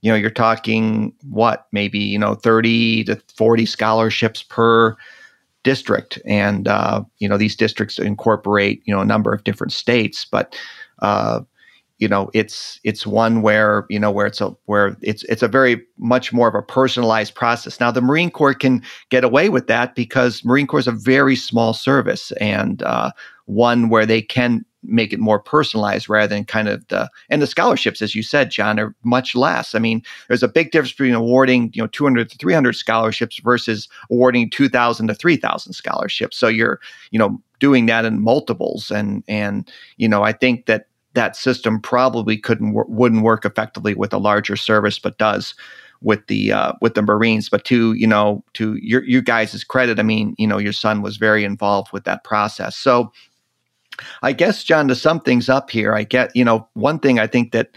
you 0.06 0.12
know, 0.12 0.16
you're 0.16 0.30
talking 0.30 1.12
what, 1.32 1.66
maybe, 1.72 1.98
you 1.98 2.20
know, 2.20 2.36
30 2.36 3.06
to 3.06 3.20
40 3.36 3.66
scholarships 3.66 4.44
per 4.44 4.96
district. 5.64 6.20
And, 6.28 6.68
uh, 6.68 7.04
you 7.18 7.28
know, 7.28 7.38
these 7.38 7.56
districts 7.56 7.98
incorporate, 7.98 8.84
you 8.86 8.94
know, 8.94 9.02
a 9.02 9.06
number 9.06 9.34
of 9.34 9.44
different 9.44 9.74
states, 9.74 10.24
but, 10.24 10.56
uh, 11.00 11.42
you 11.98 12.10
know 12.10 12.30
it's 12.34 12.78
it's 12.84 13.08
one 13.08 13.42
where 13.42 13.86
you 13.90 13.98
know 13.98 14.12
where 14.12 14.26
it's 14.26 14.42
a 14.42 14.50
where 14.66 14.98
it's 15.02 15.24
it's 15.24 15.42
a 15.42 15.48
very 15.48 15.82
much 15.98 16.34
more 16.34 16.50
of 16.50 16.54
a 16.54 16.62
personalized 16.62 17.34
process 17.36 17.80
now 17.80 17.90
the 17.90 18.02
marine 18.02 18.30
corps 18.30 18.54
can 18.54 18.84
get 19.10 19.24
away 19.24 19.48
with 19.48 19.68
that 19.68 19.96
because 19.96 20.44
marine 20.44 20.68
corps 20.68 20.82
is 20.82 20.88
a 20.88 20.92
very 20.92 21.38
small 21.38 21.74
service 21.74 22.34
and 22.34 22.84
uh, 22.84 23.12
one 23.46 23.88
where 23.88 24.06
they 24.06 24.22
can 24.22 24.66
make 24.88 25.14
it 25.14 25.20
more 25.20 25.40
personalized 25.40 26.10
rather 26.10 26.28
than 26.34 26.46
kind 26.46 26.68
of 26.68 26.88
the 26.88 27.10
and 27.30 27.42
the 27.42 27.48
scholarships 27.48 28.02
as 28.02 28.16
you 28.16 28.24
said 28.24 28.52
john 28.52 28.80
are 28.80 28.96
much 29.04 29.36
less 29.36 29.76
i 29.76 29.80
mean 29.80 30.02
there's 30.28 30.44
a 30.44 30.48
big 30.48 30.72
difference 30.72 30.92
between 30.92 31.14
awarding 31.14 31.72
you 31.74 31.82
know 31.82 31.88
200 31.88 32.30
to 32.30 32.38
300 32.38 32.74
scholarships 32.74 33.40
versus 33.44 33.88
awarding 34.10 34.50
2000 34.50 35.08
to 35.08 35.14
3000 35.14 35.74
scholarships 35.74 36.38
so 36.38 36.48
you're 36.48 36.80
you 37.12 37.20
know 37.20 37.42
doing 37.60 37.86
that 37.86 38.06
in 38.06 38.22
multiples 38.22 38.92
and 38.92 39.24
and 39.28 39.72
you 39.98 40.08
know 40.08 40.24
i 40.24 40.32
think 40.32 40.66
that 40.66 40.88
that 41.14 41.36
system 41.36 41.80
probably 41.80 42.38
couldn't 42.38 42.74
wouldn't 42.90 43.24
work 43.24 43.46
effectively 43.46 43.94
with 43.94 44.14
a 44.14 44.18
larger 44.18 44.56
service 44.56 45.00
but 45.00 45.18
does 45.18 45.56
with 46.02 46.28
the 46.28 46.52
uh, 46.52 46.74
with 46.82 46.94
the 46.94 47.02
Marines. 47.02 47.50
But 47.50 47.66
to 47.66 47.94
you 47.94 48.08
know 48.08 48.44
to 48.54 48.76
your 48.76 49.04
you 49.04 49.22
guys' 49.22 49.64
credit, 49.64 50.00
I 50.00 50.04
mean 50.04 50.36
you 50.38 50.48
know 50.48 50.58
your 50.58 50.74
son 50.74 51.02
was 51.02 51.18
very 51.18 51.44
involved 51.44 51.92
with 51.92 52.06
that 52.06 52.24
process. 52.24 52.76
So 52.78 53.12
I 54.22 54.34
guess, 54.34 54.64
John, 54.64 54.88
to 54.88 54.96
sum 54.96 55.20
things 55.20 55.50
up 55.50 55.70
here, 55.70 55.94
I 55.94 56.04
get, 56.04 56.36
you 56.36 56.44
know, 56.44 56.68
one 56.74 57.00
thing 57.00 57.20
I 57.20 57.28
think 57.28 57.52
that 57.52 57.70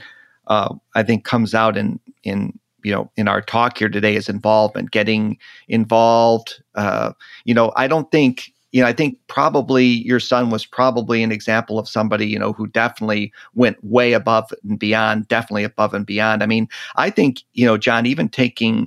uh, 0.46 0.74
I 0.94 1.02
think 1.02 1.24
comes 1.24 1.54
out 1.54 1.76
in, 1.76 2.00
in, 2.24 2.58
you 2.84 2.92
know, 2.92 3.10
in 3.16 3.28
our 3.28 3.42
talk 3.42 3.78
here 3.78 3.88
today 3.88 4.16
is 4.16 4.28
involvement, 4.28 4.90
getting 4.90 5.36
involved. 5.68 6.62
Uh, 6.74 7.12
you 7.44 7.54
know, 7.54 7.72
I 7.76 7.88
don't 7.88 8.10
think, 8.10 8.52
you 8.72 8.82
know, 8.82 8.86
I 8.86 8.92
think 8.92 9.18
probably 9.28 9.84
your 9.84 10.20
son 10.20 10.50
was 10.50 10.66
probably 10.66 11.22
an 11.22 11.32
example 11.32 11.78
of 11.78 11.88
somebody, 11.88 12.26
you 12.26 12.38
know, 12.38 12.52
who 12.52 12.66
definitely 12.66 13.32
went 13.54 13.82
way 13.82 14.12
above 14.12 14.52
and 14.62 14.78
beyond, 14.78 15.28
definitely 15.28 15.64
above 15.64 15.94
and 15.94 16.06
beyond. 16.06 16.42
I 16.42 16.46
mean, 16.46 16.68
I 16.96 17.10
think, 17.10 17.42
you 17.54 17.66
know, 17.66 17.78
John, 17.78 18.06
even 18.06 18.28
taking, 18.28 18.86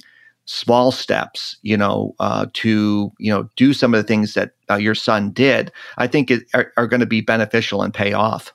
small 0.51 0.91
steps, 0.91 1.57
you 1.61 1.77
know, 1.77 2.13
uh, 2.19 2.45
to 2.53 3.11
you 3.17 3.31
know 3.31 3.49
do 3.55 3.73
some 3.73 3.93
of 3.93 3.99
the 3.99 4.07
things 4.07 4.33
that 4.33 4.51
uh, 4.69 4.75
your 4.75 4.95
son 4.95 5.31
did, 5.31 5.71
I 5.97 6.07
think 6.07 6.29
it, 6.29 6.43
are, 6.53 6.71
are 6.77 6.87
going 6.87 6.99
to 6.99 7.05
be 7.05 7.21
beneficial 7.21 7.81
and 7.81 7.93
pay 7.93 8.13
off. 8.13 8.53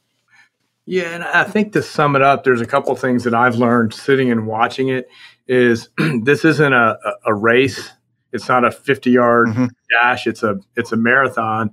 Yeah, 0.85 1.15
and 1.15 1.25
I 1.25 1.45
think 1.45 1.73
to 1.73 1.83
sum 1.83 2.15
it 2.15 2.23
up, 2.23 2.45
there's 2.45 2.61
a 2.61 2.67
couple 2.67 2.93
of 2.93 3.01
things 3.01 3.25
that 3.25 3.35
I've 3.35 3.57
learned 3.57 3.95
sitting 3.95 4.31
and 4.31 4.47
watching 4.47 4.89
it. 4.89 5.09
Is 5.49 5.89
this 6.23 6.45
isn't 6.45 6.73
a, 6.73 6.99
a 7.25 7.35
race? 7.35 7.91
It's 8.33 8.49
not 8.49 8.65
a 8.65 8.71
50 8.71 9.11
yard 9.11 9.49
mm-hmm. 9.49 9.67
dash. 9.91 10.27
It's 10.27 10.43
a 10.43 10.59
it's 10.77 10.93
a 10.93 10.97
marathon, 10.97 11.73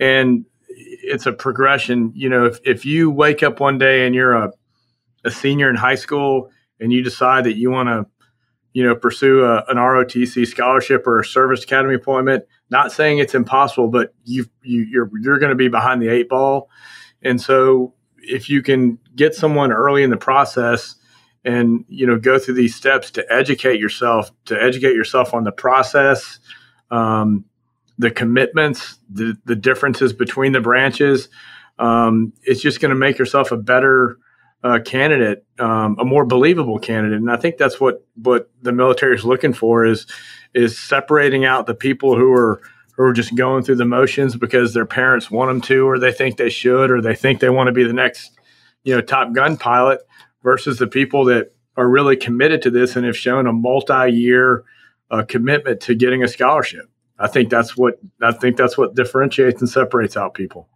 and 0.00 0.46
it's 0.68 1.26
a 1.26 1.32
progression. 1.32 2.12
You 2.14 2.30
know, 2.30 2.46
if 2.46 2.58
if 2.64 2.86
you 2.86 3.10
wake 3.10 3.42
up 3.42 3.60
one 3.60 3.76
day 3.76 4.06
and 4.06 4.14
you're 4.14 4.34
a 4.34 4.52
a 5.24 5.30
senior 5.30 5.68
in 5.68 5.76
high 5.76 5.96
school 5.96 6.50
and 6.80 6.92
you 6.92 7.02
decide 7.02 7.44
that 7.44 7.56
you 7.56 7.70
want 7.70 7.88
to 7.88 8.06
you 8.72 8.84
know, 8.84 8.94
pursue 8.94 9.44
a, 9.44 9.64
an 9.68 9.76
ROTC 9.76 10.46
scholarship 10.46 11.06
or 11.06 11.20
a 11.20 11.24
service 11.24 11.64
academy 11.64 11.94
appointment. 11.94 12.44
Not 12.70 12.92
saying 12.92 13.18
it's 13.18 13.34
impossible, 13.34 13.88
but 13.88 14.14
you 14.24 14.46
you 14.62 14.82
you're 14.82 15.10
you're 15.20 15.38
going 15.38 15.50
to 15.50 15.56
be 15.56 15.68
behind 15.68 16.02
the 16.02 16.08
eight 16.08 16.28
ball, 16.28 16.68
and 17.22 17.40
so 17.40 17.94
if 18.18 18.50
you 18.50 18.62
can 18.62 18.98
get 19.14 19.34
someone 19.34 19.72
early 19.72 20.02
in 20.02 20.10
the 20.10 20.16
process 20.16 20.96
and 21.44 21.84
you 21.88 22.06
know 22.06 22.18
go 22.18 22.38
through 22.38 22.54
these 22.54 22.74
steps 22.74 23.10
to 23.12 23.24
educate 23.32 23.80
yourself 23.80 24.30
to 24.44 24.60
educate 24.60 24.94
yourself 24.94 25.34
on 25.34 25.44
the 25.44 25.52
process 25.52 26.40
um, 26.90 27.44
the 27.98 28.10
commitments 28.10 28.98
the, 29.08 29.36
the 29.44 29.56
differences 29.56 30.12
between 30.12 30.52
the 30.52 30.60
branches 30.60 31.28
um, 31.78 32.32
it's 32.42 32.60
just 32.60 32.80
going 32.80 32.90
to 32.90 32.96
make 32.96 33.18
yourself 33.18 33.52
a 33.52 33.56
better 33.56 34.18
uh, 34.62 34.80
candidate, 34.84 35.44
um, 35.58 35.96
a 35.98 36.04
more 36.04 36.24
believable 36.24 36.78
candidate. 36.78 37.18
And 37.18 37.30
I 37.30 37.36
think 37.36 37.56
that's 37.56 37.80
what 37.80 38.04
what 38.16 38.50
the 38.62 38.72
military 38.72 39.14
is 39.14 39.24
looking 39.24 39.52
for 39.52 39.84
is 39.84 40.06
is 40.54 40.78
separating 40.78 41.44
out 41.44 41.66
the 41.66 41.74
people 41.74 42.16
who 42.16 42.32
are 42.32 42.60
who 42.96 43.04
are 43.04 43.12
just 43.12 43.36
going 43.36 43.62
through 43.62 43.76
the 43.76 43.84
motions 43.84 44.36
because 44.36 44.74
their 44.74 44.86
parents 44.86 45.30
want 45.30 45.48
them 45.50 45.60
to, 45.60 45.88
or 45.88 45.98
they 45.98 46.10
think 46.10 46.36
they 46.36 46.50
should, 46.50 46.90
or 46.90 47.00
they 47.00 47.14
think 47.14 47.40
they 47.40 47.50
want 47.50 47.68
to 47.68 47.72
be 47.72 47.84
the 47.84 47.92
next, 47.92 48.32
you 48.82 48.92
know, 48.92 49.00
top 49.00 49.32
gun 49.32 49.56
pilot, 49.56 50.00
versus 50.42 50.78
the 50.78 50.86
people 50.86 51.24
that 51.26 51.52
are 51.76 51.88
really 51.88 52.16
committed 52.16 52.62
to 52.62 52.70
this 52.70 52.96
and 52.96 53.06
have 53.06 53.16
shown 53.16 53.46
a 53.46 53.52
multi-year 53.52 54.64
uh, 55.12 55.22
commitment 55.22 55.80
to 55.80 55.94
getting 55.94 56.24
a 56.24 56.28
scholarship. 56.28 56.90
I 57.18 57.28
think 57.28 57.50
that's 57.50 57.76
what 57.76 58.00
I 58.20 58.32
think 58.32 58.56
that's 58.56 58.76
what 58.76 58.94
differentiates 58.94 59.60
and 59.60 59.68
separates 59.68 60.16
out 60.16 60.34
people. 60.34 60.68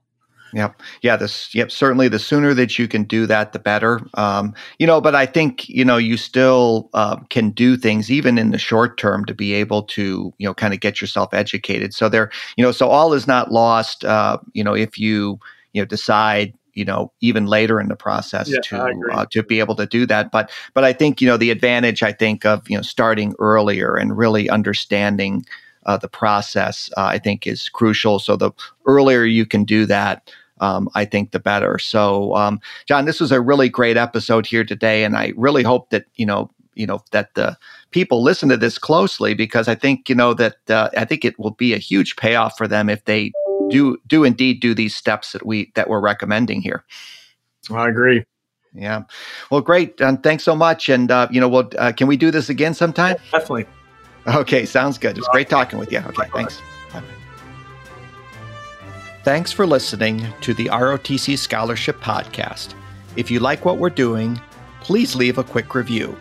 Yep. 0.52 0.80
Yeah. 1.02 1.16
This. 1.16 1.54
Yep. 1.54 1.70
Certainly, 1.70 2.08
the 2.08 2.18
sooner 2.18 2.54
that 2.54 2.78
you 2.78 2.88
can 2.88 3.04
do 3.04 3.26
that, 3.26 3.52
the 3.52 3.58
better. 3.58 4.00
Um, 4.14 4.54
you 4.78 4.86
know, 4.86 5.00
but 5.00 5.14
I 5.14 5.26
think 5.26 5.68
you 5.68 5.84
know 5.84 5.96
you 5.96 6.16
still 6.16 6.90
uh, 6.94 7.16
can 7.30 7.50
do 7.50 7.76
things 7.76 8.10
even 8.10 8.38
in 8.38 8.50
the 8.50 8.58
short 8.58 8.98
term 8.98 9.24
to 9.26 9.34
be 9.34 9.54
able 9.54 9.82
to 9.84 10.32
you 10.38 10.46
know 10.46 10.54
kind 10.54 10.74
of 10.74 10.80
get 10.80 11.00
yourself 11.00 11.32
educated. 11.32 11.94
So 11.94 12.08
there, 12.08 12.30
you 12.56 12.64
know, 12.64 12.72
so 12.72 12.88
all 12.88 13.12
is 13.12 13.26
not 13.26 13.50
lost. 13.52 14.04
Uh, 14.04 14.38
you 14.52 14.62
know, 14.62 14.74
if 14.74 14.98
you 14.98 15.38
you 15.72 15.80
know 15.80 15.86
decide 15.86 16.52
you 16.74 16.84
know 16.84 17.12
even 17.20 17.46
later 17.46 17.80
in 17.80 17.88
the 17.88 17.96
process 17.96 18.48
yeah, 18.48 18.60
to 18.62 19.00
uh, 19.12 19.26
to 19.30 19.42
be 19.42 19.58
able 19.58 19.76
to 19.76 19.86
do 19.86 20.06
that 20.06 20.30
but 20.30 20.50
but 20.74 20.84
i 20.84 20.92
think 20.92 21.20
you 21.20 21.28
know 21.28 21.36
the 21.36 21.50
advantage 21.50 22.02
i 22.02 22.12
think 22.12 22.44
of 22.44 22.68
you 22.68 22.76
know 22.76 22.82
starting 22.82 23.34
earlier 23.38 23.96
and 23.96 24.16
really 24.16 24.48
understanding 24.48 25.44
uh, 25.86 25.96
the 25.96 26.08
process 26.08 26.90
uh, 26.96 27.04
i 27.04 27.18
think 27.18 27.46
is 27.46 27.68
crucial 27.68 28.18
so 28.18 28.36
the 28.36 28.50
earlier 28.86 29.24
you 29.24 29.46
can 29.46 29.64
do 29.64 29.86
that 29.86 30.30
um, 30.62 30.88
I 30.94 31.04
think 31.04 31.32
the 31.32 31.40
better. 31.40 31.78
So, 31.78 32.34
um, 32.34 32.60
John, 32.86 33.04
this 33.04 33.20
was 33.20 33.32
a 33.32 33.40
really 33.40 33.68
great 33.68 33.96
episode 33.96 34.46
here 34.46 34.64
today, 34.64 35.04
and 35.04 35.16
I 35.16 35.32
really 35.36 35.62
hope 35.62 35.90
that 35.90 36.06
you 36.14 36.24
know, 36.24 36.50
you 36.74 36.86
know, 36.86 37.00
that 37.10 37.34
the 37.34 37.56
people 37.90 38.22
listen 38.22 38.48
to 38.48 38.56
this 38.56 38.78
closely 38.78 39.34
because 39.34 39.68
I 39.68 39.74
think 39.74 40.08
you 40.08 40.14
know 40.14 40.32
that 40.34 40.56
uh, 40.70 40.88
I 40.96 41.04
think 41.04 41.24
it 41.24 41.38
will 41.38 41.50
be 41.50 41.74
a 41.74 41.78
huge 41.78 42.16
payoff 42.16 42.56
for 42.56 42.68
them 42.68 42.88
if 42.88 43.04
they 43.04 43.32
do 43.70 43.98
do 44.06 44.24
indeed 44.24 44.60
do 44.60 44.74
these 44.74 44.94
steps 44.94 45.32
that 45.32 45.44
we 45.44 45.72
that 45.74 45.90
we're 45.90 46.00
recommending 46.00 46.62
here. 46.62 46.84
I 47.70 47.88
agree. 47.88 48.24
Yeah. 48.74 49.02
Well, 49.50 49.60
great. 49.60 50.00
And 50.00 50.22
thanks 50.22 50.44
so 50.44 50.56
much. 50.56 50.88
And 50.88 51.10
uh, 51.10 51.28
you 51.30 51.40
know, 51.40 51.48
well, 51.48 51.68
uh, 51.78 51.92
can 51.92 52.06
we 52.06 52.16
do 52.16 52.30
this 52.30 52.48
again 52.48 52.74
sometime? 52.74 53.16
Definitely. 53.32 53.66
Okay, 54.26 54.64
sounds 54.64 54.98
good. 54.98 55.18
It's 55.18 55.28
great 55.28 55.48
talking 55.48 55.80
with 55.80 55.90
you. 55.90 55.98
Okay, 55.98 56.28
thanks. 56.32 56.62
Thanks 59.24 59.52
for 59.52 59.66
listening 59.68 60.26
to 60.40 60.52
the 60.52 60.66
ROTC 60.66 61.38
Scholarship 61.38 62.00
Podcast. 62.00 62.74
If 63.14 63.30
you 63.30 63.38
like 63.38 63.64
what 63.64 63.78
we're 63.78 63.88
doing, 63.88 64.40
please 64.80 65.14
leave 65.14 65.38
a 65.38 65.44
quick 65.44 65.76
review. 65.76 66.18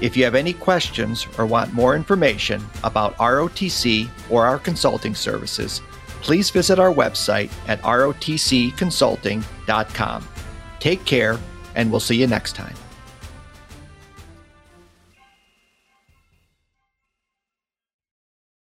If 0.00 0.16
you 0.16 0.22
have 0.22 0.36
any 0.36 0.52
questions 0.52 1.26
or 1.36 1.46
want 1.46 1.72
more 1.72 1.96
information 1.96 2.64
about 2.84 3.16
ROTC 3.16 4.08
or 4.30 4.46
our 4.46 4.60
consulting 4.60 5.16
services, 5.16 5.80
please 6.20 6.48
visit 6.50 6.78
our 6.78 6.94
website 6.94 7.50
at 7.66 7.82
rotcconsulting.com. 7.82 10.28
Take 10.78 11.04
care, 11.04 11.40
and 11.74 11.90
we'll 11.90 11.98
see 11.98 12.20
you 12.20 12.28
next 12.28 12.54
time. 12.54 12.76